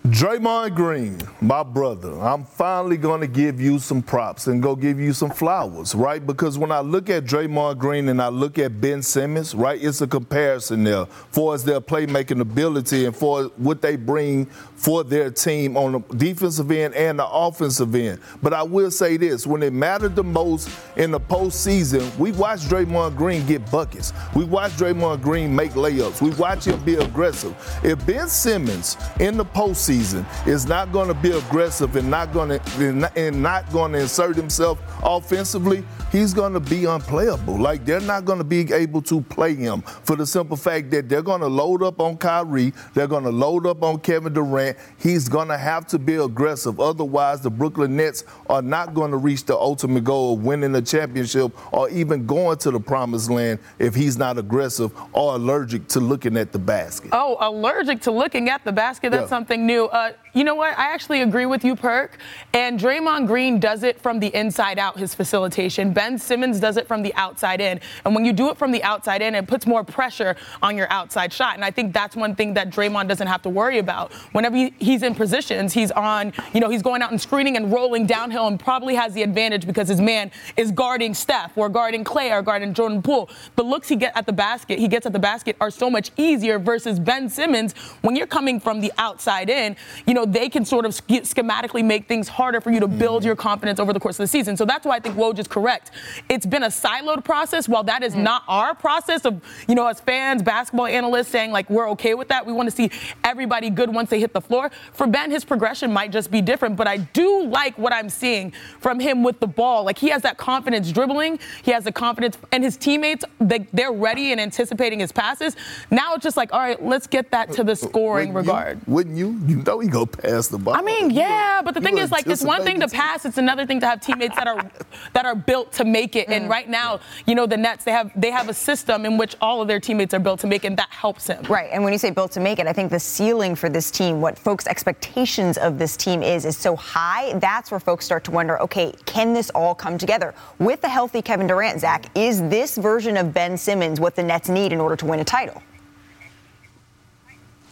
Draymond 0.07 0.75
Green, 0.75 1.17
my 1.39 1.63
brother, 1.63 2.19
I'm 2.19 2.43
finally 2.43 2.98
going 2.98 3.22
to 3.22 3.27
give 3.27 3.62
you 3.62 3.79
some 3.79 4.01
props 4.01 4.48
and 4.48 4.62
go 4.62 4.75
give 4.75 5.00
you 5.00 5.13
some 5.13 5.29
flowers, 5.29 5.95
right? 5.95 6.25
Because 6.27 6.57
when 6.57 6.74
I 6.74 6.81
look 6.81 7.10
at 7.10 7.24
Draymond 7.24 7.77
Green 7.77 8.10
and 8.10 8.22
I 8.22 8.27
look 8.27 8.60
at 8.60 8.81
Ben 8.81 9.01
Simmons, 9.01 9.55
right, 9.55 9.81
it's 9.81 10.01
a 10.01 10.07
comparison 10.07 10.83
there 10.83 11.05
for 11.05 11.55
as 11.55 11.63
their 11.63 11.79
playmaking 11.79 12.41
ability 12.41 13.05
and 13.05 13.15
for 13.15 13.43
what 13.55 13.81
they 13.81 13.95
bring 13.95 14.45
for 14.75 15.05
their 15.05 15.31
team 15.31 15.77
on 15.77 15.93
the 15.93 16.15
defensive 16.17 16.69
end 16.69 16.93
and 16.95 17.17
the 17.17 17.27
offensive 17.27 17.96
end. 17.96 18.20
But 18.42 18.53
I 18.53 18.63
will 18.63 18.92
say 18.92 19.16
this 19.16 19.48
when 19.48 19.63
it 19.63 19.72
mattered 19.72 20.18
the 20.18 20.24
most 20.24 20.70
in 20.98 21.11
the 21.11 21.20
postseason, 21.20 22.13
we 22.18 22.33
watched 22.33 22.68
Draymond 22.68 23.16
Green 23.16 23.46
get 23.46 23.72
buckets. 23.72 24.11
We 24.35 24.44
watched 24.44 24.77
Draymond 24.77 25.22
Green 25.22 25.55
make 25.55 25.72
layups. 25.72 26.22
We 26.22 26.31
watched 26.31 26.68
him 26.68 26.83
be 26.83 26.96
aggressive. 26.96 27.55
If 27.83 28.05
Ben 28.05 28.27
Simmons 28.27 28.98
in 29.22 29.37
the 29.37 29.46
postseason 29.46 29.93
is 30.01 30.66
not 30.66 30.92
going 30.92 31.08
to 31.08 31.14
be 31.14 31.32
aggressive 31.32 31.96
and 31.96 32.10
not 32.10 32.34
going 32.34 32.50
to 32.60 33.12
and 33.16 33.42
not 33.42 33.72
going 33.72 33.92
to 33.94 34.00
insert 34.00 34.36
himself 34.36 34.79
offensively, 35.03 35.84
he's 36.12 36.34
going 36.34 36.53
to 36.53 36.60
be 36.60 36.86
unplayable. 36.86 37.58
Like 37.58 37.86
they're 37.86 38.00
not 38.01 38.25
going 38.25 38.40
to 38.40 38.44
be 38.44 38.72
able 38.74 39.01
to 39.03 39.22
play 39.22 39.56
him 39.56 39.82
for 39.82 40.16
the 40.16 40.25
simple 40.25 40.58
fact 40.58 40.92
that 40.92 41.10
they're 41.10 41.22
going 41.22 41.42
to 41.42 41.48
load 41.48 41.84
up 41.84 42.00
on 42.00 42.18
Kyrie, 42.18 42.74
they're 42.94 43.08
going 43.08 43.24
to 43.24 43.29
load 43.32 43.66
up 43.68 43.84
on 43.84 44.00
Kevin 44.00 44.34
Durant. 44.34 44.77
He's 44.98 45.29
going 45.29 45.48
to 45.50 45.58
have 45.58 45.88
to 45.88 46.00
be 46.00 46.16
aggressive. 46.16 46.79
Otherwise, 46.79 47.42
the 47.42 47.50
Brooklyn 47.51 47.96
Nets 47.96 48.24
are 48.50 48.62
not 48.62 48.94
going 48.94 49.12
to 49.12 49.18
reach 49.18 49.46
the 49.46 49.56
ultimate 49.56 50.03
goal 50.03 50.34
of 50.34 50.44
winning 50.44 50.72
the 50.72 50.82
championship 50.82 51.51
or 51.74 51.90
even 51.90 52.25
going 52.25 52.58
to 52.60 52.72
the 52.72 52.79
promised 52.79 53.29
land 53.29 53.60
if 53.79 53.94
he's 53.96 54.18
not 54.18 54.38
aggressive 54.38 54.92
or 55.14 55.36
allergic 55.36 55.88
to 55.90 56.00
looking 56.00 56.38
at 56.38 56.51
the 56.51 56.60
basket. 56.60 57.10
Oh, 57.14 57.38
allergic 57.40 58.01
to 58.01 58.12
looking 58.12 58.50
at 58.50 58.64
the 58.64 58.72
basket. 58.72 59.12
That's 59.12 59.24
Yeah. 59.24 59.27
something 59.27 59.66
new. 59.66 59.82
Uh, 59.91 60.11
you 60.33 60.43
know 60.43 60.55
what? 60.55 60.77
I 60.77 60.93
actually 60.93 61.22
agree 61.22 61.46
with 61.46 61.63
you, 61.63 61.75
Perk. 61.75 62.17
And 62.53 62.79
Draymond 62.79 63.27
Green 63.27 63.59
does 63.59 63.83
it 63.83 64.01
from 64.01 64.19
the 64.19 64.33
inside 64.35 64.79
out, 64.79 64.98
his 64.98 65.13
facilitation. 65.13 65.93
Ben 65.93 66.17
Simmons 66.17 66.59
does 66.59 66.77
it 66.77 66.87
from 66.87 67.03
the 67.03 67.13
outside 67.13 67.61
in. 67.61 67.79
And 68.03 68.15
when 68.15 68.25
you 68.25 68.33
do 68.33 68.50
it 68.50 68.57
from 68.57 68.72
the 68.72 68.81
outside 68.83 69.22
in, 69.22 69.35
it 69.35 69.48
puts 69.48 69.67
more 69.67 69.83
pressure 69.83 70.35
on 70.61 70.75
your 70.75 70.91
outside 70.91 71.31
shot. 71.31 71.55
And 71.55 71.63
I 71.63 71.69
think 71.69 71.93
that's 71.93 72.15
one 72.15 72.33
thing 72.33 72.55
that 72.55 72.72
Draymond 72.72 73.07
doesn't 73.07 73.27
have 73.27 73.43
to 73.43 73.50
worry 73.50 73.77
about. 73.77 74.11
Whenever 74.31 74.69
he's 74.79 75.03
in 75.03 75.13
positions, 75.13 75.72
he's 75.72 75.91
on, 75.91 76.33
you 76.53 76.59
know, 76.59 76.69
he's 76.69 76.81
going 76.81 77.03
out 77.03 77.11
and 77.11 77.22
screening 77.22 77.55
and 77.55 77.72
rolling 77.72 78.07
downhill 78.07 78.48
and 78.48 78.59
probably 78.59 78.96
has 78.96 79.13
the 79.13 79.22
advantage 79.22 79.67
because 79.67 79.87
his 79.87 80.01
man 80.01 80.31
is 80.57 80.72
guarding 80.72 81.13
Steph 81.13 81.55
or 81.57 81.69
guarding 81.69 82.03
Clay 82.03 82.31
or 82.31 82.41
guarding 82.41 82.74
Jordan 82.74 83.03
Poole. 83.03 83.29
The 83.55 83.63
looks 83.63 83.87
he 83.87 83.96
gets 83.96 84.17
at 84.17 84.25
the 84.25 84.33
basket, 84.33 84.79
he 84.79 84.87
gets 84.87 85.05
at 85.05 85.13
the 85.13 85.19
basket 85.19 85.55
are 85.61 85.69
so 85.69 85.91
much 85.91 86.11
easier 86.17 86.57
versus 86.57 87.00
Ben 87.00 87.29
Simmons 87.29 87.74
when 88.01 88.15
you're 88.15 88.25
coming 88.25 88.59
from 88.59 88.81
the 88.81 88.91
outside 88.98 89.50
in, 89.50 89.75
you 90.07 90.13
know, 90.25 90.31
they 90.31 90.50
can 90.50 90.66
sort 90.66 90.86
of 90.86 90.94
sch- 90.94 91.24
schematically 91.24 91.83
make 91.83 92.07
things 92.07 92.27
harder 92.27 92.62
for 92.62 92.72
you 92.72 92.79
to 92.79 92.88
build 92.88 93.22
mm-hmm. 93.22 93.27
your 93.27 93.36
confidence 93.36 93.79
over 93.79 93.94
the 93.94 94.00
course 94.00 94.16
of 94.16 94.24
the 94.24 94.27
season. 94.27 94.57
So 94.57 94.66
that's 94.66 94.86
why 94.86 94.96
I 94.96 95.00
think 95.00 95.16
Woj 95.16 95.40
is 95.40 95.48
correct. 95.48 95.92
It's 96.29 96.46
been 96.46 96.64
a 96.64 96.68
siloed 96.68 97.24
process. 97.24 97.68
While 97.68 97.83
that 97.83 98.03
is 98.03 98.16
mm. 98.16 98.24
not 98.24 98.44
our 98.48 98.75
process 98.75 99.25
of, 99.25 99.42
you 99.68 99.75
know, 99.75 99.88
as 99.88 100.00
fans, 100.00 100.42
basketball 100.42 100.88
analysts 100.88 101.29
saying 101.29 101.51
like 101.51 101.70
we're 101.70 101.90
okay 101.92 102.14
with 102.14 102.27
that. 102.29 102.46
We 102.46 102.53
want 102.53 102.70
to 102.70 102.75
see 102.75 102.92
everybody 103.24 103.70
good 103.70 103.94
once 103.94 104.09
they 104.09 104.20
hit 104.20 104.33
the 104.33 104.42
floor. 104.42 104.72
For 104.94 105.07
Ben, 105.07 105.31
his 105.31 105.46
progression 105.46 105.92
might 105.92 106.12
just 106.12 106.31
be 106.31 106.42
different, 106.42 106.75
but 106.75 106.88
I 106.88 106.98
do 106.98 107.46
like 107.46 107.77
what 107.77 107.94
I'm 107.94 108.09
seeing 108.09 108.51
from 108.79 109.00
him 109.00 109.24
with 109.24 109.40
the 109.40 109.48
ball. 109.48 109.83
Like 109.83 109.98
he 109.98 110.09
has 110.09 110.22
that 110.24 110.38
confidence 110.38 110.92
dribbling. 110.92 111.40
He 111.64 111.72
has 111.72 111.83
the 111.83 111.92
confidence, 111.92 112.38
and 112.51 112.64
his 112.64 112.77
teammates, 112.77 113.25
they, 113.40 113.68
they're 113.74 113.92
ready 113.92 114.31
and 114.31 114.40
anticipating 114.40 115.00
his 115.00 115.12
passes. 115.12 115.55
Now 115.92 116.14
it's 116.16 116.24
just 116.24 116.38
like, 116.38 116.53
all 116.53 116.59
right, 116.59 116.81
let's 116.83 117.07
get 117.07 117.31
that 117.31 117.51
to 117.53 117.64
the 117.64 117.75
scoring 117.75 118.33
Wouldn't 118.33 118.48
you- 118.48 118.53
regard. 118.53 118.79
wouldn't 118.88 119.18
you? 119.18 119.40
You 119.46 119.57
know 119.57 119.79
he 119.79 119.88
go 119.88 120.05
past 120.18 120.52
the 120.52 120.58
ball. 120.58 120.76
I 120.76 120.82
mean, 120.82 121.12
yeah, 121.12 121.62
but 121.64 121.74
the 121.74 121.80
You 121.80 121.86
thing 121.86 121.98
is, 121.98 122.12
like, 122.12 122.28
it's 122.28 122.44
one 122.44 122.64
thing 122.64 122.80
to 122.80 122.88
pass; 122.88 123.26
it's 123.26 123.38
another 123.38 123.66
thing 123.66 123.80
to 123.82 123.88
have 123.88 124.02
teammates 124.02 124.36
that 124.36 124.48
are 124.48 124.70
that 125.14 125.26
are 125.26 125.36
built 125.36 125.72
to 125.74 125.86
make 125.86 126.16
it. 126.16 126.30
And 126.30 126.46
mm. 126.46 126.50
right 126.50 126.68
now, 126.68 127.00
you 127.26 127.36
know, 127.36 127.46
the 127.46 127.58
Nets 127.58 127.84
they 127.84 127.92
have 127.92 128.12
they 128.16 128.32
have 128.32 128.50
a 128.50 128.54
system 128.54 129.06
in 129.06 129.18
which 129.18 129.36
all 129.42 129.62
of 129.62 129.68
their 129.68 129.80
teammates 129.80 130.14
are 130.14 130.20
built 130.20 130.40
to 130.42 130.48
make 130.48 130.64
it, 130.64 130.68
and 130.68 130.78
that 130.78 130.90
helps 130.90 131.28
him. 131.28 131.44
Right, 131.50 131.70
and 131.72 131.84
when 131.84 131.94
you 131.94 132.00
say 132.00 132.12
built 132.12 132.32
to 132.34 132.40
make 132.40 132.60
it, 132.60 132.68
I 132.68 132.74
think 132.74 132.92
the 132.92 133.00
ceiling 133.00 133.56
for 133.56 133.70
this 133.70 133.92
team, 133.92 134.22
what 134.22 134.38
folks' 134.38 134.68
expectations 134.68 135.58
of 135.58 135.78
this 135.78 135.98
team 135.98 136.24
is, 136.24 136.46
is 136.46 136.58
so 136.58 136.76
high. 136.76 137.38
That's 137.40 137.72
where 137.72 137.80
folks 137.80 138.06
start 138.06 138.24
to 138.26 138.32
wonder, 138.32 138.62
okay, 138.62 138.94
can 139.06 139.34
this 139.34 139.50
all 139.52 139.76
come 139.76 139.98
together 139.98 140.34
with 140.60 140.82
the 140.82 140.90
healthy 140.90 141.22
Kevin 141.22 141.48
Durant? 141.48 141.80
Zach, 141.80 142.06
is 142.16 142.42
this 142.50 142.78
version 142.78 143.18
of 143.18 143.34
Ben 143.34 143.58
Simmons 143.58 144.00
what 144.00 144.16
the 144.16 144.24
Nets 144.24 144.50
need 144.50 144.72
in 144.74 144.80
order 144.80 144.96
to 144.96 145.06
win 145.06 145.20
a 145.20 145.24
title? 145.24 145.62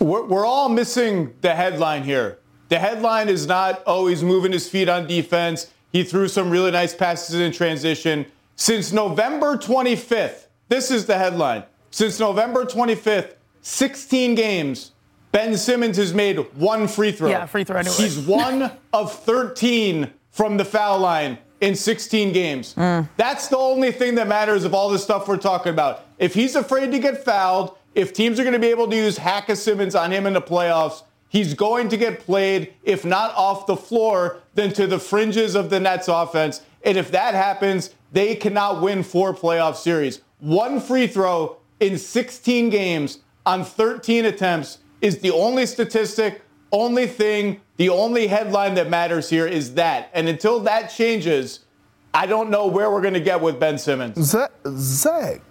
We're, 0.02 0.24
we're 0.24 0.46
all 0.46 0.68
missing 0.68 1.34
the 1.42 1.54
headline 1.54 2.04
here. 2.04 2.40
The 2.70 2.80
headline 2.80 3.30
is 3.30 3.46
not, 3.46 3.84
oh, 3.86 4.08
he's 4.08 4.24
moving 4.24 4.52
his 4.52 4.68
feet 4.68 4.90
on 4.90 5.06
defense. 5.06 5.72
He 5.92 6.04
threw 6.04 6.28
some 6.28 6.50
really 6.50 6.72
nice 6.72 6.96
passes 6.96 7.36
in 7.36 7.52
transition. 7.52 8.26
Since 8.56 8.92
November 8.92 9.58
25th, 9.58 10.48
this 10.70 10.90
is 10.90 11.06
the 11.06 11.18
headline. 11.18 11.64
Since 11.92 12.20
November 12.20 12.66
25th, 12.66 13.36
16 13.62 14.34
games, 14.36 14.92
Ben 15.32 15.56
Simmons 15.56 15.98
has 15.98 16.14
made 16.14 16.38
one 16.56 16.88
free 16.88 17.12
throw. 17.12 17.30
Yeah, 17.30 17.46
free 17.46 17.64
throw 17.64 17.78
anyway. 17.78 17.96
He's 17.96 18.18
one 18.18 18.72
of 18.94 19.14
13 19.14 20.12
from 20.32 20.58
the 20.58 20.66
foul 20.66 21.00
line 21.00 21.38
in 21.60 21.76
16 21.76 22.34
games. 22.34 22.74
Mm. 22.74 23.08
That's 23.18 23.50
the 23.50 23.58
only 23.58 23.92
thing 23.92 24.16
that 24.16 24.28
matters 24.28 24.64
of 24.64 24.74
all 24.74 24.90
the 24.90 24.98
stuff 24.98 25.28
we're 25.28 25.38
talking 25.38 25.72
about. 25.72 26.06
If 26.18 26.34
he's 26.34 26.56
afraid 26.56 26.92
to 26.92 27.00
get 27.00 27.24
fouled, 27.24 27.78
if 27.96 28.14
teams 28.14 28.40
are 28.40 28.44
going 28.44 28.54
to 28.54 28.60
be 28.60 28.68
able 28.68 28.88
to 28.88 28.96
use 28.96 29.18
Hacka 29.18 29.58
Simmons 29.58 29.96
on 29.96 30.12
him 30.12 30.26
in 30.26 30.34
the 30.34 30.42
playoffs, 30.42 31.04
he's 31.30 31.54
going 31.54 31.90
to 31.90 31.98
get 31.98 32.20
played, 32.20 32.74
if 32.84 33.04
not 33.04 33.34
off 33.36 33.66
the 33.66 33.76
floor, 33.76 34.40
then 34.56 34.72
to 34.74 34.88
the 34.88 35.00
fringes 35.00 35.56
of 35.56 35.70
the 35.70 35.80
Nets 35.80 36.08
offense. 36.08 36.62
And 36.84 36.98
if 36.98 37.12
that 37.12 37.34
happens, 37.34 37.94
they 38.12 38.36
cannot 38.36 38.82
win 38.82 39.04
four 39.04 39.34
playoff 39.34 39.76
series. 39.76 40.22
One 40.40 40.80
free 40.80 41.08
throw 41.08 41.58
in 41.80 41.98
16 41.98 42.70
games 42.70 43.20
on 43.46 43.64
13 43.64 44.26
attempts 44.26 44.80
is 45.02 45.20
the 45.20 45.32
only 45.32 45.66
statistic, 45.66 46.42
only 46.72 47.08
thing, 47.08 47.62
the 47.78 47.90
only 47.90 48.28
headline 48.28 48.76
that 48.76 48.90
matters 48.90 49.30
here 49.30 49.48
is 49.48 49.74
that. 49.74 50.10
And 50.14 50.30
until 50.30 50.60
that 50.62 50.90
changes, 50.90 51.62
I 52.14 52.26
don't 52.26 52.50
know 52.50 52.68
where 52.68 52.92
we're 52.92 53.02
going 53.02 53.14
to 53.14 53.20
get 53.20 53.42
with 53.42 53.60
Ben 53.60 53.78
Simmons. 53.78 54.18
Zach, 54.68 55.42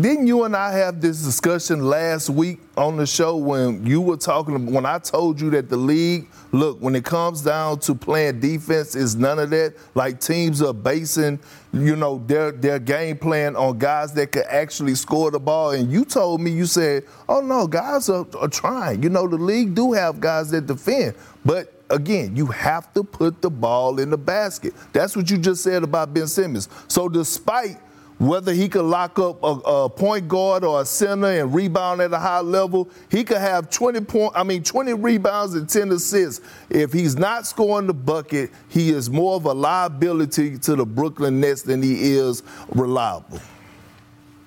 didn't 0.00 0.26
you 0.26 0.44
and 0.44 0.56
I 0.56 0.72
have 0.72 1.02
this 1.02 1.22
discussion 1.22 1.84
last 1.84 2.30
week 2.30 2.60
on 2.76 2.96
the 2.96 3.06
show 3.06 3.36
when 3.36 3.84
you 3.84 4.00
were 4.00 4.16
talking 4.16 4.72
when 4.72 4.86
I 4.86 4.98
told 4.98 5.38
you 5.38 5.50
that 5.50 5.68
the 5.68 5.76
league, 5.76 6.28
look, 6.52 6.80
when 6.80 6.96
it 6.96 7.04
comes 7.04 7.42
down 7.42 7.80
to 7.80 7.94
playing 7.94 8.40
defense, 8.40 8.94
is 8.94 9.14
none 9.14 9.38
of 9.38 9.50
that. 9.50 9.74
Like 9.94 10.20
teams 10.20 10.62
are 10.62 10.72
basing, 10.72 11.38
you 11.74 11.96
know, 11.96 12.22
their 12.26 12.52
their 12.52 12.78
game 12.78 13.18
plan 13.18 13.54
on 13.54 13.78
guys 13.78 14.14
that 14.14 14.32
could 14.32 14.46
actually 14.48 14.94
score 14.94 15.30
the 15.30 15.40
ball. 15.40 15.72
And 15.72 15.92
you 15.92 16.06
told 16.06 16.40
me, 16.40 16.50
you 16.50 16.64
said, 16.64 17.04
oh 17.28 17.42
no, 17.42 17.66
guys 17.66 18.08
are, 18.08 18.26
are 18.38 18.48
trying. 18.48 19.02
You 19.02 19.10
know, 19.10 19.28
the 19.28 19.36
league 19.36 19.74
do 19.74 19.92
have 19.92 20.18
guys 20.20 20.50
that 20.52 20.66
defend, 20.66 21.14
but 21.44 21.82
again, 21.90 22.34
you 22.34 22.46
have 22.46 22.92
to 22.94 23.04
put 23.04 23.42
the 23.42 23.50
ball 23.50 24.00
in 24.00 24.08
the 24.08 24.16
basket. 24.16 24.72
That's 24.94 25.14
what 25.14 25.30
you 25.30 25.36
just 25.36 25.62
said 25.62 25.82
about 25.82 26.14
Ben 26.14 26.26
Simmons. 26.26 26.70
So 26.88 27.10
despite 27.10 27.76
whether 28.22 28.52
he 28.52 28.68
could 28.68 28.84
lock 28.84 29.18
up 29.18 29.42
a, 29.42 29.46
a, 29.46 29.88
point 29.88 30.28
guard 30.28 30.62
or 30.62 30.82
a 30.82 30.84
center 30.84 31.26
and 31.26 31.52
rebound 31.52 32.00
at 32.00 32.12
a 32.12 32.18
high 32.18 32.40
level, 32.40 32.88
he 33.10 33.24
could 33.24 33.38
have 33.38 33.68
20 33.68 34.00
point, 34.02 34.32
I 34.36 34.44
mean 34.44 34.62
20 34.62 34.92
rebounds 34.94 35.54
and 35.54 35.68
10 35.68 35.90
assists. 35.90 36.40
If 36.70 36.92
he's 36.92 37.16
not 37.16 37.48
scoring 37.48 37.88
the 37.88 37.94
bucket, 37.94 38.50
he 38.68 38.90
is 38.90 39.10
more 39.10 39.34
of 39.34 39.44
a 39.46 39.52
liability 39.52 40.56
to 40.58 40.76
the 40.76 40.86
Brooklyn 40.86 41.40
Nets 41.40 41.62
than 41.62 41.82
he 41.82 42.14
is 42.14 42.44
reliable. 42.70 43.40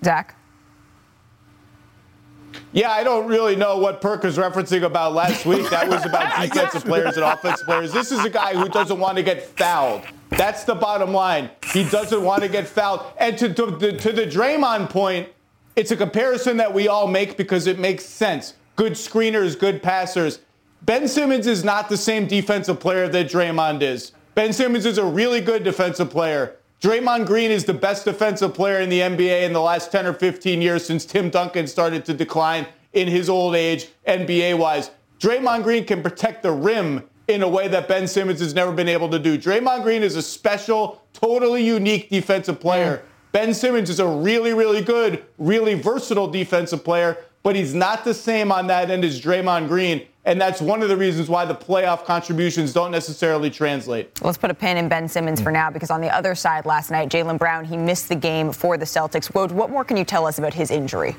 Zach? 0.04 0.38
Yeah, 2.72 2.92
I 2.92 3.04
don't 3.04 3.28
really 3.28 3.58
know 3.58 3.78
what 3.78 4.00
Perk 4.00 4.24
is 4.24 4.38
referencing 4.38 4.84
about 4.84 5.14
last 5.14 5.46
week. 5.46 5.70
That 5.70 5.90
was 5.90 6.06
about 6.06 6.42
defensive 6.54 6.86
players 6.86 7.18
and 7.18 7.26
offensive 7.26 7.66
players. 7.66 7.92
This 7.92 8.14
is 8.14 8.24
a 8.24 8.30
guy 8.30 8.54
who 8.54 8.70
doesn't 8.70 9.00
want 9.00 9.18
to 9.18 9.24
get 9.24 9.44
fouled. 9.58 10.04
That's 10.38 10.66
the 10.66 10.76
bottom 10.76 11.14
line. 11.14 11.50
He 11.72 11.86
doesn't 11.86 12.22
want 12.22 12.44
to 12.44 12.50
get 12.50 12.68
fouled. 12.68 13.06
And 13.18 13.38
to, 13.38 13.54
to, 13.54 13.78
to, 13.80 13.98
to 13.98 14.12
the 14.12 14.26
Draymond 14.26 14.90
point, 14.90 15.30
it's 15.78 15.92
a 15.92 15.98
comparison 15.98 16.58
that 16.58 16.74
we 16.74 16.90
all 16.90 17.08
make 17.08 17.38
because 17.38 17.68
it 17.68 17.80
makes 17.80 18.06
sense. 18.06 18.54
Good 18.76 18.94
screeners, 18.94 19.58
good 19.58 19.82
passers. 19.82 20.40
Ben 20.82 21.08
Simmons 21.08 21.48
is 21.48 21.64
not 21.64 21.88
the 21.88 21.96
same 21.96 22.28
defensive 22.28 22.82
player 22.82 23.08
that 23.08 23.28
Draymond 23.28 23.82
is. 23.82 24.12
Ben 24.36 24.52
Simmons 24.52 24.86
is 24.86 24.98
a 24.98 25.06
really 25.06 25.40
good 25.40 25.64
defensive 25.64 26.10
player. 26.10 26.58
Draymond 26.82 27.26
Green 27.26 27.50
is 27.50 27.64
the 27.64 27.74
best 27.74 28.04
defensive 28.04 28.54
player 28.54 28.82
in 28.82 28.90
the 28.90 29.00
NBA 29.00 29.44
in 29.44 29.54
the 29.54 29.62
last 29.62 29.90
10 29.92 30.06
or 30.06 30.14
15 30.14 30.62
years 30.62 30.86
since 30.86 31.06
Tim 31.06 31.30
Duncan 31.30 31.66
started 31.66 32.04
to 32.06 32.14
decline 32.14 32.68
in 32.92 33.08
his 33.08 33.30
old 33.30 33.56
age, 33.56 33.88
NBA 34.06 34.58
wise. 34.58 34.92
Draymond 35.20 35.64
Green 35.64 35.86
can 35.86 36.04
protect 36.04 36.44
the 36.44 36.52
rim 36.52 37.04
in 37.28 37.42
a 37.42 37.48
way 37.48 37.68
that 37.68 37.88
Ben 37.88 38.08
Simmons 38.08 38.40
has 38.40 38.54
never 38.54 38.72
been 38.72 38.88
able 38.88 39.10
to 39.10 39.20
do. 39.20 39.38
Draymond 39.38 39.84
Green 39.84 40.04
is 40.04 40.16
a 40.16 40.22
special, 40.22 41.02
totally 41.14 41.66
unique 41.66 42.10
defensive 42.10 42.60
player. 42.60 43.04
Ben 43.32 43.54
Simmons 43.54 43.90
is 43.90 44.00
a 44.00 44.08
really, 44.08 44.54
really 44.54 44.82
good, 44.82 45.26
really 45.38 45.74
versatile 45.74 46.28
defensive 46.28 46.84
player, 46.84 47.18
but 47.44 47.56
he's 47.56 47.74
not 47.74 48.04
the 48.04 48.14
same 48.14 48.52
on 48.52 48.68
that 48.68 48.90
end 48.90 49.04
as 49.04 49.20
Draymond 49.22 49.68
Green. 49.68 50.06
And 50.24 50.42
that's 50.42 50.60
one 50.60 50.82
of 50.82 50.90
the 50.90 50.98
reasons 50.98 51.30
why 51.30 51.46
the 51.46 51.54
playoff 51.54 52.04
contributions 52.06 52.74
don't 52.74 52.92
necessarily 52.92 53.52
translate. 53.52 54.22
Let's 54.24 54.40
put 54.40 54.50
a 54.50 54.56
pin 54.56 54.78
in 54.78 54.90
Ben 54.90 55.08
Simmons 55.08 55.40
for 55.40 55.52
now 55.52 55.70
because 55.70 55.92
on 55.92 56.02
the 56.02 56.10
other 56.10 56.34
side 56.34 56.66
last 56.66 56.90
night, 56.90 57.10
Jaylen 57.10 57.38
Brown, 57.38 57.64
he 57.64 57.78
missed 57.78 58.10
the 58.10 58.16
game 58.16 58.52
for 58.52 58.78
the 58.78 58.86
Celtics. 58.86 59.32
Woj, 59.32 59.52
what 59.52 59.70
more 59.70 59.84
can 59.84 59.98
you 59.98 60.06
tell 60.06 60.26
us 60.26 60.40
about 60.40 60.54
his 60.54 60.72
injury? 60.72 61.16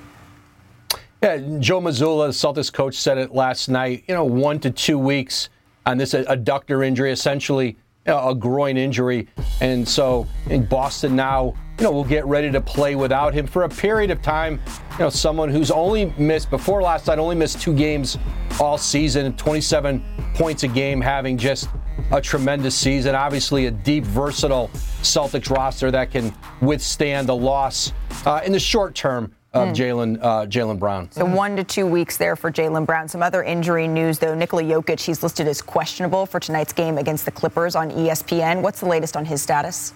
Yeah, 1.22 1.36
Joe 1.58 1.80
Mazzulla, 1.80 2.26
the 2.26 2.32
Celtics 2.32 2.72
coach, 2.72 2.96
said 2.96 3.16
it 3.18 3.32
last 3.32 3.68
night. 3.68 4.04
You 4.08 4.14
know, 4.14 4.24
one 4.24 4.58
to 4.60 4.70
two 4.70 4.98
weeks 4.98 5.50
on 5.86 5.96
this 5.96 6.12
adductor 6.12 6.84
injury, 6.84 7.12
essentially 7.12 7.76
a 8.06 8.34
groin 8.34 8.76
injury. 8.76 9.28
And 9.60 9.88
so 9.88 10.26
in 10.48 10.66
Boston 10.66 11.16
now, 11.16 11.54
you 11.78 11.84
know, 11.84 11.92
we'll 11.92 12.04
get 12.04 12.24
ready 12.26 12.50
to 12.50 12.60
play 12.60 12.94
without 12.94 13.34
him 13.34 13.46
for 13.46 13.64
a 13.64 13.68
period 13.68 14.10
of 14.10 14.22
time. 14.22 14.60
You 14.92 15.00
know, 15.00 15.10
someone 15.10 15.50
who's 15.50 15.70
only 15.70 16.06
missed, 16.18 16.50
before 16.50 16.82
last 16.82 17.06
night, 17.06 17.18
only 17.18 17.36
missed 17.36 17.60
two 17.60 17.74
games 17.74 18.16
all 18.60 18.78
season, 18.78 19.36
27 19.36 20.02
points 20.34 20.62
a 20.62 20.68
game, 20.68 21.00
having 21.00 21.36
just 21.36 21.68
a 22.12 22.20
tremendous 22.20 22.74
season. 22.74 23.14
Obviously, 23.14 23.66
a 23.66 23.70
deep, 23.70 24.04
versatile 24.04 24.68
Celtics 25.02 25.54
roster 25.54 25.90
that 25.90 26.10
can 26.10 26.34
withstand 26.62 27.28
the 27.28 27.36
loss 27.36 27.92
uh, 28.24 28.40
in 28.44 28.52
the 28.52 28.60
short 28.60 28.94
term 28.94 29.34
of 29.56 29.68
Mm. 29.68 29.74
Jaylen 29.74 30.18
uh, 30.22 30.46
Jaylen 30.46 30.78
Brown. 30.78 31.10
So 31.10 31.24
one 31.24 31.56
to 31.56 31.64
two 31.64 31.86
weeks 31.86 32.16
there 32.16 32.36
for 32.36 32.50
Jaylen 32.52 32.84
Brown. 32.86 33.08
Some 33.08 33.22
other 33.22 33.42
injury 33.42 33.88
news, 33.88 34.18
though. 34.18 34.34
Nikola 34.34 34.62
Jokic, 34.62 35.00
he's 35.00 35.22
listed 35.22 35.48
as 35.48 35.62
questionable 35.62 36.26
for 36.26 36.38
tonight's 36.38 36.72
game 36.72 36.98
against 36.98 37.24
the 37.24 37.30
Clippers 37.30 37.74
on 37.74 37.90
ESPN. 37.90 38.60
What's 38.60 38.80
the 38.80 38.86
latest 38.86 39.16
on 39.16 39.24
his 39.24 39.42
status? 39.42 39.94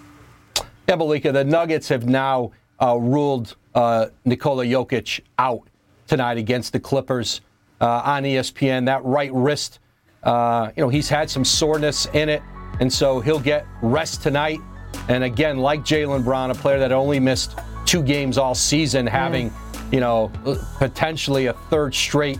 Yeah, 0.87 0.95
Malika, 0.95 1.31
the 1.31 1.43
Nuggets 1.43 1.87
have 1.89 2.05
now 2.07 2.51
uh, 2.81 2.97
ruled 2.97 3.55
uh, 3.75 4.07
Nikola 4.25 4.65
Jokic 4.65 5.21
out 5.37 5.67
tonight 6.07 6.37
against 6.37 6.73
the 6.73 6.79
Clippers 6.79 7.41
uh, 7.79 8.01
on 8.03 8.23
ESPN. 8.23 8.85
That 8.85 9.03
right 9.05 9.31
wrist, 9.33 9.79
uh, 10.23 10.71
you 10.75 10.83
know, 10.83 10.89
he's 10.89 11.07
had 11.07 11.29
some 11.29 11.45
soreness 11.45 12.07
in 12.13 12.29
it, 12.29 12.41
and 12.79 12.91
so 12.91 13.19
he'll 13.19 13.39
get 13.39 13.65
rest 13.81 14.23
tonight. 14.23 14.59
And 15.07 15.23
again, 15.23 15.57
like 15.57 15.81
Jaylen 15.81 16.23
Brown, 16.23 16.51
a 16.51 16.55
player 16.55 16.79
that 16.79 16.91
only 16.91 17.19
missed 17.19 17.57
two 17.85 18.03
games 18.03 18.37
all 18.37 18.55
season, 18.55 19.05
mm. 19.05 19.09
having, 19.09 19.53
you 19.91 19.99
know, 19.99 20.31
potentially 20.77 21.47
a 21.47 21.53
third 21.53 21.93
straight 21.93 22.39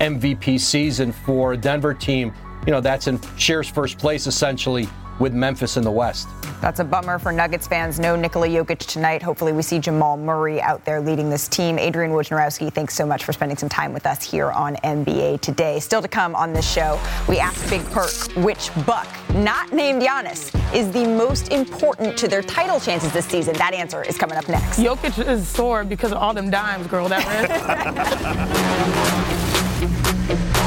MVP 0.00 0.58
season 0.60 1.12
for 1.12 1.52
a 1.52 1.56
Denver 1.56 1.94
team, 1.94 2.32
you 2.66 2.72
know, 2.72 2.80
that's 2.80 3.06
in 3.06 3.20
shares 3.36 3.68
first 3.68 3.98
place 3.98 4.26
essentially 4.26 4.88
with 5.20 5.34
Memphis 5.34 5.76
in 5.76 5.84
the 5.84 5.90
West. 5.90 6.28
That's 6.60 6.80
a 6.80 6.84
bummer 6.84 7.18
for 7.18 7.32
Nuggets 7.32 7.66
fans. 7.66 8.00
No 8.00 8.16
Nikola 8.16 8.48
Jokic 8.48 8.78
tonight. 8.78 9.22
Hopefully, 9.22 9.52
we 9.52 9.62
see 9.62 9.78
Jamal 9.78 10.16
Murray 10.16 10.60
out 10.60 10.84
there 10.84 11.00
leading 11.00 11.30
this 11.30 11.46
team. 11.46 11.78
Adrian 11.78 12.10
Wojnarowski, 12.12 12.72
thanks 12.72 12.94
so 12.94 13.06
much 13.06 13.24
for 13.24 13.32
spending 13.32 13.56
some 13.56 13.68
time 13.68 13.92
with 13.92 14.06
us 14.06 14.28
here 14.28 14.50
on 14.50 14.76
NBA 14.76 15.40
Today. 15.40 15.78
Still 15.78 16.02
to 16.02 16.08
come 16.08 16.34
on 16.34 16.52
this 16.52 16.70
show, 16.70 17.00
we 17.28 17.38
asked 17.38 17.70
Big 17.70 17.84
Perk 17.90 18.10
which 18.44 18.70
Buck, 18.86 19.08
not 19.34 19.72
named 19.72 20.02
Giannis, 20.02 20.54
is 20.74 20.90
the 20.92 21.06
most 21.06 21.52
important 21.52 22.16
to 22.18 22.28
their 22.28 22.42
title 22.42 22.80
chances 22.80 23.12
this 23.12 23.26
season. 23.26 23.54
That 23.56 23.74
answer 23.74 24.02
is 24.02 24.18
coming 24.18 24.36
up 24.36 24.48
next. 24.48 24.78
Jokic 24.78 25.26
is 25.26 25.46
sore 25.46 25.84
because 25.84 26.12
of 26.12 26.18
all 26.18 26.34
them 26.34 26.50
dimes, 26.50 26.86
girl. 26.86 27.08
That 27.08 27.20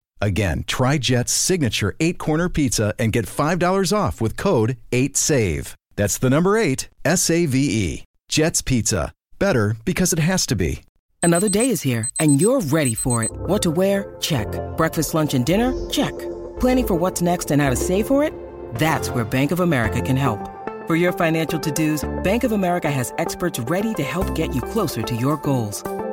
Again, 0.21 0.63
try 0.67 0.97
Jet's 0.99 1.33
signature 1.33 1.95
eight 1.99 2.19
corner 2.19 2.47
pizza 2.47 2.93
and 2.99 3.11
get 3.11 3.25
$5 3.25 3.91
off 3.97 4.21
with 4.21 4.37
code 4.37 4.77
8SAVE. 4.91 5.73
That's 5.95 6.17
the 6.17 6.29
number 6.29 6.57
eight, 6.57 6.89
S 7.03 7.29
A 7.29 7.45
V 7.45 7.57
E. 7.57 8.03
Jet's 8.29 8.61
Pizza. 8.61 9.11
Better 9.39 9.75
because 9.83 10.13
it 10.13 10.19
has 10.19 10.45
to 10.45 10.55
be. 10.55 10.83
Another 11.23 11.49
day 11.49 11.69
is 11.69 11.81
here, 11.83 12.09
and 12.19 12.41
you're 12.41 12.61
ready 12.61 12.95
for 12.95 13.23
it. 13.23 13.31
What 13.31 13.61
to 13.63 13.71
wear? 13.71 14.15
Check. 14.19 14.47
Breakfast, 14.77 15.13
lunch, 15.13 15.33
and 15.33 15.45
dinner? 15.45 15.73
Check. 15.89 16.17
Planning 16.59 16.87
for 16.87 16.95
what's 16.95 17.21
next 17.21 17.51
and 17.51 17.61
how 17.61 17.69
to 17.69 17.75
save 17.75 18.07
for 18.07 18.23
it? 18.23 18.33
That's 18.75 19.09
where 19.09 19.23
Bank 19.23 19.51
of 19.51 19.59
America 19.59 20.01
can 20.01 20.15
help. 20.15 20.39
For 20.87 20.95
your 20.95 21.11
financial 21.11 21.59
to-dos, 21.59 22.09
Bank 22.23 22.43
of 22.43 22.51
America 22.51 22.89
has 22.89 23.13
experts 23.19 23.59
ready 23.59 23.93
to 23.95 24.03
help 24.03 24.33
get 24.33 24.55
you 24.55 24.61
closer 24.61 25.03
to 25.03 25.15
your 25.15 25.37
goals. 25.37 25.83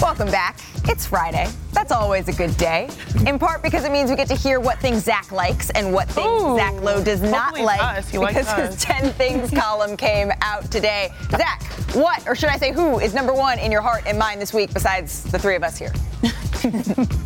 Welcome 0.00 0.30
back. 0.30 0.58
It's 0.84 1.06
Friday. 1.06 1.48
That's 1.72 1.90
always 1.90 2.28
a 2.28 2.32
good 2.32 2.56
day. 2.58 2.88
In 3.26 3.38
part 3.38 3.62
because 3.62 3.84
it 3.84 3.90
means 3.90 4.10
we 4.10 4.16
get 4.16 4.28
to 4.28 4.34
hear 4.34 4.60
what 4.60 4.78
things 4.78 5.04
Zach 5.04 5.32
likes 5.32 5.70
and 5.70 5.92
what 5.92 6.08
things 6.08 6.42
Ooh, 6.42 6.56
Zach 6.56 6.74
Lowe 6.82 7.02
does 7.02 7.22
not 7.22 7.58
like. 7.58 7.82
us. 7.82 8.08
He 8.10 8.18
because 8.18 8.46
us. 8.46 8.74
his 8.74 8.82
10 8.82 9.12
things 9.12 9.50
column 9.58 9.96
came 9.96 10.30
out 10.42 10.70
today. 10.70 11.10
Zach, 11.30 11.62
what, 11.94 12.26
or 12.28 12.34
should 12.34 12.50
I 12.50 12.58
say 12.58 12.72
who, 12.72 12.98
is 13.00 13.14
number 13.14 13.32
one 13.32 13.58
in 13.58 13.72
your 13.72 13.80
heart 13.80 14.04
and 14.06 14.18
mind 14.18 14.40
this 14.40 14.52
week 14.52 14.72
besides 14.74 15.24
the 15.24 15.38
three 15.38 15.56
of 15.56 15.62
us 15.62 15.78
here? 15.78 15.92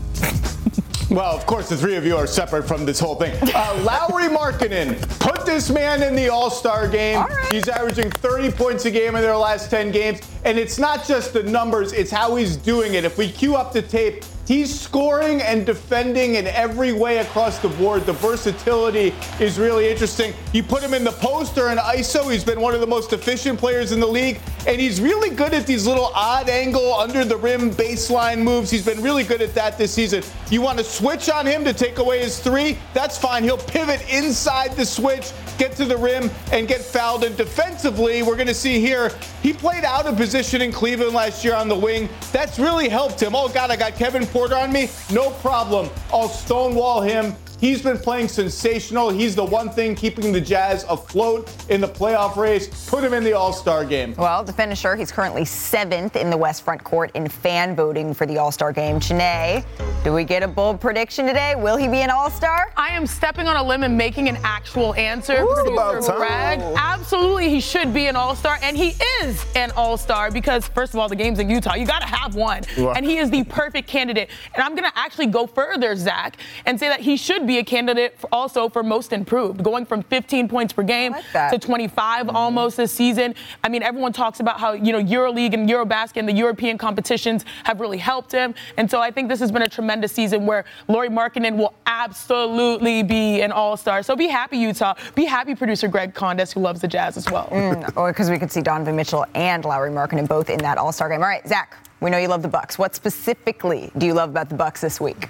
Well, 1.11 1.35
of 1.37 1.45
course, 1.45 1.69
the 1.69 1.77
three 1.77 1.97
of 1.97 2.07
you 2.07 2.17
are 2.17 2.27
separate 2.29 2.69
from 2.69 2.87
this 2.87 3.01
whole 3.01 3.17
thing. 3.17 3.37
Uh, 3.53 3.83
Lauri 3.83 4.29
Markkanen, 4.29 4.97
put 5.19 5.45
this 5.45 5.69
man 5.69 6.05
in 6.05 6.15
the 6.15 6.29
All 6.29 6.51
Star 6.51 6.87
game. 6.87 7.27
He's 7.51 7.69
averaging 7.69 8.13
30 8.13 8.53
points 8.53 8.85
a 8.85 8.93
game 8.93 9.17
in 9.17 9.23
their 9.23 9.37
last 9.37 9.71
10 9.71 9.91
games. 9.91 10.21
And 10.45 10.57
it's 10.57 10.79
not 10.79 11.05
just 11.05 11.33
the 11.33 11.43
numbers, 11.43 11.93
it's 11.93 12.13
how 12.13 12.37
he's 12.37 12.57
doing 12.57 12.95
it. 12.95 13.05
If 13.05 13.19
we 13.19 13.29
cue 13.29 13.57
up 13.57 13.73
the 13.73 13.83
tape, 13.83 14.25
he's 14.51 14.81
scoring 14.81 15.41
and 15.43 15.65
defending 15.65 16.35
in 16.35 16.49
every 16.49 16.93
way 16.93 17.19
across 17.19 17.61
the 17.61 17.69
board. 17.69 18.05
The 18.05 18.15
versatility 18.15 19.15
is 19.39 19.61
really 19.61 19.89
interesting. 19.89 20.35
You 20.53 20.65
put 20.65 20.83
him 20.83 20.93
in 20.93 21.05
the 21.05 21.13
post 21.13 21.57
or 21.57 21.71
in 21.71 21.79
ISO, 21.79 22.33
he's 22.33 22.43
been 22.43 22.61
one 22.61 22.75
of 22.75 22.81
the 22.81 22.87
most 22.87 23.13
efficient 23.13 23.61
players 23.61 23.93
in 23.93 24.01
the 24.01 24.09
league. 24.09 24.41
And 24.67 24.81
he's 24.81 25.01
really 25.01 25.31
good 25.31 25.55
at 25.55 25.69
these 25.69 25.87
little 25.87 26.11
odd 26.17 26.49
angle, 26.49 26.95
under 26.95 27.25
the 27.25 27.37
rim 27.37 27.71
baseline 27.71 28.43
moves. 28.43 28.73
He's 28.73 28.85
been 28.85 29.01
really 29.01 29.23
good 29.23 29.41
at 29.41 29.55
that 29.55 29.79
this 29.79 29.93
season. 29.93 30.25
You 30.51 30.63
want 30.63 30.79
to 30.79 30.85
switch 30.85 31.31
on 31.31 31.47
him 31.47 31.65
to 31.65 31.73
take 31.73 31.99
away 31.99 32.19
his 32.19 32.41
three? 32.41 32.77
That's 32.93 33.17
fine. 33.17 33.45
He'll 33.45 33.57
pivot 33.57 34.05
inside 34.13 34.73
the 34.73 34.85
switch, 34.85 35.31
get 35.61 35.77
to 35.77 35.85
the 35.85 35.97
rim, 35.97 36.31
and 36.53 36.67
get 36.67 36.81
fouled. 36.81 37.23
And 37.23 37.37
defensively, 37.37 38.23
we're 38.23 38.35
going 38.35 38.49
to 38.49 38.55
see 38.55 38.81
here, 38.81 39.13
he 39.43 39.53
played 39.53 39.85
out 39.85 40.07
of 40.07 40.17
position 40.17 40.63
in 40.63 40.73
Cleveland 40.73 41.13
last 41.13 41.45
year 41.45 41.55
on 41.55 41.69
the 41.69 41.77
wing. 41.77 42.09
That's 42.33 42.59
really 42.59 42.89
helped 42.89 43.23
him. 43.23 43.37
Oh, 43.37 43.49
God, 43.49 43.71
I 43.71 43.77
got 43.77 43.95
Kevin 43.95 44.27
Porter 44.27 44.57
on 44.57 44.73
me. 44.73 44.89
No 45.13 45.31
problem. 45.31 45.91
I'll 46.13 46.31
stonewall 46.31 47.03
him. 47.03 47.35
He's 47.61 47.83
been 47.83 47.99
playing 47.99 48.29
sensational. 48.29 49.11
He's 49.11 49.37
the 49.37 49.45
one 49.45 49.69
thing 49.69 49.95
keeping 49.95 50.33
the 50.33 50.41
Jazz 50.41 50.87
afloat 50.89 51.55
in 51.69 51.83
the 51.83 51.87
playoff 51.89 52.37
race. 52.37 52.89
Put 52.89 53.05
him 53.05 53.13
in 53.13 53.23
the 53.23 53.35
All 53.35 53.53
Star 53.53 53.85
game. 53.85 54.15
Well, 54.17 54.43
to 54.45 54.53
finisher, 54.53 54.97
he's 54.97 55.13
currently 55.13 55.45
seventh 55.45 56.17
in 56.17 56.31
the 56.31 56.37
West 56.39 56.63
Front 56.63 56.83
Court 56.85 57.11
in 57.15 57.29
fan 57.29 57.77
voting 57.77 58.15
for 58.15 58.25
the 58.25 58.39
All 58.39 58.51
Star 58.51 58.73
game. 58.73 58.99
Chiney, 58.99 59.63
do 60.05 60.15
we 60.15 60.25
get 60.25 60.43
a 60.43 60.49
bold 60.49 60.81
prediction 60.81 61.27
today? 61.27 61.55
Will 61.55 61.77
he 61.77 61.87
be 61.87 61.99
an 61.99 62.09
All 62.09 62.31
Star? 62.31 62.73
I 62.79 62.89
am 62.93 63.07
stepping 63.07 63.47
on 63.47 63.57
a 63.57 63.63
limb 63.63 63.83
and 63.83 63.95
making 63.97 64.31
an 64.31 64.39
actual 64.43 64.95
answer. 64.95 65.43
Ooh, 65.43 65.51
about 65.73 66.03
time. 66.03 66.17
Greg, 66.17 66.61
absolutely, 66.79 67.51
he 67.51 67.61
should 67.61 67.93
be 67.93 68.07
an 68.07 68.17
All 68.17 68.35
Star, 68.35 68.59
and 68.63 68.75
he 68.75 68.95
is 69.23 69.45
an 69.55 69.71
All 69.73 69.99
Star 69.99 70.31
because, 70.31 70.67
first 70.69 70.95
of 70.95 71.01
all, 71.01 71.11
the 71.11 71.17
game's 71.17 71.39
in 71.39 71.51
Utah. 71.51 71.75
You 71.75 71.85
got 71.85 72.01
to 72.01 72.09
have 72.09 72.35
one, 72.35 72.63
Right. 72.79 72.97
and 72.97 73.05
he 73.05 73.19
is 73.19 73.31
the 73.31 73.45
perfect 73.45 73.87
candidate. 73.87 74.31
And 74.55 74.65
I'm 74.65 74.75
going 74.75 74.91
to 74.91 74.99
actually 74.99 75.27
go 75.27 75.47
further, 75.47 75.95
Zach, 75.95 76.39
and 76.65 76.81
say 76.81 76.89
that 76.89 77.01
he 77.01 77.19
should 77.19 77.47
be 77.47 77.50
a 77.59 77.65
candidate 77.65 78.19
for 78.19 78.29
also 78.33 78.69
for 78.69 78.83
most 78.83 79.13
improved, 79.13 79.63
going 79.63 79.85
from 79.85 80.03
15 80.03 80.49
points 80.49 80.73
per 80.73 80.83
game 80.83 81.15
that. 81.33 81.51
to 81.53 81.59
25 81.59 82.29
almost 82.31 82.77
this 82.77 82.93
season. 82.93 83.35
I 83.65 83.69
mean, 83.69 83.83
everyone 83.83 84.13
talks 84.13 84.41
about 84.41 84.61
how 84.61 84.73
you 84.73 84.93
know 84.93 85.03
EuroLeague 85.03 85.55
and 85.55 85.69
EuroBasket 85.69 86.17
and 86.17 86.29
the 86.29 86.33
European 86.33 86.79
competitions 86.79 87.45
have 87.65 87.81
really 87.81 87.99
helped 87.99 88.33
him, 88.33 88.55
and 88.77 88.91
so 88.91 89.01
I 89.01 89.11
think 89.11 89.29
this 89.29 89.41
has 89.41 89.53
been 89.53 89.63
a 89.63 89.69
tremendous 89.69 90.13
season 90.13 90.47
where 90.47 90.65
Lauri 90.89 91.09
Markkanen 91.09 91.57
will 91.57 91.75
absolutely 91.87 93.03
be 93.03 93.43
an 93.43 93.53
All-Star. 93.53 94.03
So 94.03 94.17
be 94.17 94.29
happy, 94.29 94.59
Utah. 94.59 94.95
Be 95.15 95.25
happy, 95.25 95.55
producer 95.55 95.89
Greg 95.89 96.15
Condes, 96.15 96.53
who 96.53 96.61
loves 96.61 96.81
the 96.81 96.89
Jazz 96.89 97.17
as 97.17 97.31
well. 97.31 97.49
Mm, 97.51 97.97
or 97.97 98.13
because 98.13 98.31
we 98.31 98.39
could 98.39 98.51
see 98.51 98.61
Donovan 98.61 98.97
Mitchell 98.97 99.27
and 99.35 99.65
Lauri 99.65 99.91
Markkanen 99.91 100.29
both 100.29 100.51
in 100.51 100.59
that 100.59 100.79
All 100.79 100.93
Star 100.93 101.09
game. 101.09 101.21
All 101.21 101.29
right, 101.29 101.47
Zach, 101.47 101.77
we 102.01 102.11
know 102.11 102.19
you 102.19 102.29
love 102.29 102.43
the 102.43 102.49
Bucks. 102.49 102.79
What 102.79 102.95
specifically 102.95 103.91
do 103.99 104.07
you 104.07 104.15
love 104.15 104.31
about 104.31 104.49
the 104.49 104.55
Bucks 104.55 104.81
this 104.81 105.01
week? 105.01 105.29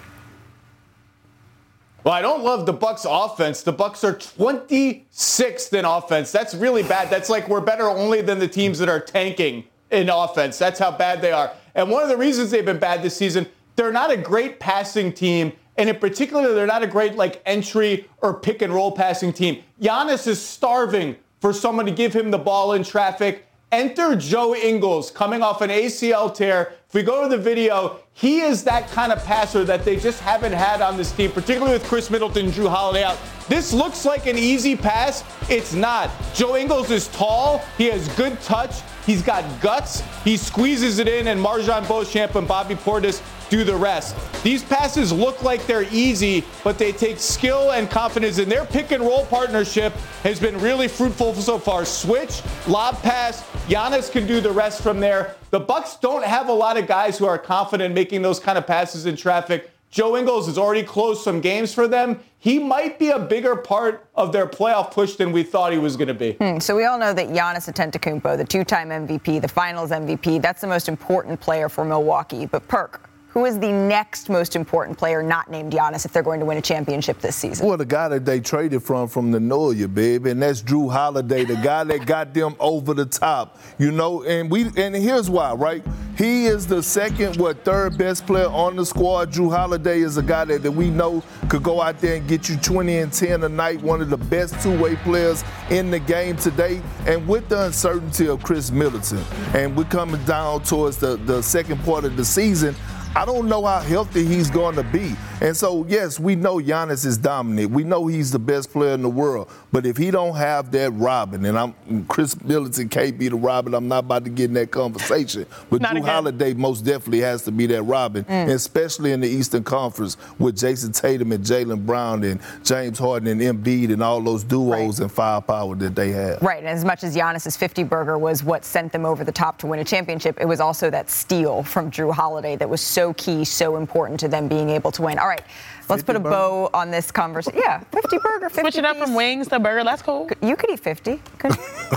Well, 2.03 2.15
I 2.15 2.21
don't 2.23 2.43
love 2.43 2.65
the 2.65 2.73
Bucks 2.73 3.05
offense. 3.07 3.61
The 3.61 3.71
Bucks 3.71 4.03
are 4.03 4.15
26th 4.15 5.71
in 5.71 5.85
offense. 5.85 6.31
That's 6.31 6.55
really 6.55 6.81
bad. 6.81 7.11
That's 7.11 7.29
like 7.29 7.47
we're 7.47 7.61
better 7.61 7.87
only 7.87 8.21
than 8.21 8.39
the 8.39 8.47
teams 8.47 8.79
that 8.79 8.89
are 8.89 8.99
tanking 8.99 9.65
in 9.91 10.09
offense. 10.09 10.57
That's 10.57 10.79
how 10.79 10.91
bad 10.91 11.21
they 11.21 11.31
are. 11.31 11.51
And 11.75 11.91
one 11.91 12.01
of 12.01 12.09
the 12.09 12.17
reasons 12.17 12.49
they've 12.49 12.65
been 12.65 12.79
bad 12.79 13.03
this 13.03 13.15
season, 13.15 13.45
they're 13.75 13.91
not 13.91 14.09
a 14.09 14.17
great 14.17 14.59
passing 14.59 15.13
team, 15.13 15.53
and 15.77 15.89
in 15.89 15.97
particular, 15.97 16.55
they're 16.55 16.65
not 16.65 16.81
a 16.81 16.87
great 16.87 17.15
like 17.15 17.39
entry 17.45 18.09
or 18.17 18.33
pick 18.33 18.63
and 18.63 18.73
roll 18.73 18.91
passing 18.91 19.31
team. 19.31 19.63
Giannis 19.79 20.25
is 20.25 20.41
starving 20.41 21.15
for 21.39 21.53
someone 21.53 21.85
to 21.85 21.91
give 21.91 22.13
him 22.13 22.31
the 22.31 22.37
ball 22.39 22.73
in 22.73 22.83
traffic. 22.83 23.47
Enter 23.71 24.17
Joe 24.17 24.53
Ingles 24.53 25.11
coming 25.11 25.41
off 25.41 25.61
an 25.61 25.69
ACL 25.69 26.33
tear. 26.33 26.73
If 26.89 26.93
we 26.93 27.03
go 27.03 27.23
to 27.23 27.29
the 27.29 27.41
video, 27.41 27.99
he 28.11 28.41
is 28.41 28.65
that 28.65 28.89
kind 28.89 29.13
of 29.13 29.23
passer 29.23 29.63
that 29.63 29.85
they 29.85 29.95
just 29.95 30.19
haven't 30.19 30.51
had 30.51 30.81
on 30.81 30.97
this 30.97 31.13
team, 31.13 31.31
particularly 31.31 31.71
with 31.71 31.85
Khris 31.85 32.11
Middleton 32.11 32.47
Jrue 32.47 32.67
Holiday 32.67 33.03
out. 33.03 33.17
This 33.47 33.71
looks 33.71 34.03
like 34.03 34.25
an 34.27 34.37
easy 34.37 34.75
pass. 34.75 35.23
It's 35.49 35.73
not. 35.73 36.11
Joe 36.33 36.57
Ingles 36.57 36.91
is 36.91 37.07
tall. 37.09 37.59
He 37.77 37.85
has 37.85 38.09
good 38.15 38.41
touch. 38.41 38.81
He's 39.05 39.21
got 39.21 39.45
guts. 39.61 40.03
He 40.25 40.35
squeezes 40.35 40.99
it 40.99 41.07
in, 41.07 41.27
and 41.27 41.39
MarJon 41.39 41.87
Beauchamp 41.87 42.35
and 42.35 42.45
Bobby 42.45 42.75
Portis 42.75 43.21
do 43.49 43.63
the 43.63 43.75
rest. 43.75 44.15
These 44.43 44.63
passes 44.63 45.11
look 45.11 45.43
like 45.43 45.65
they're 45.65 45.87
easy, 45.91 46.43
but 46.63 46.77
they 46.77 46.91
take 46.91 47.19
skill 47.19 47.71
and 47.71 47.89
confidence, 47.89 48.37
and 48.37 48.51
their 48.51 48.65
pick 48.65 48.91
and 48.91 49.01
roll 49.01 49.25
partnership 49.25 49.93
has 50.23 50.39
been 50.39 50.57
really 50.59 50.87
fruitful 50.87 51.33
so 51.35 51.57
far. 51.57 51.83
Switch, 51.83 52.41
lob 52.67 53.01
pass, 53.01 53.43
Giannis 53.67 54.11
can 54.11 54.27
do 54.27 54.41
the 54.41 54.51
rest 54.51 54.81
from 54.81 54.99
there. 54.99 55.35
The 55.51 55.59
Bucks 55.59 55.95
don't 55.95 56.25
have 56.25 56.49
a 56.49 56.53
lot 56.53 56.77
of 56.77 56.87
guys 56.87 57.17
who 57.17 57.25
are 57.25 57.37
confident 57.37 57.93
making 57.93 58.21
those 58.21 58.39
kind 58.39 58.57
of 58.57 58.67
passes 58.67 59.05
in 59.05 59.15
traffic. 59.15 59.71
Joe 59.91 60.17
Ingles 60.17 60.47
has 60.47 60.57
already 60.57 60.83
closed 60.83 61.21
some 61.21 61.41
games 61.41 61.73
for 61.73 61.87
them. 61.87 62.19
He 62.39 62.59
might 62.59 62.97
be 62.97 63.09
a 63.09 63.19
bigger 63.19 63.55
part 63.55 64.07
of 64.15 64.31
their 64.31 64.47
playoff 64.47 64.91
push 64.91 65.15
than 65.15 65.31
we 65.31 65.43
thought 65.43 65.73
he 65.73 65.77
was 65.77 65.95
going 65.95 66.07
to 66.07 66.13
be. 66.13 66.33
Hmm, 66.33 66.59
so 66.59 66.75
we 66.75 66.85
all 66.85 66.97
know 66.97 67.13
that 67.13 67.27
Giannis 67.27 67.71
Antetokounmpo, 67.71 68.37
the 68.37 68.45
two-time 68.45 68.89
MVP, 68.89 69.41
the 69.41 69.47
Finals 69.47 69.91
MVP, 69.91 70.41
that's 70.41 70.61
the 70.61 70.67
most 70.67 70.87
important 70.89 71.39
player 71.39 71.69
for 71.69 71.83
Milwaukee. 71.85 72.45
But 72.45 72.67
Perk, 72.67 73.09
who 73.31 73.45
is 73.45 73.57
the 73.59 73.71
next 73.71 74.29
most 74.29 74.55
important 74.55 74.97
player 74.97 75.23
not 75.23 75.49
named 75.49 75.71
Giannis 75.71 76.05
if 76.05 76.11
they're 76.11 76.21
going 76.21 76.41
to 76.41 76.45
win 76.45 76.57
a 76.57 76.61
championship 76.61 77.19
this 77.19 77.35
season? 77.35 77.65
Well, 77.65 77.77
the 77.77 77.85
guy 77.85 78.09
that 78.09 78.25
they 78.25 78.41
traded 78.41 78.83
from 78.83 79.07
from 79.07 79.31
the 79.31 79.39
Noya, 79.39 79.91
baby, 79.93 80.31
and 80.31 80.41
that's 80.41 80.61
Jrue 80.61 80.91
Holiday, 80.91 81.45
the 81.45 81.55
guy 81.55 81.85
that 81.85 82.05
got 82.05 82.33
them 82.33 82.55
over 82.59 82.93
the 82.93 83.05
top. 83.05 83.57
You 83.77 83.91
know, 83.91 84.23
and 84.23 84.51
we 84.51 84.69
and 84.75 84.95
here's 84.95 85.29
why, 85.29 85.53
right? 85.53 85.83
He 86.17 86.45
is 86.45 86.67
the 86.67 86.83
second, 86.83 87.37
what, 87.37 87.63
third 87.63 87.97
best 87.97 88.27
player 88.27 88.47
on 88.47 88.75
the 88.75 88.85
squad. 88.85 89.31
Jrue 89.31 89.49
Holiday 89.49 90.01
is 90.01 90.17
a 90.17 90.21
guy 90.21 90.45
that, 90.45 90.61
that 90.61 90.71
we 90.71 90.89
know 90.89 91.23
could 91.49 91.63
go 91.63 91.81
out 91.81 91.99
there 91.99 92.15
and 92.15 92.27
get 92.27 92.49
you 92.49 92.57
20 92.57 92.97
and 92.97 93.13
10 93.13 93.43
a 93.43 93.49
night, 93.49 93.81
one 93.81 94.01
of 94.01 94.09
the 94.09 94.17
best 94.17 94.61
two-way 94.61 94.97
players 94.97 95.43
in 95.69 95.89
the 95.89 95.99
game 95.99 96.35
today. 96.35 96.81
And 97.07 97.27
with 97.27 97.47
the 97.49 97.65
uncertainty 97.65 98.27
of 98.27 98.43
Khris 98.43 98.71
Middleton, 98.71 99.23
and 99.55 99.75
we're 99.75 99.85
coming 99.85 100.23
down 100.25 100.63
towards 100.63 100.97
the, 100.97 101.15
the 101.15 101.41
second 101.41 101.81
part 101.83 102.03
of 102.03 102.17
the 102.17 102.25
season, 102.25 102.75
I 103.13 103.25
don't 103.25 103.49
know 103.49 103.65
how 103.65 103.81
healthy 103.81 104.25
he's 104.25 104.49
going 104.49 104.75
to 104.75 104.83
be. 104.83 105.15
And 105.41 105.55
so, 105.55 105.85
yes, 105.89 106.17
we 106.17 106.35
know 106.35 106.59
Giannis 106.59 107.05
is 107.05 107.17
dominant. 107.17 107.71
We 107.71 107.83
know 107.83 108.07
he's 108.07 108.31
the 108.31 108.39
best 108.39 108.71
player 108.71 108.93
in 108.93 109.01
the 109.01 109.09
world. 109.09 109.49
But 109.71 109.85
if 109.85 109.95
he 109.95 110.11
don't 110.11 110.35
have 110.35 110.71
that 110.71 110.91
Robin, 110.91 111.45
and 111.45 111.57
I'm 111.57 112.05
Khris 112.07 112.41
Middleton 112.43 112.89
can't 112.89 113.17
be 113.17 113.29
the 113.29 113.37
Robin, 113.37 113.73
I'm 113.73 113.87
not 113.87 113.99
about 113.99 114.25
to 114.25 114.29
get 114.29 114.45
in 114.45 114.53
that 114.55 114.69
conversation. 114.71 115.45
But 115.69 115.81
Not 115.81 115.93
Jrue 115.93 115.99
again. 115.99 116.09
Holiday 116.09 116.53
most 116.53 116.83
definitely 116.83 117.21
has 117.21 117.43
to 117.43 117.51
be 117.51 117.67
that 117.67 117.83
Robin, 117.83 118.25
Mm. 118.25 118.49
especially 118.49 119.13
in 119.13 119.21
the 119.21 119.29
Eastern 119.29 119.63
Conference 119.63 120.17
with 120.39 120.57
Jayson 120.57 120.91
Tatum 120.91 121.31
and 121.31 121.43
Jaylen 121.45 121.85
Brown 121.85 122.23
and 122.23 122.39
James 122.63 122.99
Harden 122.99 123.27
and 123.29 123.41
Embiid 123.41 123.93
and 123.93 124.03
all 124.03 124.19
those 124.21 124.43
duos 124.43 124.99
and 124.99 125.09
firepower 125.11 125.75
that 125.75 125.95
they 125.95 126.11
have. 126.11 126.41
Right, 126.41 126.59
and 126.59 126.67
as 126.67 126.83
much 126.83 127.03
as 127.05 127.15
Giannis's 127.15 127.55
50 127.55 127.83
burger 127.83 128.17
was 128.17 128.43
what 128.43 128.65
sent 128.65 128.91
them 128.91 129.05
over 129.05 129.23
the 129.23 129.31
top 129.31 129.57
to 129.59 129.67
win 129.67 129.79
a 129.79 129.85
championship, 129.85 130.37
it 130.41 130.45
was 130.45 130.59
also 130.59 130.89
that 130.89 131.09
steal 131.09 131.63
from 131.63 131.89
Jrue 131.91 132.11
Holiday 132.13 132.57
that 132.57 132.69
was 132.69 132.81
so 132.81 133.13
key, 133.13 133.45
so 133.45 133.77
important 133.77 134.19
to 134.19 134.27
them 134.27 134.49
being 134.49 134.69
able 134.69 134.91
to 134.91 135.01
win. 135.01 135.17
All 135.17 135.27
right, 135.27 135.43
let's 135.89 136.03
put 136.03 136.15
a 136.15 136.19
bow 136.19 136.69
on 136.73 136.91
this 136.91 137.11
conversation. 137.11 137.59
Yeah, 137.63 137.79
50 137.91 138.17
burger, 138.17 138.49
50 138.49 138.61
Switching 138.61 138.85
up 138.85 138.97
from 138.97 139.13
wings 139.13 139.47
to 139.49 139.59
burger, 139.59 139.83
that's 139.83 140.01
cool. 140.01 140.29
You 140.41 140.55
could 140.55 140.69
eat 140.69 140.79
50. 140.79 141.21
Could 141.37 141.55
you? 141.55 141.61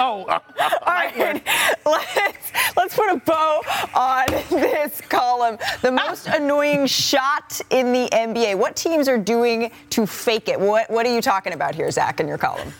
oh, 0.00 0.24
All 0.28 0.40
right, 0.86 1.42
let's, 1.86 2.52
let's 2.76 2.94
put 2.94 3.10
a 3.10 3.16
bow 3.18 3.62
on 3.94 4.26
this 4.50 5.00
column. 5.02 5.58
The 5.82 5.88
ah. 5.88 6.06
most 6.08 6.26
annoying 6.26 6.86
shot 6.86 7.60
in 7.70 7.92
the 7.92 8.08
NBA. 8.12 8.56
What 8.56 8.76
teams 8.76 9.08
are 9.08 9.18
doing 9.18 9.70
to 9.90 10.06
fake 10.06 10.48
it? 10.48 10.58
What, 10.58 10.90
what 10.90 11.06
are 11.06 11.14
you 11.14 11.22
talking 11.22 11.52
about 11.52 11.74
here, 11.74 11.90
Zach, 11.90 12.20
in 12.20 12.28
your 12.28 12.38
column? 12.38 12.72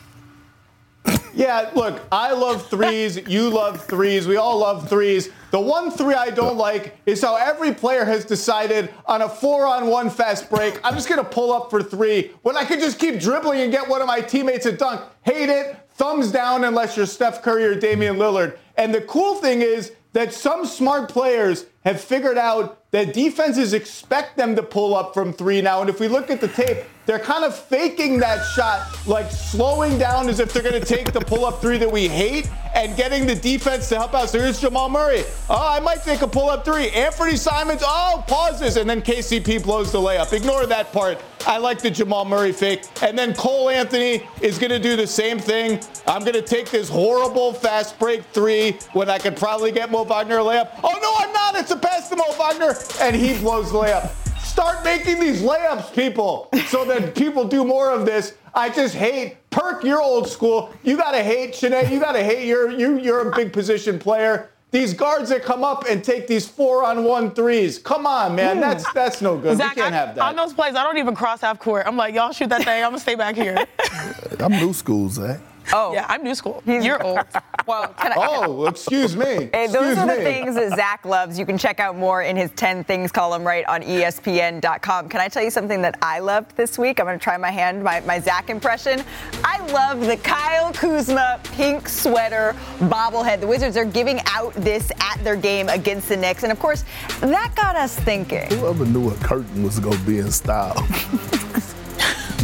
Yeah, 1.36 1.70
look, 1.74 2.02
I 2.10 2.32
love 2.32 2.66
threes. 2.66 3.18
You 3.28 3.50
love 3.50 3.84
threes. 3.84 4.26
We 4.26 4.36
all 4.36 4.60
love 4.60 4.88
threes. 4.88 5.28
The 5.50 5.60
one 5.60 5.90
three 5.90 6.14
I 6.14 6.30
don't 6.30 6.56
like 6.56 6.96
is 7.04 7.20
how 7.20 7.36
every 7.36 7.74
player 7.74 8.06
has 8.06 8.24
decided 8.24 8.92
on 9.04 9.20
a 9.20 9.28
four 9.28 9.66
on 9.66 9.88
one 9.88 10.08
fast 10.08 10.48
break, 10.48 10.80
I'm 10.82 10.94
just 10.94 11.10
going 11.10 11.22
to 11.22 11.28
pull 11.28 11.52
up 11.52 11.68
for 11.68 11.82
three 11.82 12.32
when 12.40 12.56
I 12.56 12.64
could 12.64 12.80
just 12.80 12.98
keep 12.98 13.20
dribbling 13.20 13.60
and 13.60 13.70
get 13.70 13.86
one 13.86 14.00
of 14.00 14.06
my 14.06 14.22
teammates 14.22 14.64
a 14.64 14.72
dunk. 14.72 15.02
Hate 15.24 15.50
it. 15.50 15.78
Thumbs 15.90 16.32
down 16.32 16.64
unless 16.64 16.96
you're 16.96 17.04
Steph 17.04 17.42
Curry 17.42 17.64
or 17.64 17.74
Damian 17.74 18.16
Lillard. 18.16 18.56
And 18.76 18.94
the 18.94 19.02
cool 19.02 19.34
thing 19.34 19.60
is 19.60 19.92
that 20.14 20.32
some 20.32 20.64
smart 20.64 21.10
players 21.10 21.66
have 21.84 22.00
figured 22.00 22.38
out 22.38 22.90
that 22.92 23.12
defenses 23.12 23.74
expect 23.74 24.38
them 24.38 24.56
to 24.56 24.62
pull 24.62 24.96
up 24.96 25.12
from 25.12 25.34
three 25.34 25.60
now. 25.60 25.82
And 25.82 25.90
if 25.90 26.00
we 26.00 26.08
look 26.08 26.30
at 26.30 26.40
the 26.40 26.48
tape, 26.48 26.78
they're 27.06 27.20
kind 27.20 27.44
of 27.44 27.56
faking 27.56 28.18
that 28.18 28.44
shot, 28.44 28.86
like 29.06 29.30
slowing 29.30 29.96
down 29.96 30.28
as 30.28 30.40
if 30.40 30.52
they're 30.52 30.62
going 30.62 30.80
to 30.80 30.84
take 30.84 31.12
the 31.12 31.20
pull 31.20 31.46
up 31.46 31.60
three 31.60 31.78
that 31.78 31.90
we 31.90 32.08
hate 32.08 32.50
and 32.74 32.96
getting 32.96 33.26
the 33.26 33.34
defense 33.34 33.88
to 33.88 33.96
help 33.96 34.12
out. 34.12 34.28
So 34.28 34.40
here's 34.40 34.60
Jamal 34.60 34.88
Murray. 34.88 35.22
Oh, 35.48 35.68
I 35.68 35.78
might 35.80 36.02
take 36.02 36.22
a 36.22 36.26
pull 36.26 36.50
up 36.50 36.64
three. 36.64 36.90
Anthony 36.90 37.36
Simons, 37.36 37.82
oh, 37.84 38.24
pauses. 38.26 38.76
And 38.76 38.90
then 38.90 39.00
KCP 39.02 39.62
blows 39.62 39.92
the 39.92 39.98
layup. 39.98 40.32
Ignore 40.32 40.66
that 40.66 40.92
part. 40.92 41.22
I 41.46 41.58
like 41.58 41.80
the 41.80 41.90
Jamal 41.90 42.24
Murray 42.24 42.52
fake. 42.52 42.84
And 43.00 43.16
then 43.16 43.34
Cole 43.34 43.70
Anthony 43.70 44.28
is 44.40 44.58
going 44.58 44.70
to 44.70 44.80
do 44.80 44.96
the 44.96 45.06
same 45.06 45.38
thing. 45.38 45.80
I'm 46.08 46.22
going 46.22 46.34
to 46.34 46.42
take 46.42 46.70
this 46.70 46.88
horrible 46.88 47.52
fast 47.52 47.98
break 48.00 48.24
three 48.24 48.72
when 48.92 49.08
I 49.08 49.18
could 49.18 49.36
probably 49.36 49.70
get 49.70 49.92
Mo 49.92 50.02
Wagner 50.04 50.38
a 50.38 50.42
layup. 50.42 50.70
Oh, 50.82 50.98
no, 51.00 51.14
I'm 51.24 51.32
not. 51.32 51.54
It's 51.54 51.70
a 51.70 51.76
pass 51.76 52.08
to 52.08 52.16
Mo 52.16 52.24
Wagner. 52.36 52.74
And 53.00 53.14
he 53.14 53.38
blows 53.38 53.70
the 53.70 53.78
layup. 53.78 54.25
Start 54.56 54.82
making 54.84 55.20
these 55.20 55.42
layups, 55.42 55.94
people, 55.94 56.48
so 56.68 56.86
that 56.86 57.14
people 57.14 57.46
do 57.46 57.62
more 57.62 57.90
of 57.90 58.06
this. 58.06 58.32
I 58.54 58.70
just 58.70 58.94
hate 58.94 59.36
Perk. 59.50 59.84
You're 59.84 60.00
old 60.00 60.30
school. 60.30 60.72
You 60.82 60.96
gotta 60.96 61.22
hate 61.22 61.52
Chiney. 61.52 61.92
You 61.92 62.00
gotta 62.00 62.24
hate. 62.24 62.46
You're 62.46 62.70
you. 62.70 62.98
You're 62.98 63.30
a 63.30 63.36
big 63.36 63.52
position 63.52 63.98
player. 63.98 64.48
These 64.70 64.94
guards 64.94 65.28
that 65.28 65.42
come 65.42 65.62
up 65.62 65.84
and 65.90 66.02
take 66.02 66.26
these 66.26 66.48
four 66.48 66.86
on 66.86 67.04
one 67.04 67.32
threes. 67.32 67.76
Come 67.76 68.06
on, 68.06 68.34
man. 68.34 68.58
That's 68.58 68.90
that's 68.94 69.20
no 69.20 69.36
good. 69.36 69.58
Zach, 69.58 69.76
we 69.76 69.82
can't 69.82 69.94
I, 69.94 69.98
have 69.98 70.14
that. 70.14 70.24
On 70.24 70.34
those 70.34 70.54
plays, 70.54 70.74
I 70.74 70.84
don't 70.84 70.96
even 70.96 71.14
cross 71.14 71.42
half 71.42 71.58
court. 71.58 71.86
I'm 71.86 71.98
like, 71.98 72.14
y'all 72.14 72.32
shoot 72.32 72.48
that 72.48 72.64
thing. 72.64 72.82
I'm 72.82 72.92
gonna 72.92 72.98
stay 72.98 73.14
back 73.14 73.36
here. 73.36 73.62
I'm 74.40 74.52
new 74.52 74.72
school, 74.72 75.10
Zach. 75.10 75.38
Oh, 75.72 75.92
yeah, 75.92 76.06
I'm 76.08 76.22
new 76.22 76.34
school. 76.34 76.62
You're 76.66 77.02
old. 77.02 77.20
Well, 77.66 77.88
can 77.98 78.12
I, 78.12 78.14
oh, 78.16 78.66
excuse 78.66 79.16
me. 79.16 79.50
Hey, 79.52 79.66
those 79.66 79.94
Excuse 79.94 79.98
are 79.98 80.06
the 80.06 80.18
me. 80.18 80.22
things 80.22 80.54
that 80.54 80.76
Zach 80.76 81.04
loves. 81.04 81.36
You 81.36 81.44
can 81.44 81.58
check 81.58 81.80
out 81.80 81.96
more 81.96 82.22
in 82.22 82.36
his 82.36 82.52
10 82.52 82.84
Things 82.84 83.10
column 83.10 83.42
right 83.44 83.64
on 83.66 83.82
ESPN.com. 83.82 85.08
Can 85.08 85.20
I 85.20 85.26
tell 85.26 85.42
you 85.42 85.50
something 85.50 85.82
that 85.82 85.98
I 86.00 86.20
loved 86.20 86.56
this 86.56 86.78
week? 86.78 87.00
I'm 87.00 87.06
going 87.06 87.18
to 87.18 87.22
try 87.22 87.36
my 87.36 87.50
hand, 87.50 87.82
my, 87.82 87.98
my 88.02 88.20
Zach 88.20 88.50
impression. 88.50 89.02
I 89.42 89.58
love 89.72 90.00
the 90.00 90.16
Kyle 90.18 90.72
Kuzma 90.72 91.40
pink 91.42 91.88
sweater 91.88 92.54
bobblehead. 92.78 93.40
The 93.40 93.48
Wizards 93.48 93.76
are 93.76 93.84
giving 93.84 94.20
out 94.26 94.54
this 94.54 94.92
at 95.00 95.16
their 95.24 95.34
game 95.34 95.68
against 95.68 96.08
the 96.08 96.16
Knicks. 96.16 96.44
And 96.44 96.52
of 96.52 96.60
course, 96.60 96.84
that 97.18 97.52
got 97.56 97.74
us 97.74 97.98
thinking. 97.98 98.46
Whoever 98.60 98.86
knew 98.86 99.10
a 99.10 99.14
curtain 99.16 99.64
was 99.64 99.80
gonna 99.80 99.98
be 100.04 100.20
in 100.20 100.30
style. 100.30 100.86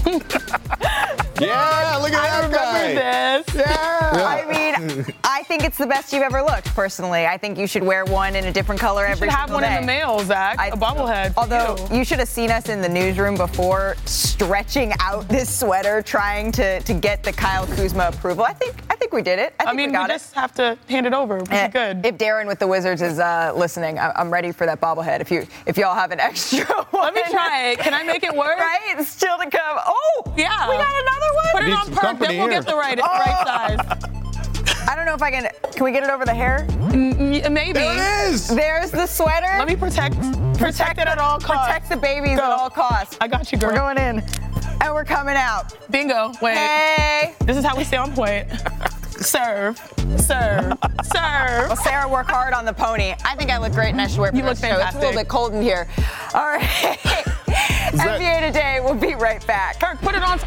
Yeah, 1.46 1.96
look 2.00 2.12
at 2.12 2.50
that 2.50 2.52
guy. 2.52 2.94
this. 3.44 3.54
Yeah. 3.54 4.10
I 4.14 4.44
mean, 4.50 5.04
I 5.24 5.42
think 5.44 5.64
it's 5.64 5.78
the 5.78 5.86
best 5.86 6.12
you've 6.12 6.22
ever 6.22 6.42
looked, 6.42 6.66
personally. 6.74 7.26
I 7.26 7.36
think 7.38 7.58
you 7.58 7.66
should 7.66 7.82
wear 7.82 8.04
one 8.04 8.36
in 8.36 8.44
a 8.46 8.52
different 8.52 8.80
color 8.80 9.04
You 9.06 9.12
every 9.12 9.28
should 9.28 9.36
have 9.36 9.50
one 9.50 9.62
day. 9.62 9.74
in 9.76 9.80
the 9.82 9.86
mail, 9.86 10.18
Zach. 10.20 10.56
a 10.72 10.76
bobblehead. 10.76 11.34
Although 11.36 11.76
you. 11.90 11.98
you 11.98 12.04
should 12.04 12.18
have 12.18 12.28
seen 12.28 12.50
us 12.50 12.68
in 12.68 12.80
the 12.82 12.88
newsroom 12.88 13.36
before 13.36 13.96
stretching 14.04 14.92
out 15.00 15.28
this 15.28 15.58
sweater, 15.60 16.02
trying 16.02 16.52
to, 16.52 16.80
to 16.80 16.94
get 16.94 17.22
the 17.22 17.32
Kyle 17.32 17.66
Kuzma 17.66 18.08
approval. 18.08 18.44
I 18.44 18.52
think 18.52 18.74
I 18.90 18.96
think 18.96 19.12
we 19.12 19.22
did 19.22 19.38
it. 19.38 19.54
I, 19.60 19.64
I 19.64 19.66
think 19.66 19.76
mean, 19.76 19.86
we 19.88 19.92
we 19.92 19.98
got 19.98 20.10
it. 20.10 20.14
just 20.14 20.34
have 20.34 20.52
to 20.54 20.76
hand 20.88 21.06
it 21.06 21.12
over. 21.14 21.36
We'll 21.36 21.46
be 21.46 21.52
Eh, 21.52 21.68
good. 21.68 22.04
If 22.06 22.18
Darren 22.18 22.46
with 22.46 22.58
the 22.58 22.66
Wizards 22.66 23.02
is 23.02 23.18
uh, 23.18 23.52
listening, 23.54 23.98
I- 23.98 24.12
I'm 24.16 24.30
ready 24.32 24.52
for 24.52 24.66
that 24.66 24.80
bobblehead. 24.80 25.20
If 25.20 25.30
you 25.30 25.46
if 25.66 25.76
y'all 25.76 25.94
have 25.94 26.10
an 26.12 26.20
extra 26.20 26.64
one, 26.90 27.04
Let 27.04 27.14
me 27.14 27.22
try 27.30 27.70
it. 27.70 27.78
Can 27.78 27.94
I 27.94 28.02
make 28.04 28.22
it 28.24 28.34
work? 28.36 28.58
right? 28.58 29.02
Still 29.04 29.38
to 29.38 29.50
come. 29.50 29.78
Oh, 29.86 30.22
Yeah. 30.36 30.68
we 30.70 30.76
got 30.76 31.02
another 31.02 31.31
one. 31.34 31.44
Put 31.52 31.64
it 31.64 31.72
on 31.72 31.84
some 31.86 31.94
perk, 31.94 32.18
then 32.18 32.38
we'll 32.38 32.48
here. 32.48 32.60
get 32.60 32.66
the 32.66 32.76
right, 32.76 32.98
Oh. 33.02 33.06
right 33.06 33.46
size. 33.46 34.88
I 34.88 34.94
don't 34.96 35.06
know 35.06 35.14
if 35.14 35.22
I 35.22 35.30
can. 35.30 35.48
Can 35.72 35.84
we 35.84 35.92
get 35.92 36.02
it 36.02 36.10
over 36.10 36.24
the 36.24 36.34
hair? 36.34 36.66
Mm, 36.68 37.50
Maybe. 37.50 37.72
There 37.72 38.26
it 38.28 38.32
is. 38.32 38.48
There's 38.48 38.90
the 38.90 39.06
sweater. 39.06 39.46
Let 39.58 39.68
me 39.68 39.76
protect 39.76 40.16
protect 40.58 40.98
it 40.98 41.06
at 41.06 41.18
all 41.18 41.38
costs. 41.38 41.66
Protect 41.66 41.88
the 41.88 41.96
babies 41.96 42.36
Go. 42.38 42.44
at 42.44 42.50
all 42.50 42.68
costs. 42.70 43.16
I 43.20 43.28
got 43.28 43.50
you, 43.52 43.58
girl. 43.58 43.70
We're 43.70 43.76
going 43.76 43.98
in, 43.98 44.22
and 44.80 44.92
we're 44.94 45.04
coming 45.04 45.36
out. 45.36 45.74
Bingo. 45.90 46.32
Wait. 46.42 46.56
Hey. 46.56 47.34
This 47.44 47.56
is 47.56 47.64
how 47.64 47.76
we 47.76 47.84
stay 47.84 47.96
on 47.96 48.12
point. 48.12 48.48
serve. 49.10 49.78
Serve. 50.18 50.72
Serve. 51.04 51.68
Well, 51.68 51.76
Sarah 51.76 52.08
worked 52.08 52.30
hard 52.30 52.52
on 52.52 52.64
the 52.64 52.72
pony. 52.72 53.14
I 53.24 53.36
think 53.36 53.50
I 53.50 53.58
look 53.58 53.72
great, 53.72 53.90
and 53.90 54.00
I 54.00 54.08
should 54.08 54.18
wear 54.18 54.28
it 54.28 54.32
for 54.32 54.36
You 54.38 54.42
look 54.42 54.60
rest 54.60 54.64
of 54.64 54.70
the 54.70 54.76
show. 54.82 54.86
It's 54.88 54.96
a 54.96 54.98
little 54.98 55.14
bit 55.14 55.28
cold 55.28 55.54
in 55.54 55.62
here. 55.62 55.88
All 56.34 56.44
right. 56.46 56.60
NBA 57.46 58.40
Today. 58.48 58.80
We'll 58.82 58.94
be 58.94 59.14
right 59.14 59.44
back. 59.46 59.78
Kirk, 59.80 60.00
put 60.00 60.14
it 60.16 60.22
on. 60.22 60.38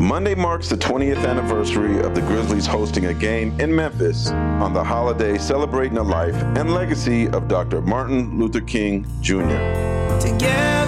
Monday 0.00 0.34
marks 0.34 0.70
the 0.70 0.76
20th 0.76 1.26
anniversary 1.26 2.00
of 2.00 2.14
the 2.14 2.22
Grizzlies 2.22 2.64
hosting 2.64 3.04
a 3.04 3.12
game 3.12 3.60
in 3.60 3.72
Memphis 3.72 4.30
on 4.30 4.72
the 4.72 4.82
holiday 4.82 5.36
celebrating 5.36 5.92
the 5.92 6.02
life 6.02 6.34
and 6.56 6.72
legacy 6.72 7.28
of 7.28 7.48
Dr. 7.48 7.82
Martin 7.82 8.38
Luther 8.38 8.62
King 8.62 9.06
Jr. 9.20 9.58
Together. 10.18 10.78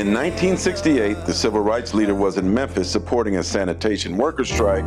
In 0.00 0.14
1968, 0.14 1.26
the 1.26 1.34
civil 1.34 1.60
rights 1.60 1.92
leader 1.92 2.14
was 2.14 2.38
in 2.38 2.52
Memphis 2.52 2.90
supporting 2.90 3.36
a 3.36 3.42
sanitation 3.42 4.16
worker 4.16 4.46
strike 4.46 4.84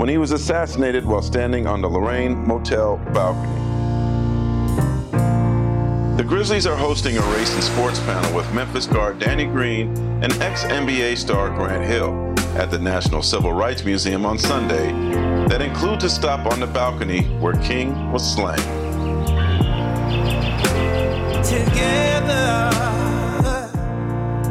when 0.00 0.08
he 0.08 0.18
was 0.18 0.32
assassinated 0.32 1.04
while 1.04 1.22
standing 1.22 1.68
on 1.68 1.80
the 1.80 1.88
Lorraine 1.88 2.44
Motel 2.44 2.96
balcony. 3.14 3.67
The 6.28 6.34
Grizzlies 6.34 6.66
are 6.66 6.76
hosting 6.76 7.16
a 7.16 7.22
race 7.32 7.54
and 7.54 7.64
sports 7.64 8.00
panel 8.00 8.36
with 8.36 8.52
Memphis 8.52 8.86
guard 8.86 9.18
Danny 9.18 9.46
Green 9.46 9.96
and 10.22 10.30
ex 10.42 10.62
NBA 10.64 11.16
star 11.16 11.48
Grant 11.48 11.82
Hill 11.86 12.34
at 12.60 12.70
the 12.70 12.78
National 12.78 13.22
Civil 13.22 13.54
Rights 13.54 13.82
Museum 13.82 14.26
on 14.26 14.38
Sunday 14.38 14.92
that 15.48 15.62
includes 15.62 16.04
a 16.04 16.10
stop 16.10 16.44
on 16.52 16.60
the 16.60 16.66
balcony 16.66 17.22
where 17.38 17.54
King 17.54 18.12
was 18.12 18.30
slain. 18.30 18.58
Together. 21.42 22.68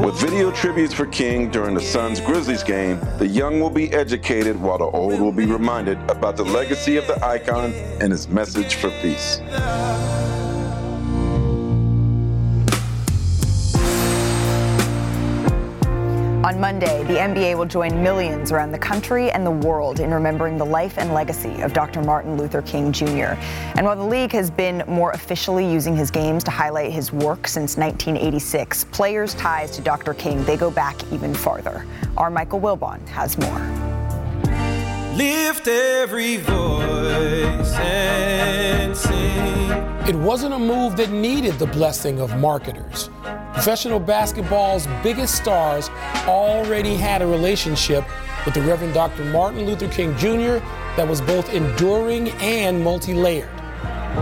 With 0.03 0.19
video 0.19 0.49
tributes 0.49 0.95
for 0.95 1.05
King 1.05 1.51
during 1.51 1.75
the 1.75 1.81
Suns 1.81 2.19
Grizzlies 2.19 2.63
game, 2.63 2.99
the 3.19 3.27
young 3.27 3.59
will 3.59 3.69
be 3.69 3.93
educated 3.93 4.59
while 4.59 4.79
the 4.79 4.85
old 4.85 5.21
will 5.21 5.31
be 5.31 5.45
reminded 5.45 5.99
about 6.09 6.37
the 6.37 6.45
legacy 6.45 6.97
of 6.97 7.05
the 7.05 7.23
icon 7.23 7.71
and 8.01 8.11
his 8.11 8.27
message 8.27 8.73
for 8.73 8.89
peace. 8.99 9.41
On 16.47 16.61
Monday, 16.61 17.03
the 17.03 17.15
NBA 17.15 17.57
will 17.57 17.65
join 17.65 18.01
millions 18.01 18.53
around 18.53 18.71
the 18.71 18.79
country 18.79 19.29
and 19.29 19.45
the 19.45 19.51
world 19.51 19.99
in 19.99 20.13
remembering 20.13 20.57
the 20.57 20.65
life 20.65 20.97
and 20.97 21.13
legacy 21.13 21.59
of 21.59 21.73
Dr. 21.73 22.01
Martin 22.01 22.37
Luther 22.37 22.61
King 22.61 22.93
Jr. 22.93 23.35
And 23.75 23.85
while 23.85 23.97
the 23.97 24.05
league 24.05 24.31
has 24.31 24.49
been 24.49 24.81
more 24.87 25.11
officially 25.11 25.69
using 25.69 25.93
his 25.93 26.09
games 26.09 26.45
to 26.45 26.51
highlight 26.51 26.93
his 26.93 27.11
work 27.11 27.49
since 27.49 27.75
1986, 27.75 28.85
players' 28.85 29.33
ties 29.33 29.71
to 29.71 29.81
Dr. 29.81 30.13
King, 30.13 30.41
they 30.45 30.55
go 30.55 30.71
back 30.71 30.95
even 31.11 31.33
farther. 31.33 31.85
Our 32.15 32.29
Michael 32.29 32.61
Wilbon 32.61 33.05
has 33.09 33.37
more. 33.37 33.59
Lift 35.17 35.67
every 35.67 36.37
voice 36.37 37.73
and 37.75 38.95
sing. 38.95 39.69
It 40.07 40.15
wasn't 40.15 40.53
a 40.53 40.59
move 40.59 40.95
that 40.95 41.11
needed 41.11 41.59
the 41.59 41.67
blessing 41.67 42.21
of 42.21 42.37
marketers. 42.37 43.09
Professional 43.57 43.99
basketball's 43.99 44.85
biggest 45.01 45.33
stars 45.33 45.89
already 46.27 46.95
had 46.95 47.23
a 47.23 47.27
relationship 47.27 48.05
with 48.45 48.53
the 48.53 48.61
Reverend 48.61 48.93
Dr. 48.93 49.25
Martin 49.25 49.65
Luther 49.65 49.89
King 49.89 50.15
Jr. 50.15 50.63
that 50.95 51.07
was 51.07 51.21
both 51.21 51.51
enduring 51.51 52.29
and 52.33 52.81
multi 52.83 53.15
layered. 53.15 53.49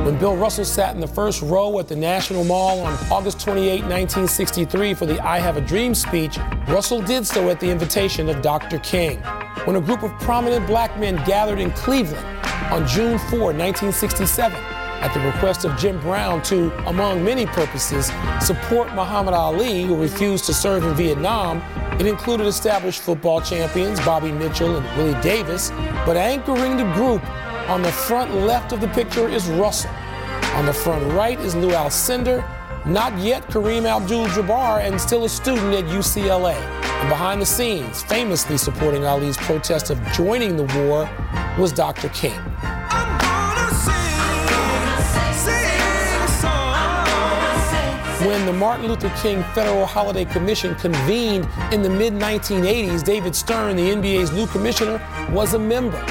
When 0.06 0.18
Bill 0.18 0.38
Russell 0.38 0.64
sat 0.64 0.96
in 0.96 1.02
the 1.02 1.08
first 1.08 1.42
row 1.42 1.78
at 1.80 1.90
the 1.90 1.98
National 1.98 2.46
Mall 2.46 2.80
on 2.80 2.94
August 3.12 3.42
28, 3.42 3.82
1963, 3.82 4.94
for 4.94 5.06
the 5.06 5.20
I 5.20 5.40
Have 5.40 5.58
a 5.58 5.62
Dream 5.62 5.94
speech, 5.94 6.40
Russell 6.70 7.02
did 7.02 7.28
so 7.28 7.50
at 7.50 7.60
the 7.60 7.70
invitation 7.70 8.30
of 8.30 8.42
Dr. 8.42 8.80
King. 8.80 9.20
When 9.66 9.76
a 9.76 9.82
group 9.82 10.02
of 10.02 10.12
prominent 10.22 10.66
black 10.66 10.98
men 10.98 11.18
gathered 11.26 11.60
in 11.60 11.72
Cleveland 11.72 12.26
on 12.72 12.88
June 12.88 13.20
4, 13.20 13.52
1967, 13.52 14.58
at 15.06 15.14
the 15.14 15.20
request 15.20 15.66
of 15.66 15.78
Jim 15.78 16.00
Brown 16.00 16.42
to, 16.42 16.74
among 16.88 17.24
many 17.24 17.46
purposes, 17.46 18.12
support 18.42 18.92
Muhammad 18.96 19.36
Ali, 19.36 19.84
who 19.84 19.96
refused 19.96 20.46
to 20.46 20.54
serve 20.54 20.84
in 20.84 20.96
Vietnam. 20.96 21.62
It 22.00 22.08
included 22.08 22.48
established 22.48 23.02
football 23.02 23.40
champions 23.40 24.00
Bobby 24.00 24.32
Mitchell 24.32 24.76
and 24.76 24.98
Willie 24.98 25.22
Davis, 25.22 25.70
but 26.08 26.18
anchoring 26.18 26.76
the 26.76 26.92
group 26.94 27.24
on 27.70 27.84
the 27.84 27.92
front 27.92 28.34
left 28.34 28.72
of 28.72 28.82
the 28.82 28.88
picture 28.90 29.30
is 29.30 29.48
Russell, 29.50 29.92
On 30.56 30.66
the 30.66 30.74
front 30.74 31.06
right 31.14 31.40
is 31.40 31.54
Lou 31.54 31.70
Alcindor, 31.70 32.44
not 32.88 33.16
yet 33.20 33.48
Kareem 33.50 33.86
Abdul-Jabbar, 33.86 34.80
and 34.80 35.00
still 35.00 35.26
a 35.26 35.30
student 35.30 35.76
at 35.76 35.84
UCLA. 35.86 36.56
And 36.56 37.10
behind 37.10 37.40
the 37.40 37.46
scenes, 37.46 38.02
famously 38.02 38.58
supporting 38.58 39.06
Ali's 39.06 39.38
protest 39.38 39.92
of 39.92 40.02
joining 40.14 40.58
the 40.58 40.64
war, 40.82 41.08
was 41.60 41.72
Dr. 41.72 42.10
King. 42.10 42.40
When 48.26 48.48
the 48.48 48.54
Martin 48.54 48.88
Luther 48.88 49.12
King 49.22 49.44
Federal 49.54 49.86
Holiday 49.86 50.26
Commission 50.26 50.74
convened 50.74 51.48
in 51.72 51.84
the 51.84 51.90
mid 51.92 52.12
1980s, 52.14 53.04
David 53.04 53.36
Stern, 53.36 53.76
the 53.76 53.84
NBA's 53.84 54.32
new 54.32 54.48
commissioner, 54.48 55.00
was 55.32 55.54
a 55.54 55.60
member. 55.60 56.04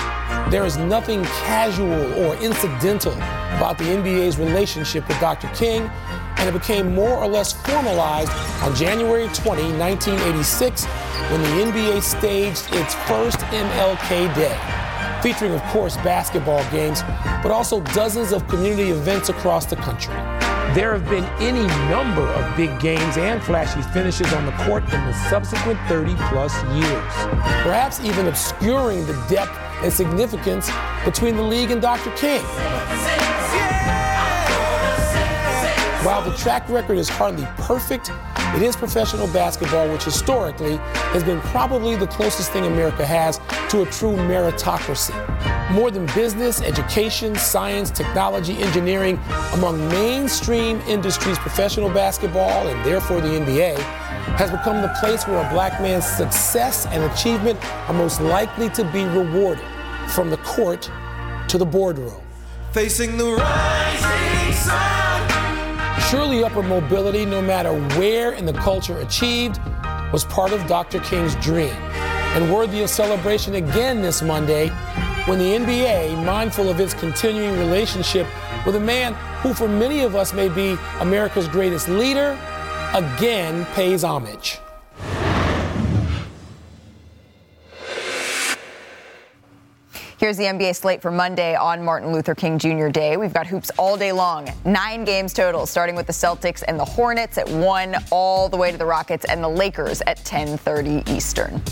There 0.48 0.64
is 0.64 0.76
nothing 0.76 1.24
casual 1.24 2.14
or 2.22 2.36
incidental 2.36 3.14
about 3.14 3.78
the 3.78 3.84
NBA's 3.84 4.38
relationship 4.38 5.08
with 5.08 5.18
Dr. 5.18 5.48
King, 5.56 5.90
and 6.36 6.48
it 6.48 6.52
became 6.52 6.94
more 6.94 7.16
or 7.16 7.26
less 7.26 7.52
formalized 7.52 8.30
on 8.62 8.72
January 8.76 9.26
20, 9.34 9.76
1986, 9.76 10.84
when 10.84 11.42
the 11.42 11.48
NBA 11.72 12.00
staged 12.00 12.72
its 12.74 12.94
first 13.08 13.40
MLK 13.40 14.32
Day, 14.36 15.20
featuring, 15.20 15.52
of 15.52 15.62
course, 15.64 15.96
basketball 15.96 16.62
games, 16.70 17.02
but 17.42 17.50
also 17.50 17.80
dozens 17.92 18.32
of 18.32 18.46
community 18.46 18.90
events 18.90 19.30
across 19.30 19.66
the 19.66 19.74
country. 19.74 20.14
There 20.74 20.92
have 20.92 21.08
been 21.08 21.22
any 21.38 21.64
number 21.88 22.22
of 22.22 22.56
big 22.56 22.80
games 22.80 23.16
and 23.16 23.40
flashy 23.40 23.80
finishes 23.92 24.32
on 24.32 24.44
the 24.44 24.50
court 24.64 24.82
in 24.92 25.04
the 25.04 25.12
subsequent 25.30 25.78
30 25.86 26.16
plus 26.30 26.52
years, 26.74 27.12
perhaps 27.62 28.00
even 28.00 28.26
obscuring 28.26 29.06
the 29.06 29.12
depth 29.28 29.56
and 29.84 29.92
significance 29.92 30.68
between 31.04 31.36
the 31.36 31.42
league 31.44 31.70
and 31.70 31.80
Dr. 31.80 32.10
King. 32.16 32.42
While 36.04 36.28
the 36.28 36.36
track 36.36 36.68
record 36.68 36.98
is 36.98 37.08
hardly 37.08 37.46
perfect, 37.56 38.10
it 38.56 38.62
is 38.62 38.74
professional 38.74 39.28
basketball, 39.28 39.88
which 39.88 40.02
historically 40.02 40.78
has 41.12 41.22
been 41.22 41.40
probably 41.42 41.94
the 41.94 42.08
closest 42.08 42.50
thing 42.50 42.66
America 42.66 43.06
has 43.06 43.38
to 43.74 43.82
a 43.82 43.86
true 43.86 44.14
meritocracy. 44.14 45.12
More 45.72 45.90
than 45.90 46.06
business, 46.14 46.62
education, 46.62 47.34
science, 47.34 47.90
technology, 47.90 48.56
engineering, 48.62 49.18
among 49.52 49.88
mainstream 49.88 50.80
industries, 50.82 51.38
professional 51.40 51.90
basketball, 51.90 52.68
and 52.68 52.86
therefore 52.86 53.20
the 53.20 53.26
NBA, 53.26 53.76
has 54.36 54.52
become 54.52 54.80
the 54.80 54.94
place 55.00 55.26
where 55.26 55.44
a 55.44 55.52
black 55.52 55.82
man's 55.82 56.06
success 56.06 56.86
and 56.86 57.02
achievement 57.10 57.58
are 57.88 57.94
most 57.94 58.20
likely 58.20 58.68
to 58.70 58.84
be 58.92 59.02
rewarded 59.06 59.64
from 60.14 60.30
the 60.30 60.36
court 60.38 60.88
to 61.48 61.58
the 61.58 61.66
boardroom. 61.66 62.22
Facing 62.70 63.16
the 63.16 63.24
rising 63.24 64.52
sun. 64.52 66.00
Surely 66.10 66.44
upper 66.44 66.62
mobility, 66.62 67.24
no 67.24 67.42
matter 67.42 67.72
where 67.98 68.34
in 68.34 68.46
the 68.46 68.52
culture 68.52 68.98
achieved, 69.00 69.60
was 70.12 70.24
part 70.26 70.52
of 70.52 70.64
Dr. 70.68 71.00
King's 71.00 71.34
dream. 71.36 71.74
And 72.34 72.52
worthy 72.52 72.82
of 72.82 72.90
celebration 72.90 73.54
again 73.54 74.02
this 74.02 74.20
Monday 74.20 74.68
when 75.26 75.38
the 75.38 75.52
NBA, 75.52 76.24
mindful 76.24 76.68
of 76.68 76.80
its 76.80 76.92
continuing 76.92 77.56
relationship 77.60 78.26
with 78.66 78.74
a 78.74 78.80
man 78.80 79.14
who 79.40 79.54
for 79.54 79.68
many 79.68 80.00
of 80.00 80.16
us 80.16 80.32
may 80.32 80.48
be 80.48 80.76
America's 80.98 81.46
greatest 81.46 81.88
leader, 81.88 82.36
again 82.92 83.64
pays 83.66 84.02
homage. 84.02 84.58
Here's 90.18 90.36
the 90.36 90.44
NBA 90.44 90.74
slate 90.74 91.02
for 91.02 91.12
Monday 91.12 91.54
on 91.54 91.84
Martin 91.84 92.12
Luther 92.12 92.34
King 92.34 92.58
Jr. 92.58 92.88
Day. 92.88 93.16
We've 93.16 93.32
got 93.32 93.46
hoops 93.46 93.70
all 93.76 93.96
day 93.96 94.10
long. 94.10 94.48
Nine 94.64 95.04
games 95.04 95.32
total, 95.32 95.66
starting 95.66 95.94
with 95.94 96.06
the 96.06 96.12
Celtics 96.12 96.64
and 96.66 96.80
the 96.80 96.84
Hornets 96.84 97.38
at 97.38 97.48
1, 97.48 97.94
all 98.10 98.48
the 98.48 98.56
way 98.56 98.72
to 98.72 98.78
the 98.78 98.86
Rockets 98.86 99.24
and 99.26 99.44
the 99.44 99.48
Lakers 99.48 100.02
at 100.06 100.16
10:30 100.24 101.08
Eastern. 101.08 101.62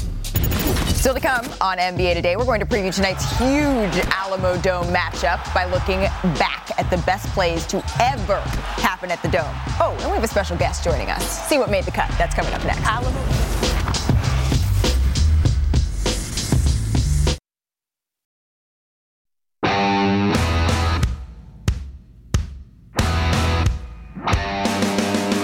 Still 1.02 1.14
to 1.14 1.20
come 1.20 1.44
on 1.60 1.78
NBA 1.78 2.14
Today, 2.14 2.36
we're 2.36 2.44
going 2.44 2.60
to 2.60 2.66
preview 2.66 2.94
tonight's 2.94 3.28
huge 3.36 4.04
Alamodome 4.14 4.86
matchup 4.94 5.52
by 5.52 5.64
looking 5.64 5.98
back 6.38 6.70
at 6.78 6.88
the 6.90 6.98
best 6.98 7.26
plays 7.30 7.66
to 7.66 7.78
ever 8.00 8.38
happen 8.78 9.10
at 9.10 9.20
the 9.20 9.26
Dome. 9.26 9.42
Oh, 9.80 9.96
and 9.98 10.06
we 10.06 10.14
have 10.14 10.22
a 10.22 10.28
special 10.28 10.56
guest 10.56 10.84
joining 10.84 11.10
us. 11.10 11.48
See 11.48 11.58
what 11.58 11.70
made 11.72 11.86
the 11.86 11.90
cut. 11.90 12.08
That's 12.18 12.36
coming 12.36 12.54
up 12.54 12.64
next. 12.64 12.82
Alamo. 12.82 13.10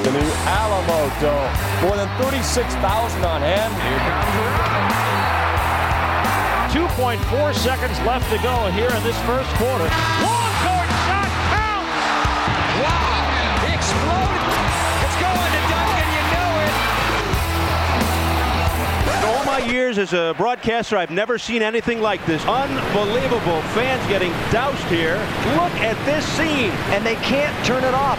The 0.04 0.12
new 0.12 0.30
Alamodome. 0.46 1.82
More 1.82 1.96
than 1.96 2.08
36,000 2.22 3.24
on 3.24 3.40
hand. 3.40 4.07
2.4 7.08 7.54
seconds 7.54 7.98
left 8.00 8.28
to 8.30 8.36
go 8.42 8.70
here 8.72 8.90
in 8.90 9.02
this 9.02 9.16
first 9.24 9.48
quarter. 9.54 9.84
Long 10.20 10.52
court 10.60 10.88
shot 11.08 11.24
count. 11.48 11.88
Wow. 12.84 13.64
He 13.64 13.72
exploded. 13.72 14.44
It's 15.00 15.16
going 15.16 15.52
to 15.56 15.62
Duncan. 15.72 16.04
You 16.12 16.20
know 16.36 16.52
it. 16.60 16.72
In 19.16 19.24
all 19.24 19.44
my 19.46 19.60
years 19.72 19.96
as 19.96 20.12
a 20.12 20.34
broadcaster, 20.36 20.98
I've 20.98 21.10
never 21.10 21.38
seen 21.38 21.62
anything 21.62 22.02
like 22.02 22.22
this. 22.26 22.44
Unbelievable. 22.44 23.62
Fans 23.72 24.06
getting 24.06 24.32
doused 24.52 24.84
here. 24.88 25.16
Look 25.56 25.72
at 25.80 25.96
this 26.04 26.26
scene. 26.36 26.72
And 26.92 27.06
they 27.06 27.16
can't 27.16 27.56
turn 27.64 27.84
it 27.84 27.94
off. 27.94 28.17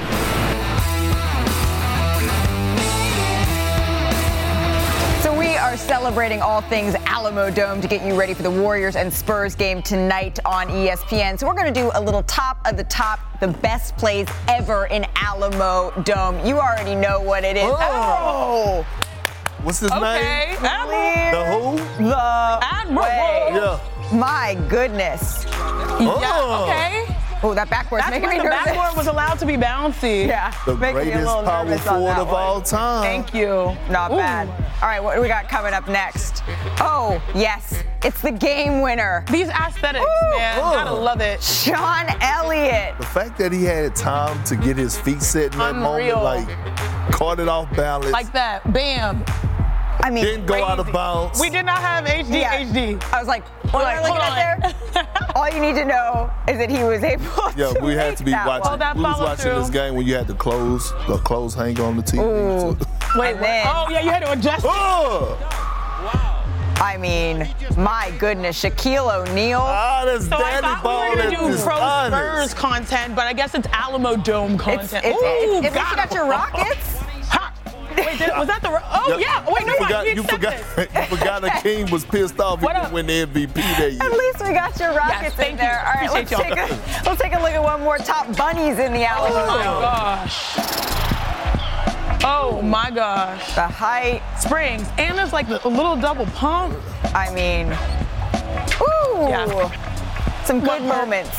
Celebrating 5.89 6.39
all 6.39 6.61
things 6.61 6.93
Alamodome 6.93 7.81
to 7.81 7.87
get 7.87 8.05
you 8.05 8.13
ready 8.13 8.35
for 8.35 8.43
the 8.43 8.51
Warriors 8.51 8.95
and 8.95 9.11
Spurs 9.11 9.55
game 9.55 9.81
tonight 9.81 10.37
on 10.45 10.67
ESPN. 10.67 11.39
So 11.39 11.47
we're 11.47 11.55
going 11.55 11.73
to 11.73 11.81
do 11.81 11.89
a 11.95 11.99
little 11.99 12.21
top 12.23 12.59
of 12.67 12.77
the 12.77 12.83
top, 12.83 13.19
the 13.39 13.47
best 13.47 13.97
plays 13.97 14.27
ever 14.47 14.85
in 14.85 15.07
Alamo 15.15 15.91
Dome. 16.03 16.45
You 16.45 16.59
already 16.59 16.93
know 16.93 17.19
what 17.19 17.43
it 17.43 17.57
is. 17.57 17.63
Oh. 17.65 17.75
oh. 17.81 18.83
What's 19.63 19.79
his 19.79 19.91
Okay. 19.91 20.49
name? 20.51 20.63
Admiral. 20.63 21.75
The 21.77 21.83
who? 21.97 22.03
The 22.07 22.59
Admiral. 22.61 23.07
Yeah. 23.07 23.79
My 24.13 24.57
goodness. 24.69 25.43
Oh. 25.47 26.19
Yeah, 26.21 26.65
okay. 26.65 27.18
Oh, 27.41 27.53
that 27.53 27.69
backboard's 27.69 28.03
That's 28.05 28.11
making 28.15 28.27
when 28.27 28.37
me 28.39 28.43
the 28.43 28.49
nervous. 28.49 28.65
backboard 28.65 28.97
was 28.97 29.07
allowed 29.07 29.39
to 29.39 29.45
be 29.45 29.55
bouncy. 29.55 30.27
Yeah. 30.27 30.53
The 30.65 30.75
making 30.75 30.95
me 30.95 31.01
a 31.01 31.03
greatest 31.05 31.25
little 31.27 31.43
power 31.43 31.77
forward 31.77 32.17
of 32.17 32.27
one. 32.27 32.35
all 32.35 32.61
time. 32.61 33.01
Thank 33.03 33.33
you. 33.33 33.75
Not 33.89 34.11
Ooh. 34.11 34.17
bad. 34.17 34.49
All 34.81 34.87
right, 34.89 35.01
what 35.01 35.15
do 35.15 35.21
we 35.21 35.27
got 35.29 35.47
coming 35.47 35.73
up 35.73 35.87
next? 35.87 36.43
Oh, 36.81 37.21
yes. 37.33 37.81
It's 38.03 38.21
the 38.21 38.31
game 38.31 38.81
winner. 38.81 39.23
These 39.31 39.47
aesthetics, 39.49 40.05
man. 40.37 40.59
Oh. 40.61 40.73
Gotta 40.73 40.93
love 40.93 41.21
it. 41.21 41.41
Sean 41.41 42.07
Elliott. 42.21 42.97
The 42.97 43.05
fact 43.05 43.37
that 43.39 43.51
he 43.53 43.63
had 43.63 43.95
time 43.95 44.41
to 44.45 44.55
get 44.55 44.75
his 44.77 44.97
feet 44.99 45.21
set 45.21 45.53
in 45.53 45.59
that 45.59 45.75
Unreal. 45.75 46.17
moment, 46.23 46.47
like 46.49 47.11
caught 47.11 47.39
it 47.39 47.47
off 47.47 47.73
balance, 47.75 48.11
Like 48.11 48.31
that. 48.33 48.71
Bam. 48.73 49.23
I 50.01 50.09
mean, 50.09 50.23
didn't 50.23 50.45
go 50.45 50.63
out 50.63 50.79
of 50.79 50.91
bounds. 50.91 51.39
We 51.39 51.49
did 51.49 51.65
not 51.65 51.79
have 51.79 52.05
HD, 52.05 52.39
Yeah. 52.41 52.63
HD. 52.63 53.03
I 53.13 53.19
was 53.19 53.27
like, 53.27 53.45
what 53.73 53.83
Like, 53.83 53.97
am 53.97 54.03
I 54.03 54.07
looking 54.07 54.21
at 54.21 54.93
there? 54.93 55.07
All 55.35 55.49
you 55.49 55.59
need 55.59 55.75
to 55.75 55.85
know 55.85 56.31
is 56.47 56.57
that 56.57 56.69
he 56.69 56.83
was 56.83 57.03
able 57.03 57.23
yeah, 57.57 57.73
to 57.73 57.79
we 57.83 57.93
had 57.93 58.17
to 58.17 58.23
be 58.23 58.31
watching. 58.31 58.69
one. 58.71 58.79
that 58.79 58.95
we 58.95 59.03
was 59.03 59.13
follow 59.15 59.25
watching 59.27 59.53
this 59.55 59.69
game 59.69 59.95
when 59.95 60.07
you 60.07 60.15
had 60.15 60.27
to 60.27 60.33
close 60.33 60.91
the 61.07 61.17
clothes 61.17 61.53
hang 61.53 61.79
on 61.81 61.97
the 61.97 62.03
TV. 62.03 62.19
Ooh. 62.23 62.69
Wait, 62.69 62.77
what? 63.33 63.41
then- 63.41 63.67
Oh, 63.69 63.87
yeah, 63.89 64.01
you 64.01 64.09
had 64.09 64.21
to 64.23 64.31
adjust. 64.31 64.63
it. 64.65 64.71
Oh, 64.73 65.37
I 66.81 66.95
mean, 66.97 67.47
my 67.77 68.11
goodness, 68.19 68.63
Shaquille 68.63 69.13
O'Neal. 69.13 69.59
ah, 69.61 70.03
that's 70.05 70.29
So 70.29 70.37
I 70.37 70.61
daddy 70.61 70.67
thought 70.81 71.03
we 71.03 71.09
were 71.17 71.23
gonna 71.29 71.35
do 71.35 71.53
its 71.53 71.61
pro 71.63 71.75
Spurs 71.75 72.53
content, 72.53 73.15
but 73.15 73.27
I 73.27 73.33
guess 73.33 73.53
it's 73.53 73.67
Alamodome 73.67 74.57
content. 74.57 75.03
it's, 75.03 75.05
Ooh, 75.05 75.09
it's, 75.09 75.23
at 75.43 75.49
least 75.51 75.63
you 75.65 75.69
got 75.71 75.95
got 75.97 76.13
your. 76.13 76.25
Rockets. 76.25 76.88
Ha! 78.01 78.05
Wait, 78.09 78.17
did, 78.19 78.29
was 78.37 78.47
that 78.47 78.61
the? 78.61 78.69
Oh 78.69 79.17
yeah. 79.17 79.43
Oh, 79.47 79.53
wait, 79.53 79.65
no, 79.65 79.73
you 79.73 79.79
no, 79.79 79.85
forgot, 79.85 80.05
you 80.15 80.23
forgot, 80.23 80.53
accepted. 80.53 80.99
you 81.11 81.17
forgot 81.17 81.41
the 81.41 81.49
king 81.61 81.89
was 81.91 82.05
pissed 82.05 82.39
off. 82.39 82.59
He 82.59 82.65
What 82.69 82.73
didn't 82.73 82.93
win 82.93 83.07
the 83.07 83.25
MVP 83.25 83.53
that 83.53 83.91
year. 83.91 84.01
At 84.01 84.11
least 84.17 84.39
we 84.41 84.53
got 84.53 84.79
your 84.79 84.93
Rockets 84.93 85.35
thank 85.35 85.51
in 85.51 85.55
you. 85.55 85.61
there. 85.61 85.79
All 85.87 85.93
right, 86.01 86.11
let's 86.11 86.29
take, 86.29 86.57
a, 86.57 87.03
let's 87.05 87.21
take 87.21 87.33
a 87.33 87.39
look 87.39 87.51
at 87.51 87.63
one 87.63 87.81
more 87.81 87.97
top 87.97 88.35
bunnies 88.37 88.79
in 88.79 88.93
the 88.93 89.05
Alamo 89.05 89.35
Oh 89.39 89.47
my 89.47 89.63
gosh. 89.81 90.55
Oh 92.23 92.61
my 92.61 92.91
gosh. 92.91 93.55
The 93.55 93.67
height. 93.67 94.21
Springs. 94.39 94.87
And 94.97 95.17
there's 95.17 95.33
like 95.33 95.47
a 95.49 95.67
little 95.67 95.95
double 95.95 96.25
pump. 96.27 96.77
I 97.15 97.33
mean, 97.33 97.67
ooh, 98.81 99.29
Yeah. 99.29 99.45
some 100.45 100.59
good 100.59 100.83
What- 100.83 101.01
moments. 101.01 101.31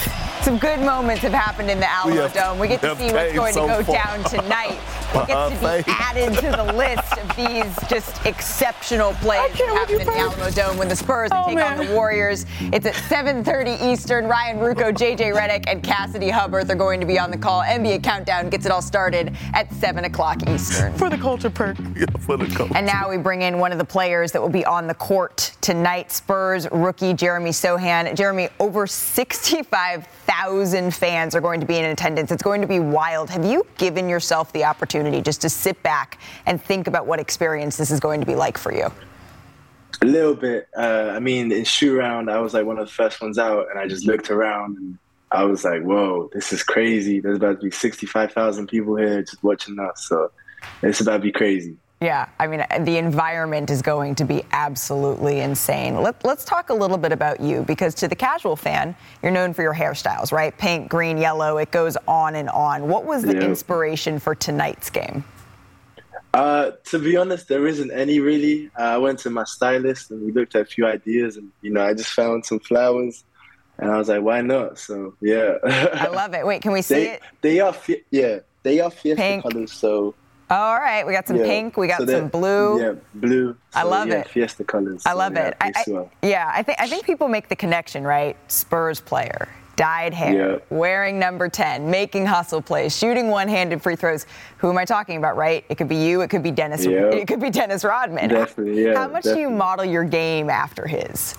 Some 0.43 0.57
good 0.57 0.81
moments 0.81 1.21
have 1.21 1.35
happened 1.35 1.71
in 1.71 1.81
the 1.81 1.85
Alamodome. 1.87 2.59
We 2.59 2.69
get 2.69 2.81
to 2.81 2.97
see 2.97 3.13
what's 3.13 3.35
going 3.35 3.53
so 3.53 3.67
to 3.67 3.75
go 3.75 3.83
far. 3.85 3.95
down 3.95 4.25
tonight. 4.25 4.79
Gets 5.13 5.55
to 5.55 5.61
be 5.61 5.67
uh, 5.67 5.83
added 5.87 6.35
to 6.35 6.53
the 6.53 6.73
list 6.77 7.19
of 7.19 7.37
these 7.37 7.77
just 7.89 8.25
exceptional 8.25 9.13
plays 9.15 9.53
that 9.59 9.67
happen 9.69 10.01
in 10.01 10.07
the 10.07 10.13
Alamodome 10.13 10.79
when 10.79 10.89
the 10.89 10.95
Spurs 10.95 11.31
oh, 11.33 11.47
take 11.47 11.57
man. 11.57 11.81
on 11.81 11.87
the 11.87 11.93
Warriors. 11.93 12.47
It's 12.61 12.87
at 12.87 12.95
7:30 12.95 13.83
Eastern. 13.83 14.27
Ryan 14.27 14.59
Ruocco, 14.59 14.93
JJ 14.93 15.35
Redick, 15.35 15.65
and 15.67 15.83
Cassidy 15.83 16.31
Hubbarth 16.31 16.71
are 16.71 16.77
going 16.77 17.01
to 17.01 17.07
be 17.07 17.19
on 17.19 17.33
the 17.33 17.39
call. 17.39 17.63
NBA 17.63 18.05
Countdown 18.05 18.51
gets 18.51 18.67
it 18.67 18.73
all 18.73 18.83
started 18.83 19.37
at 19.53 19.73
7 19.75 20.05
o'clock 20.05 20.49
Eastern. 20.49 20.93
For 20.95 21.11
the 21.11 21.19
culture 21.19 21.51
perk. 21.51 21.77
Yeah, 21.97 22.07
for 22.21 22.37
the 22.37 22.47
culture. 22.47 22.77
And 22.77 22.87
now 22.87 23.11
we 23.11 23.17
bring 23.17 23.43
in 23.43 23.59
one 23.59 23.73
of 23.73 23.79
the 23.79 23.85
players 23.85 24.31
that 24.33 24.41
will 24.41 24.49
be 24.49 24.65
on 24.65 24.87
the 24.87 24.95
court 24.95 25.57
tonight. 25.61 26.13
Spurs 26.13 26.69
rookie 26.71 27.15
Jeremy 27.15 27.51
Sochan. 27.51 28.15
Jeremy, 28.15 28.49
over 28.61 28.87
65,000 28.87 30.95
fans 30.95 31.35
are 31.35 31.41
going 31.41 31.59
to 31.61 31.67
be 31.67 31.77
in 31.77 31.87
attendance. 31.87 32.31
It's 32.31 32.43
going 32.43 32.61
to 32.61 32.67
be 32.67 32.79
wild. 32.79 33.31
Have 33.31 33.45
you 33.45 33.67
given 33.77 34.09
yourself 34.09 34.53
the 34.53 34.65
opportunity 34.65 35.00
just 35.23 35.41
to 35.43 35.49
sit 35.49 35.83
back 35.83 36.19
and 36.47 36.63
think 36.63 36.87
about 36.87 37.07
what 37.07 37.21
experience 37.21 37.77
this 37.77 37.91
is 37.91 38.01
going 38.01 38.21
to 38.21 38.27
be 38.27 38.35
like 38.35 38.59
for 38.59 38.73
you? 38.73 38.91
A 40.03 40.07
little 40.07 40.35
bit. 40.35 40.69
Uh, 40.77 41.13
I 41.15 41.19
mean, 41.19 41.53
in 41.53 41.65
shoe 41.65 41.99
round, 41.99 42.31
I 42.31 42.39
was 42.39 42.55
like 42.55 42.65
one 42.65 42.79
of 42.79 42.87
the 42.87 42.93
first 42.93 43.21
ones 43.21 43.39
out, 43.39 43.67
and 43.71 43.79
I 43.79 43.87
just 43.87 44.07
looked 44.07 44.31
around 44.31 44.79
and 44.79 44.99
I 45.31 45.45
was 45.45 45.65
like, 45.65 45.83
"Whoa, 45.83 46.31
this 46.33 46.53
is 46.53 46.63
crazy! 46.63 47.21
There's 47.21 47.37
about 47.37 47.61
to 47.61 47.67
be 47.67 47.71
65,000 47.71 48.67
people 48.67 48.97
here 48.97 49.23
just 49.23 49.43
watching 49.45 49.79
us, 49.79 50.07
so 50.09 50.31
it's 50.83 51.01
about 51.01 51.19
to 51.19 51.23
be 51.23 51.33
crazy." 51.33 51.77
Yeah, 52.03 52.31
I 52.39 52.47
mean, 52.47 52.65
the 52.81 52.97
environment 52.97 53.69
is 53.69 53.83
going 53.83 54.15
to 54.15 54.25
be 54.25 54.43
absolutely 54.53 55.41
insane. 55.41 56.01
Let, 56.01 56.25
us 56.25 56.47
talk 56.47 56.71
a 56.71 56.75
little 56.75 56.97
bit 56.97 57.13
about 57.13 57.41
you 57.41 57.63
because 57.65 57.95
to 57.97 58.09
the 58.09 58.15
casual 58.15 58.57
fan, 58.57 58.97
you're 59.23 59.31
known 59.31 59.53
for 59.53 59.61
your 59.61 59.75
hairstyles, 59.75 60.33
right? 60.33 60.57
Pink, 60.57 60.89
green, 60.89 61.19
yellow, 61.19 61.59
it 61.59 61.71
goes 61.71 61.99
on 62.09 62.37
and 62.37 62.49
on. 62.49 62.89
What 62.89 63.05
was 63.05 63.23
the 63.23 63.35
yeah. 63.35 63.43
inspiration 63.43 64.19
for 64.19 64.35
tonight's 64.35 64.89
game? 64.89 65.25
Uh, 66.33 66.71
to 66.85 66.99
be 66.99 67.19
honest, 67.19 67.49
there 67.49 67.67
isn't 67.67 67.91
any 67.91 68.19
really. 68.19 68.71
Uh, 68.79 68.83
I 68.83 68.97
went 68.97 69.19
to 69.21 69.31
my 69.31 69.45
stylist 69.45 70.11
and 70.11 70.25
we 70.25 70.33
looked 70.33 70.55
at 70.55 70.63
a 70.63 70.65
few 70.65 70.87
ideas, 70.87 71.37
and 71.37 71.51
you 71.61 71.71
know, 71.71 71.85
I 71.85 71.93
just 71.93 72.11
found 72.11 72.47
some 72.47 72.61
flowers, 72.61 73.25
and 73.77 73.91
I 73.91 73.99
was 73.99 74.09
like, 74.09 74.23
why 74.23 74.41
not? 74.41 74.79
So 74.79 75.15
yeah. 75.21 75.57
I 75.65 76.09
love 76.09 76.33
it. 76.33 76.47
Wait, 76.47 76.63
can 76.63 76.73
we 76.73 76.81
see 76.83 76.95
they, 76.95 77.11
it? 77.11 77.23
They 77.43 77.61
are, 77.61 77.77
yeah, 78.11 78.39
they 78.63 78.81
are 78.81 78.91
fiesta 78.91 79.21
Pink. 79.21 79.43
colors. 79.43 79.73
So 79.73 80.15
all 80.51 80.75
right, 80.75 81.07
we 81.07 81.13
got 81.13 81.29
some 81.29 81.37
yeah. 81.37 81.45
pink, 81.45 81.77
we 81.77 81.87
got 81.87 82.01
so 82.01 82.07
some 82.07 82.29
blue. 82.29 82.81
Yeah, 82.81 82.95
blue. 83.15 83.53
So, 83.71 83.79
I 83.79 83.83
love 83.85 84.09
yeah, 84.09 84.21
it. 84.21 84.29
Fiesta 84.29 84.65
colors. 84.65 85.03
I 85.07 85.13
love 85.13 85.37
it. 85.37 85.57
I, 85.61 85.73
I, 85.77 86.09
yeah, 86.23 86.51
I 86.53 86.65
think 86.65 86.81
I 86.81 86.89
think 86.89 87.07
people 87.07 87.29
make 87.29 87.49
the 87.49 87.55
connection, 87.55 88.03
right? 88.03 88.37
Spurs 88.49 89.01
player, 89.01 89.49
dyed 89.77 90.13
hair, 90.13 90.55
yeah. 90.55 90.59
wearing 90.69 91.21
number 91.21 91.49
10, 91.49 91.89
making 91.89 92.27
hustle 92.27 92.61
plays, 92.61 92.97
shooting 92.97 93.29
one-handed 93.29 93.81
free 93.81 93.95
throws. 93.95 94.27
Who 94.59 94.71
am 94.71 94.77
I 94.77 94.85
talking 94.85 95.19
about, 95.19 95.37
right? 95.37 95.65
It 95.69 95.77
could 95.77 95.89
be 95.89 95.97
you, 95.97 96.21
it 96.23 96.31
could 96.31 96.43
be 96.43 96.51
Dennis 96.51 96.85
yeah. 96.85 97.11
it 97.11 97.29
could 97.29 97.41
be 97.41 97.51
Dennis 97.51 97.85
Rodman. 97.85 98.29
Definitely, 98.29 98.85
yeah. 98.85 98.95
How 98.95 99.07
much 99.07 99.23
definitely. 99.23 99.45
do 99.45 99.51
you 99.51 99.57
model 99.57 99.85
your 99.85 100.05
game 100.05 100.51
after 100.51 100.85
his? 100.87 101.37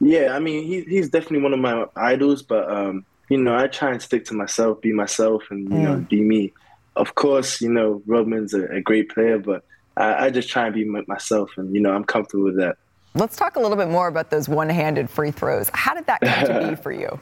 Yeah, 0.00 0.36
I 0.36 0.38
mean, 0.38 0.64
he, 0.64 0.82
he's 0.82 1.08
definitely 1.08 1.40
one 1.40 1.52
of 1.52 1.58
my 1.58 1.86
idols, 1.96 2.42
but 2.42 2.70
um, 2.70 3.04
you 3.28 3.38
know, 3.38 3.56
I 3.56 3.66
try 3.66 3.90
and 3.90 4.00
stick 4.00 4.24
to 4.26 4.34
myself, 4.34 4.80
be 4.80 4.92
myself 4.92 5.42
and 5.50 5.68
you 5.68 5.74
mm. 5.74 5.82
know, 5.82 5.96
be 5.96 6.20
me 6.20 6.52
of 6.96 7.14
course, 7.14 7.60
you 7.60 7.70
know, 7.70 8.02
Rodman's 8.06 8.54
a, 8.54 8.64
a 8.66 8.80
great 8.80 9.10
player, 9.10 9.38
but 9.38 9.64
I, 9.96 10.26
I, 10.26 10.30
just 10.30 10.48
try 10.48 10.66
and 10.66 10.74
be 10.74 10.84
myself, 10.84 11.50
and 11.56 11.74
you 11.74 11.80
know, 11.80 11.92
I'm 11.92 12.04
comfortable 12.04 12.44
with 12.44 12.56
that. 12.58 12.76
Let's 13.14 13.36
talk 13.36 13.56
a 13.56 13.60
little 13.60 13.76
bit 13.76 13.88
more 13.88 14.08
about 14.08 14.30
those 14.30 14.48
one-handed 14.48 15.08
free 15.08 15.30
throws. 15.30 15.70
How 15.72 15.94
did 15.94 16.06
that 16.06 16.20
come 16.20 16.46
to 16.46 16.70
be 16.70 16.76
for 16.82 16.92
you? 16.92 17.18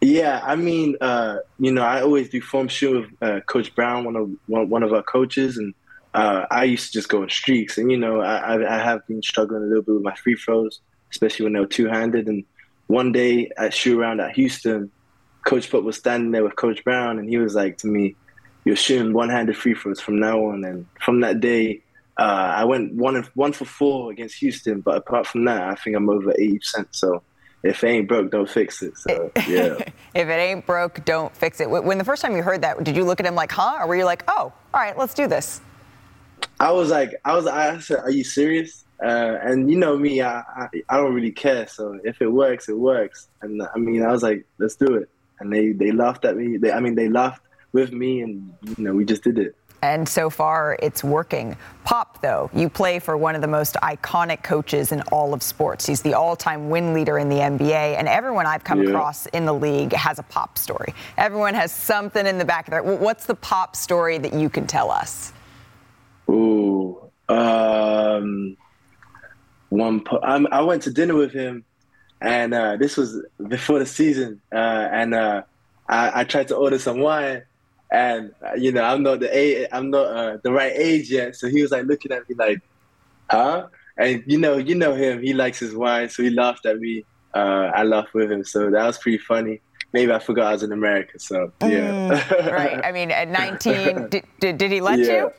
Yeah, 0.00 0.42
I 0.44 0.56
mean, 0.56 0.96
uh, 1.00 1.38
you 1.58 1.72
know, 1.72 1.82
I 1.82 2.02
always 2.02 2.28
do 2.28 2.40
form 2.42 2.68
shoot 2.68 3.10
with 3.20 3.22
uh, 3.22 3.40
Coach 3.40 3.74
Brown, 3.74 4.04
one 4.04 4.16
of 4.16 4.30
one, 4.46 4.68
one 4.68 4.82
of 4.82 4.92
our 4.92 5.02
coaches, 5.02 5.56
and 5.56 5.72
uh, 6.12 6.44
I 6.50 6.64
used 6.64 6.88
to 6.88 6.92
just 6.92 7.08
go 7.08 7.22
in 7.22 7.30
streaks. 7.30 7.78
And 7.78 7.90
you 7.90 7.96
know, 7.96 8.20
I, 8.20 8.76
I 8.76 8.84
have 8.84 9.06
been 9.06 9.22
struggling 9.22 9.62
a 9.62 9.66
little 9.66 9.82
bit 9.82 9.94
with 9.94 10.02
my 10.02 10.14
free 10.14 10.36
throws, 10.36 10.80
especially 11.10 11.44
when 11.44 11.54
they 11.54 11.60
were 11.60 11.66
two-handed. 11.66 12.28
And 12.28 12.44
one 12.88 13.12
day 13.12 13.50
at 13.56 13.72
shoot 13.72 13.98
around 13.98 14.20
at 14.20 14.34
Houston, 14.34 14.90
Coach 15.46 15.70
Pop 15.70 15.84
was 15.84 15.96
standing 15.96 16.32
there 16.32 16.44
with 16.44 16.56
Coach 16.56 16.84
Brown, 16.84 17.18
and 17.18 17.28
he 17.28 17.38
was 17.38 17.54
like 17.54 17.78
to 17.78 17.86
me, 17.86 18.14
you're 18.64 18.76
shooting 18.76 19.12
one-handed 19.12 19.56
free 19.56 19.74
throws 19.74 20.00
from 20.00 20.18
now 20.18 20.46
on. 20.46 20.64
And 20.64 20.86
from 21.00 21.20
that 21.20 21.40
day, 21.40 21.82
uh, 22.16 22.52
I 22.56 22.64
went 22.64 22.94
one 22.94 23.22
one 23.34 23.52
for 23.52 23.64
four 23.64 24.10
against 24.10 24.36
Houston. 24.36 24.80
But 24.80 24.96
apart 24.96 25.26
from 25.26 25.44
that, 25.46 25.62
I 25.62 25.74
think 25.74 25.96
I'm 25.96 26.08
over 26.08 26.32
eighty 26.32 26.58
percent. 26.58 26.88
So 26.92 27.22
if 27.62 27.82
it 27.82 27.88
ain't 27.88 28.08
broke, 28.08 28.30
don't 28.30 28.48
fix 28.48 28.82
it. 28.82 28.96
So 28.98 29.32
yeah. 29.48 29.76
if 30.14 30.28
it 30.28 30.30
ain't 30.30 30.66
broke, 30.66 31.04
don't 31.04 31.34
fix 31.34 31.60
it. 31.60 31.68
When 31.68 31.98
the 31.98 32.04
first 32.04 32.22
time 32.22 32.36
you 32.36 32.42
heard 32.42 32.62
that, 32.62 32.84
did 32.84 32.96
you 32.96 33.04
look 33.04 33.20
at 33.20 33.26
him 33.26 33.34
like, 33.34 33.50
huh, 33.50 33.78
or 33.80 33.88
were 33.88 33.96
you 33.96 34.04
like, 34.04 34.22
oh, 34.28 34.52
all 34.72 34.80
right, 34.80 34.96
let's 34.96 35.14
do 35.14 35.26
this? 35.26 35.60
I 36.60 36.70
was 36.72 36.90
like, 36.90 37.14
I 37.24 37.34
was, 37.34 37.46
I 37.46 37.78
said, 37.78 38.00
are 38.00 38.10
you 38.10 38.22
serious? 38.22 38.84
Uh, 39.02 39.38
and 39.42 39.70
you 39.70 39.76
know 39.76 39.96
me, 39.96 40.20
I, 40.20 40.40
I, 40.40 40.68
I 40.88 40.96
don't 40.98 41.14
really 41.14 41.32
care. 41.32 41.66
So 41.66 41.98
if 42.04 42.20
it 42.20 42.28
works, 42.28 42.68
it 42.68 42.78
works. 42.78 43.28
And 43.42 43.62
I 43.62 43.78
mean, 43.78 44.02
I 44.02 44.12
was 44.12 44.22
like, 44.22 44.46
let's 44.58 44.76
do 44.76 44.94
it. 44.94 45.08
And 45.40 45.52
they 45.52 45.72
they 45.72 45.90
laughed 45.90 46.24
at 46.24 46.36
me. 46.36 46.58
They, 46.58 46.70
I 46.70 46.80
mean, 46.80 46.94
they 46.94 47.08
laughed 47.08 47.43
with 47.74 47.92
me, 47.92 48.22
and 48.22 48.54
you 48.78 48.84
know, 48.84 48.94
we 48.94 49.04
just 49.04 49.22
did 49.22 49.36
it. 49.36 49.54
And 49.82 50.08
so 50.08 50.30
far, 50.30 50.78
it's 50.80 51.04
working. 51.04 51.58
Pop, 51.84 52.22
though, 52.22 52.48
you 52.54 52.70
play 52.70 52.98
for 52.98 53.18
one 53.18 53.34
of 53.34 53.42
the 53.42 53.48
most 53.48 53.74
iconic 53.82 54.42
coaches 54.42 54.92
in 54.92 55.02
all 55.12 55.34
of 55.34 55.42
sports. 55.42 55.84
He's 55.84 56.00
the 56.00 56.14
all 56.14 56.36
time 56.36 56.70
win 56.70 56.94
leader 56.94 57.18
in 57.18 57.28
the 57.28 57.36
NBA, 57.36 57.98
and 57.98 58.08
everyone 58.08 58.46
I've 58.46 58.64
come 58.64 58.82
yeah. 58.82 58.88
across 58.88 59.26
in 59.26 59.44
the 59.44 59.52
league 59.52 59.92
has 59.92 60.18
a 60.18 60.22
pop 60.22 60.56
story. 60.56 60.94
Everyone 61.18 61.52
has 61.52 61.70
something 61.70 62.26
in 62.26 62.38
the 62.38 62.46
back 62.46 62.66
of 62.66 62.70
their. 62.70 62.82
What's 62.82 63.26
the 63.26 63.34
pop 63.34 63.76
story 63.76 64.16
that 64.16 64.32
you 64.32 64.48
can 64.48 64.66
tell 64.66 64.90
us? 64.90 65.34
Ooh, 66.30 67.10
um, 67.28 68.56
one. 69.68 70.02
I'm, 70.22 70.46
i 70.46 70.62
went 70.62 70.82
to 70.84 70.90
dinner 70.90 71.14
with 71.14 71.32
him, 71.32 71.62
and 72.22 72.54
uh, 72.54 72.76
this 72.76 72.96
was 72.96 73.20
before 73.48 73.80
the 73.80 73.86
season, 73.86 74.40
uh, 74.50 74.56
and 74.92 75.12
uh, 75.12 75.42
I, 75.90 76.20
I 76.20 76.24
tried 76.24 76.48
to 76.48 76.56
order 76.56 76.78
some 76.78 77.00
wine 77.00 77.42
and 77.90 78.32
uh, 78.44 78.54
you 78.54 78.72
know 78.72 78.82
I'm 78.82 79.02
not 79.02 79.20
the 79.20 79.36
a 79.36 79.68
I'm 79.72 79.90
not 79.90 80.06
uh, 80.06 80.38
the 80.42 80.52
right 80.52 80.72
age 80.74 81.10
yet. 81.10 81.36
So 81.36 81.48
he 81.48 81.62
was 81.62 81.70
like 81.70 81.86
looking 81.86 82.12
at 82.12 82.28
me 82.28 82.34
like, 82.34 82.60
huh? 83.30 83.68
And 83.96 84.22
you 84.26 84.38
know, 84.38 84.56
you 84.56 84.74
know 84.74 84.94
him. 84.94 85.22
He 85.22 85.32
likes 85.32 85.58
his 85.58 85.74
wine, 85.74 86.08
so 86.08 86.22
he 86.22 86.30
laughed 86.30 86.66
at 86.66 86.78
me. 86.78 87.04
Uh, 87.34 87.70
I 87.74 87.82
laughed 87.84 88.14
with 88.14 88.30
him, 88.30 88.44
so 88.44 88.70
that 88.70 88.86
was 88.86 88.98
pretty 88.98 89.18
funny. 89.18 89.60
Maybe 89.92 90.12
I 90.12 90.18
forgot 90.18 90.48
I 90.48 90.52
was 90.52 90.62
in 90.64 90.72
America, 90.72 91.18
so 91.18 91.52
yeah. 91.62 91.68
Mm, 91.68 92.52
right. 92.52 92.84
I 92.84 92.90
mean, 92.90 93.12
at 93.12 93.28
19, 93.28 94.08
did, 94.10 94.24
did, 94.40 94.58
did 94.58 94.72
he 94.72 94.80
let 94.80 94.98
yeah. 94.98 95.06
you? 95.06 95.32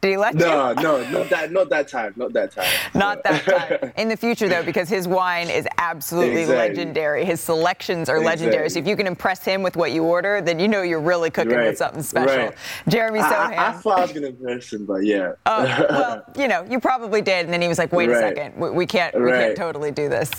Did 0.00 0.12
he 0.12 0.16
let 0.16 0.34
no, 0.34 0.70
you? 0.70 0.74
No, 0.76 1.02
no, 1.02 1.10
not 1.10 1.28
that, 1.28 1.52
not 1.52 1.68
that 1.68 1.88
time, 1.88 2.14
not 2.16 2.32
that 2.32 2.52
time. 2.52 2.66
not 2.94 3.22
that 3.22 3.44
time. 3.44 3.92
In 3.98 4.08
the 4.08 4.16
future, 4.16 4.48
though, 4.48 4.62
because 4.62 4.88
his 4.88 5.06
wine 5.06 5.50
is 5.50 5.68
absolutely 5.76 6.42
exactly. 6.42 6.76
legendary. 6.76 7.24
His 7.26 7.38
selections 7.40 8.08
are 8.08 8.16
exactly. 8.16 8.46
legendary. 8.46 8.70
So 8.70 8.78
if 8.78 8.86
you 8.86 8.96
can 8.96 9.06
impress 9.06 9.44
him 9.44 9.62
with 9.62 9.76
what 9.76 9.92
you 9.92 10.04
order, 10.04 10.40
then 10.40 10.58
you 10.58 10.68
know 10.68 10.80
you're 10.80 11.00
really 11.00 11.28
cooking 11.28 11.52
right. 11.52 11.66
with 11.66 11.76
something 11.76 12.02
special. 12.02 12.44
Right. 12.44 12.54
Jeremy 12.88 13.20
Sochan. 13.20 13.58
I, 13.58 13.68
I, 13.68 13.72
thought 13.72 13.98
I 13.98 14.02
was 14.02 14.12
going 14.12 14.22
to 14.22 14.28
impress 14.28 14.72
him, 14.72 14.86
but 14.86 15.04
yeah. 15.04 15.32
Uh, 15.44 15.84
well, 15.90 16.24
you 16.38 16.48
know, 16.48 16.64
you 16.70 16.80
probably 16.80 17.20
did, 17.20 17.44
and 17.44 17.52
then 17.52 17.60
he 17.60 17.68
was 17.68 17.78
like, 17.78 17.92
"Wait 17.92 18.08
right. 18.08 18.16
a 18.16 18.20
second, 18.20 18.56
we, 18.56 18.70
we 18.70 18.86
can't, 18.86 19.14
we 19.20 19.30
can't 19.30 19.56
totally 19.56 19.90
do 19.90 20.08
this." 20.08 20.30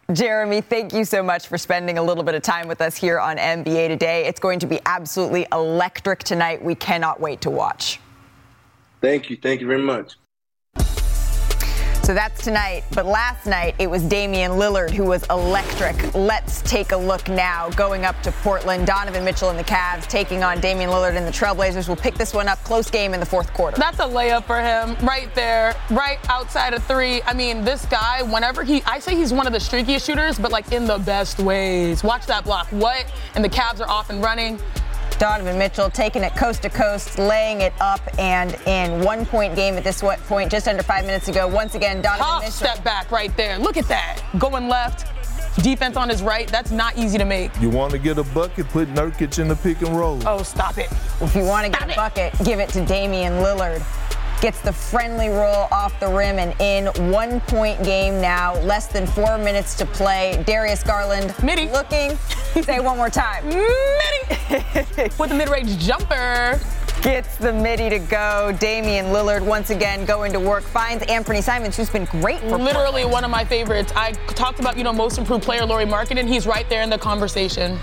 Jeremy, 0.12 0.60
thank 0.60 0.92
you 0.92 1.04
so 1.04 1.22
much 1.22 1.46
for 1.46 1.56
spending 1.56 1.98
a 1.98 2.02
little 2.02 2.24
bit 2.24 2.34
of 2.34 2.42
time 2.42 2.66
with 2.66 2.80
us 2.80 2.96
here 2.96 3.20
on 3.20 3.36
NBA 3.36 3.88
Today. 3.88 4.26
It's 4.26 4.40
going 4.40 4.58
to 4.58 4.66
be 4.66 4.80
absolutely 4.86 5.46
electric 5.52 6.24
tonight. 6.24 6.62
We 6.62 6.74
cannot 6.74 7.20
wait 7.20 7.40
to 7.42 7.50
watch. 7.50 8.00
Thank 9.06 9.30
you. 9.30 9.36
Thank 9.36 9.60
you 9.60 9.68
very 9.68 9.82
much. 9.82 10.16
So 12.02 12.12
that's 12.12 12.42
tonight. 12.42 12.82
But 12.92 13.06
last 13.06 13.46
night, 13.46 13.76
it 13.78 13.88
was 13.88 14.02
Damian 14.02 14.52
Lillard 14.52 14.90
who 14.90 15.04
was 15.04 15.24
electric. 15.30 16.12
Let's 16.12 16.60
take 16.62 16.90
a 16.90 16.96
look 16.96 17.28
now. 17.28 17.70
Going 17.70 18.04
up 18.04 18.20
to 18.22 18.32
Portland, 18.32 18.84
Donovan 18.84 19.24
Mitchell 19.24 19.50
and 19.50 19.56
the 19.56 19.64
Cavs 19.64 20.08
taking 20.08 20.42
on 20.42 20.60
Damian 20.60 20.90
Lillard 20.90 21.16
and 21.16 21.24
the 21.24 21.30
Trailblazers. 21.30 21.86
We'll 21.86 21.96
pick 21.96 22.14
this 22.14 22.34
one 22.34 22.48
up. 22.48 22.58
Close 22.64 22.90
game 22.90 23.14
in 23.14 23.20
the 23.20 23.26
fourth 23.26 23.52
quarter. 23.54 23.76
That's 23.76 24.00
a 24.00 24.02
layup 24.02 24.44
for 24.44 24.60
him 24.60 24.96
right 25.06 25.32
there, 25.36 25.76
right 25.90 26.18
outside 26.28 26.74
of 26.74 26.82
three. 26.82 27.22
I 27.22 27.32
mean, 27.32 27.62
this 27.62 27.86
guy, 27.86 28.22
whenever 28.22 28.64
he, 28.64 28.82
I 28.86 28.98
say 28.98 29.14
he's 29.14 29.32
one 29.32 29.46
of 29.46 29.52
the 29.52 29.60
streakiest 29.60 30.04
shooters, 30.04 30.36
but 30.36 30.50
like 30.50 30.72
in 30.72 30.84
the 30.84 30.98
best 30.98 31.38
ways. 31.38 32.02
Watch 32.02 32.26
that 32.26 32.42
block. 32.42 32.66
What? 32.70 33.06
And 33.36 33.44
the 33.44 33.48
Cavs 33.48 33.80
are 33.80 33.88
off 33.88 34.10
and 34.10 34.20
running. 34.20 34.58
Donovan 35.18 35.58
Mitchell 35.58 35.88
taking 35.90 36.22
it 36.22 36.36
coast 36.36 36.62
to 36.62 36.70
coast, 36.70 37.18
laying 37.18 37.62
it 37.62 37.72
up 37.80 38.00
and 38.18 38.54
in. 38.66 39.02
One 39.02 39.24
point 39.24 39.54
game 39.56 39.74
at 39.74 39.84
this 39.84 40.02
point, 40.26 40.50
just 40.50 40.68
under 40.68 40.82
five 40.82 41.06
minutes 41.06 41.28
ago. 41.28 41.46
Once 41.46 41.74
again, 41.74 42.02
Donovan 42.02 42.24
Top 42.26 42.42
Mitchell. 42.42 42.52
step 42.52 42.84
back 42.84 43.10
right 43.10 43.34
there. 43.36 43.58
Look 43.58 43.76
at 43.76 43.88
that. 43.88 44.20
Going 44.38 44.68
left. 44.68 45.12
Defense 45.62 45.96
on 45.96 46.10
his 46.10 46.22
right, 46.22 46.48
that's 46.48 46.70
not 46.70 46.98
easy 46.98 47.16
to 47.16 47.24
make. 47.24 47.50
You 47.62 47.70
want 47.70 47.92
to 47.92 47.98
get 47.98 48.18
a 48.18 48.24
bucket, 48.24 48.68
put 48.68 48.88
Nurkic 48.88 49.38
in 49.38 49.48
the 49.48 49.56
pick 49.56 49.80
and 49.80 49.96
roll. 49.96 50.20
Oh, 50.26 50.42
stop 50.42 50.76
it. 50.76 50.88
If 51.22 51.34
you 51.34 51.44
want 51.44 51.64
to 51.64 51.72
get 51.72 51.90
a 51.90 51.96
bucket, 51.96 52.34
give 52.44 52.60
it 52.60 52.68
to 52.70 52.84
Damian 52.84 53.34
Lillard 53.34 53.82
gets 54.40 54.60
the 54.60 54.72
friendly 54.72 55.28
roll 55.28 55.68
off 55.70 55.98
the 56.00 56.08
rim 56.08 56.38
and 56.38 56.54
in. 56.60 56.86
One 57.10 57.40
point 57.42 57.82
game 57.82 58.20
now, 58.20 58.58
less 58.60 58.86
than 58.86 59.06
four 59.06 59.38
minutes 59.38 59.74
to 59.76 59.86
play. 59.86 60.42
Darius 60.46 60.82
Garland 60.82 61.34
Midi. 61.42 61.68
looking. 61.68 62.16
Say 62.62 62.80
one 62.80 62.96
more 62.96 63.10
time. 63.10 63.44
Midi. 63.48 65.10
With 65.18 65.28
the 65.30 65.34
mid 65.34 65.48
range 65.48 65.78
jumper. 65.78 66.60
gets 67.02 67.36
the 67.36 67.52
midi 67.52 67.88
to 67.90 67.98
go. 67.98 68.56
Damian 68.58 69.06
Lillard 69.06 69.42
once 69.42 69.70
again 69.70 70.04
going 70.04 70.32
to 70.32 70.40
work, 70.40 70.64
finds 70.64 71.04
Anthony 71.06 71.40
Simons, 71.40 71.76
who's 71.76 71.90
been 71.90 72.06
great 72.06 72.40
for 72.40 72.56
Literally 72.58 73.04
one 73.04 73.24
of 73.24 73.30
my 73.30 73.44
favorites. 73.44 73.92
I 73.94 74.12
talked 74.12 74.60
about, 74.60 74.76
you 74.76 74.84
know, 74.84 74.92
most 74.92 75.18
improved 75.18 75.44
player, 75.44 75.64
Lauri 75.64 75.84
Markkanen. 75.84 76.26
He's 76.26 76.46
right 76.46 76.68
there 76.68 76.82
in 76.82 76.90
the 76.90 76.98
conversation. 76.98 77.78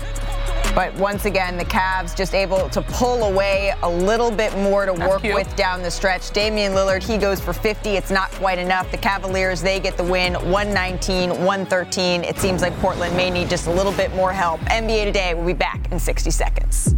But 0.74 0.92
once 0.96 1.24
again, 1.24 1.56
the 1.56 1.64
Cavs 1.64 2.16
just 2.16 2.34
able 2.34 2.68
to 2.70 2.82
pull 2.82 3.22
away 3.24 3.72
a 3.84 3.88
little 3.88 4.32
bit 4.32 4.52
more 4.58 4.86
to 4.86 4.92
That's 4.92 5.08
work 5.08 5.22
cute. 5.22 5.34
with 5.34 5.54
down 5.54 5.82
the 5.82 5.90
stretch. 5.90 6.32
Damian 6.32 6.72
Lillard, 6.72 7.00
he 7.00 7.16
goes 7.16 7.40
for 7.40 7.52
50. 7.52 7.90
It's 7.90 8.10
not 8.10 8.32
quite 8.32 8.58
enough. 8.58 8.90
The 8.90 8.96
Cavaliers, 8.96 9.62
they 9.62 9.78
get 9.78 9.96
the 9.96 10.02
win 10.02 10.34
119, 10.34 11.30
113. 11.30 12.24
It 12.24 12.38
seems 12.38 12.60
like 12.60 12.76
Portland 12.78 13.16
may 13.16 13.30
need 13.30 13.48
just 13.48 13.68
a 13.68 13.70
little 13.70 13.92
bit 13.92 14.12
more 14.16 14.32
help. 14.32 14.60
NBA 14.62 15.04
Today 15.04 15.34
will 15.34 15.46
be 15.46 15.52
back 15.52 15.92
in 15.92 16.00
60 16.00 16.32
seconds. 16.32 16.96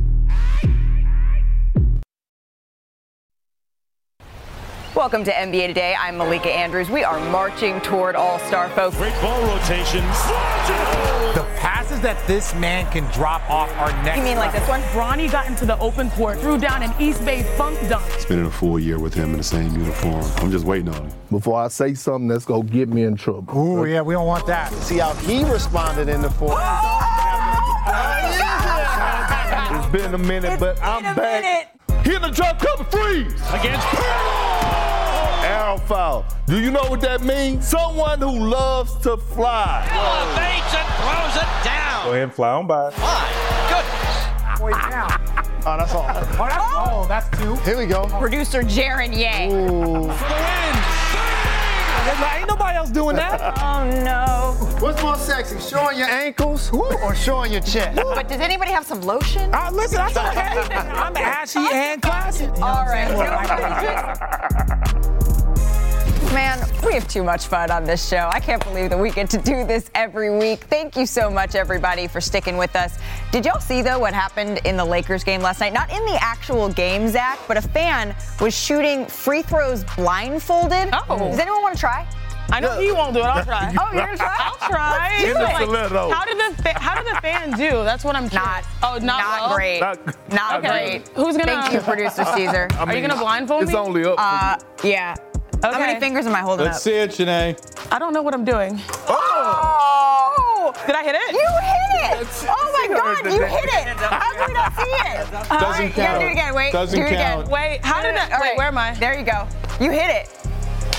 Welcome 4.94 5.24
to 5.24 5.30
NBA 5.30 5.66
Today. 5.66 5.94
I'm 6.00 6.16
Malika 6.16 6.50
Andrews. 6.50 6.88
We 6.88 7.04
are 7.04 7.20
marching 7.30 7.82
toward 7.82 8.16
All 8.16 8.38
Star, 8.38 8.70
folks. 8.70 8.96
Great 8.96 9.12
ball 9.20 9.42
rotations. 9.42 11.25
The 11.86 11.92
passes 11.92 12.02
that 12.02 12.26
this 12.26 12.52
man 12.54 12.90
can 12.90 13.04
drop 13.12 13.48
off 13.48 13.70
are 13.76 13.92
next. 14.02 14.18
You 14.18 14.24
mean 14.24 14.38
like 14.38 14.52
this 14.52 14.68
one? 14.68 14.80
Bronny 14.92 15.30
got 15.30 15.46
into 15.46 15.64
the 15.64 15.78
open 15.78 16.10
court, 16.10 16.40
threw 16.40 16.58
down 16.58 16.82
an 16.82 16.92
East 17.00 17.24
Bay 17.24 17.44
funk 17.56 17.78
dunk. 17.88 18.04
Spending 18.18 18.46
a 18.46 18.50
full 18.50 18.78
year 18.78 18.98
with 18.98 19.14
him 19.14 19.30
in 19.30 19.36
the 19.36 19.44
same 19.44 19.72
uniform. 19.72 20.24
I'm 20.38 20.50
just 20.50 20.64
waiting 20.64 20.88
on 20.88 21.08
him. 21.08 21.12
Before 21.30 21.60
I 21.60 21.68
say 21.68 21.94
something 21.94 22.26
that's 22.26 22.44
gonna 22.44 22.64
get 22.64 22.88
me 22.88 23.04
in 23.04 23.14
trouble. 23.14 23.56
Ooh, 23.56 23.84
yeah, 23.84 24.00
we 24.02 24.14
don't 24.14 24.26
want 24.26 24.46
that. 24.48 24.72
See 24.72 24.98
how 24.98 25.14
he 25.14 25.44
responded 25.44 26.08
in 26.08 26.22
the 26.22 26.30
fourth. 26.30 26.58
Oh! 26.58 27.02
It's 29.68 29.86
been 29.92 30.14
a 30.14 30.18
minute, 30.18 30.58
but 30.58 30.82
I'm 30.82 31.14
back. 31.14 31.78
Hit 32.02 32.22
the 32.22 32.30
drop 32.30 32.58
cover 32.58 32.84
freeze 32.84 33.32
against 33.52 33.86
Arrow 35.46 35.78
foul. 35.78 36.24
Do 36.46 36.60
you 36.60 36.70
know 36.70 36.84
what 36.88 37.00
that 37.02 37.22
means? 37.22 37.68
Someone 37.68 38.20
who 38.20 38.48
loves 38.48 38.96
to 38.98 39.16
fly. 39.16 39.86
Elevates 39.90 40.74
and 40.74 40.86
throws 40.96 41.36
it 41.36 41.40
down. 41.40 41.45
Go 42.06 42.12
ahead 42.12 42.22
and 42.22 42.32
fly 42.32 42.50
on 42.50 42.68
by. 42.68 42.84
Wait, 44.60 44.70
now. 44.70 45.08
Oh, 45.66 45.76
that's 45.76 45.92
all. 45.92 46.06
Oh, 46.08 46.46
that's, 46.46 46.64
oh, 46.76 47.06
that's 47.08 47.38
two. 47.40 47.56
Here 47.68 47.76
we 47.76 47.86
go. 47.86 48.06
Producer 48.06 48.62
Jaron 48.62 49.12
Yang. 49.12 49.50
Ooh. 49.52 50.12
Ain't 52.36 52.48
nobody 52.48 52.76
else 52.76 52.90
doing 52.90 53.16
that. 53.16 53.40
Oh 53.66 53.84
no. 54.04 54.54
What's 54.80 55.02
more 55.02 55.16
sexy, 55.16 55.58
showing 55.58 55.98
your 55.98 56.08
ankles 56.08 56.70
or 56.72 57.14
showing 57.14 57.52
your 57.52 57.60
chest? 57.60 57.96
But 57.96 58.28
does 58.28 58.40
anybody 58.40 58.70
have 58.70 58.86
some 58.86 59.00
lotion? 59.00 59.52
Uh, 59.52 59.70
listen, 59.72 59.96
that's 59.98 60.16
okay. 60.16 60.76
I'm 60.76 61.16
ashy 61.16 61.66
and 61.72 62.00
classy. 62.00 62.44
You 62.44 62.50
know 62.52 62.56
All 62.66 62.84
what 62.84 62.96
I'm 62.96 63.16
right. 63.18 64.32
saying? 66.36 66.60
Man, 66.60 66.68
we 66.86 66.92
have 66.94 67.08
too 67.08 67.22
much 67.22 67.46
fun 67.46 67.70
on 67.70 67.84
this 67.84 68.06
show. 68.06 68.28
I 68.32 68.40
can't 68.40 68.62
believe 68.62 68.90
that 68.90 68.98
we 68.98 69.10
get 69.10 69.30
to 69.30 69.38
do 69.38 69.64
this 69.64 69.90
every 69.94 70.36
week. 70.36 70.60
Thank 70.64 70.96
you 70.96 71.06
so 71.06 71.30
much, 71.30 71.54
everybody, 71.54 72.06
for 72.06 72.20
sticking 72.20 72.56
with 72.56 72.76
us. 72.76 72.98
Did 73.32 73.44
y'all 73.46 73.60
see, 73.60 73.82
though, 73.82 73.98
what 73.98 74.12
happened 74.14 74.58
in 74.64 74.76
the 74.76 74.84
Lakers 74.84 75.24
game 75.24 75.40
last 75.40 75.60
night? 75.60 75.72
Not 75.72 75.90
in 75.90 76.04
the 76.06 76.18
actual 76.22 76.68
game, 76.68 77.08
Zach, 77.08 77.38
but 77.48 77.56
a 77.56 77.62
fan 77.62 78.14
was 78.40 78.54
shooting 78.54 79.06
free 79.06 79.42
throws 79.42 79.84
blindfolded. 79.96 80.90
Oh. 81.08 81.18
Does 81.18 81.38
anyone 81.38 81.62
want 81.62 81.74
to 81.74 81.80
try? 81.80 82.06
I 82.48 82.60
know 82.60 82.78
he 82.78 82.92
won't 82.92 83.12
do 83.12 83.18
it. 83.20 83.24
I'll 83.24 83.44
try. 83.44 83.74
Oh, 83.80 83.92
you're 83.92 84.04
gonna 84.06 84.16
try? 84.16 84.36
I'll 84.38 84.68
try. 84.70 85.08
Let's 85.10 85.20
do 85.22 85.26
Give 85.26 85.36
us 85.38 85.60
it. 85.62 85.68
a 85.68 85.70
little. 85.70 86.12
How 86.12 86.24
did 86.24 86.38
the 86.38 86.62
fa- 86.62 86.78
how 86.78 86.94
did 86.94 87.12
the 87.12 87.20
fan 87.20 87.50
do? 87.58 87.70
That's 87.82 88.04
what 88.04 88.14
I'm 88.14 88.28
Not. 88.32 88.64
Oh, 88.84 88.98
not, 88.98 89.00
not 89.02 89.40
well? 89.48 89.56
great. 89.56 89.80
Not- 89.80 90.30
Not 90.32 90.64
Okay. 90.64 90.68
great. 91.02 91.08
Who's 91.16 91.36
gonna? 91.36 91.60
Thank 91.60 91.72
you, 91.72 91.80
producer 91.80 92.24
Caesar. 92.36 92.68
I 92.74 92.84
Are 92.84 92.94
you 92.94 93.00
gonna 93.00 93.20
blindfold 93.20 93.64
It's 93.64 93.72
me? 93.72 93.78
only 93.78 94.04
up. 94.04 94.14
Uh, 94.16 94.56
yeah. 94.84 95.16
How 95.62 95.78
many 95.78 95.98
fingers 96.00 96.26
am 96.26 96.34
I 96.34 96.40
holding 96.40 96.66
Let's 96.66 96.78
up? 96.78 96.82
see 96.82 96.92
it, 96.94 97.10
Janae. 97.10 97.56
I 97.92 97.98
don't 97.98 98.12
know 98.12 98.22
what 98.22 98.34
I'm 98.34 98.44
doing. 98.44 98.80
Oh! 99.08 100.72
Did 100.86 100.94
I 100.94 101.02
hit 101.04 101.14
it? 101.14 101.32
You 101.32 101.48
hit 101.62 102.20
it! 102.20 102.28
Oh 102.48 102.70
my 102.72 102.96
God, 102.96 103.24
you 103.32 103.42
hit 103.44 103.64
it! 103.64 103.96
How 103.96 104.32
did 104.32 104.46
we 104.48 104.52
not 104.54 104.72
see 104.74 104.82
it? 104.82 105.50
All 105.50 105.60
Doesn't 105.60 105.60
right, 105.60 105.82
you 105.84 105.88
gotta 105.90 106.08
count. 106.08 106.20
do 106.20 106.26
it 106.26 106.32
again. 106.32 106.54
Wait, 106.54 106.72
Doesn't 106.72 106.98
do 106.98 107.04
it 107.06 107.08
count. 107.16 107.40
again. 107.42 107.50
Wait, 107.52 107.84
how 107.84 108.02
did 108.02 108.14
that? 108.16 108.32
All 108.32 108.40
Wait, 108.40 108.48
right. 108.50 108.56
where 108.58 108.66
am 108.68 108.78
I? 108.78 108.94
There 108.94 109.18
you 109.18 109.24
go. 109.24 109.46
You 109.80 109.90
hit 109.90 110.10
it. 110.10 110.28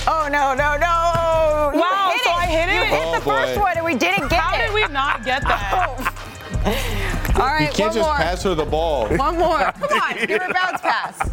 Oh 0.06 0.28
no, 0.32 0.54
no, 0.54 0.76
no! 0.78 1.70
You 1.74 1.80
Wow, 1.80 2.10
hit 2.12 2.22
so 2.24 2.30
it. 2.30 2.36
I 2.36 2.46
hit 2.46 2.74
You 2.74 2.80
it? 2.82 2.86
hit 2.88 3.02
Oh, 3.06 3.14
the 3.14 3.20
first 3.20 3.60
one, 3.60 3.76
and 3.76 3.84
we 3.84 3.94
didn't 3.94 4.28
get 4.28 4.40
How 4.40 4.54
it. 4.54 4.60
How 4.60 4.66
did 4.66 4.74
we 4.74 4.92
not 4.92 5.24
get 5.24 5.42
that? 5.42 6.14
Oh. 6.66 7.40
All 7.40 7.46
right, 7.46 7.68
You 7.68 7.72
can't 7.72 7.78
one 7.78 7.94
just 7.94 7.98
more. 8.08 8.14
pass 8.16 8.42
her 8.42 8.54
the 8.54 8.64
ball. 8.64 9.06
One 9.16 9.38
more. 9.38 9.58
Come 9.80 10.00
on, 10.02 10.26
give 10.26 10.42
her 10.42 10.50
a 10.50 10.52
bounce 10.52 10.80
pass. 10.80 11.30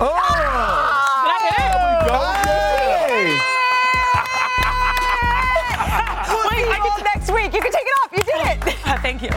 Oh! 0.00 0.06
Did 1.22 1.32
I 1.32 1.38
hit 1.42 1.56
it? 1.56 1.72
Hey! 2.12 3.36
Wait, 6.48 6.66
I 6.68 6.78
get 6.82 6.92
to 6.98 7.04
next 7.04 7.28
week. 7.32 7.50
You 7.54 7.60
can 7.62 7.72
take 7.72 7.86
it 7.86 7.96
off. 8.02 8.10
You 8.12 8.22
did 8.24 8.40
it. 8.46 8.58
Uh, 8.86 8.98
Thank 9.02 9.16
you. 9.20 9.24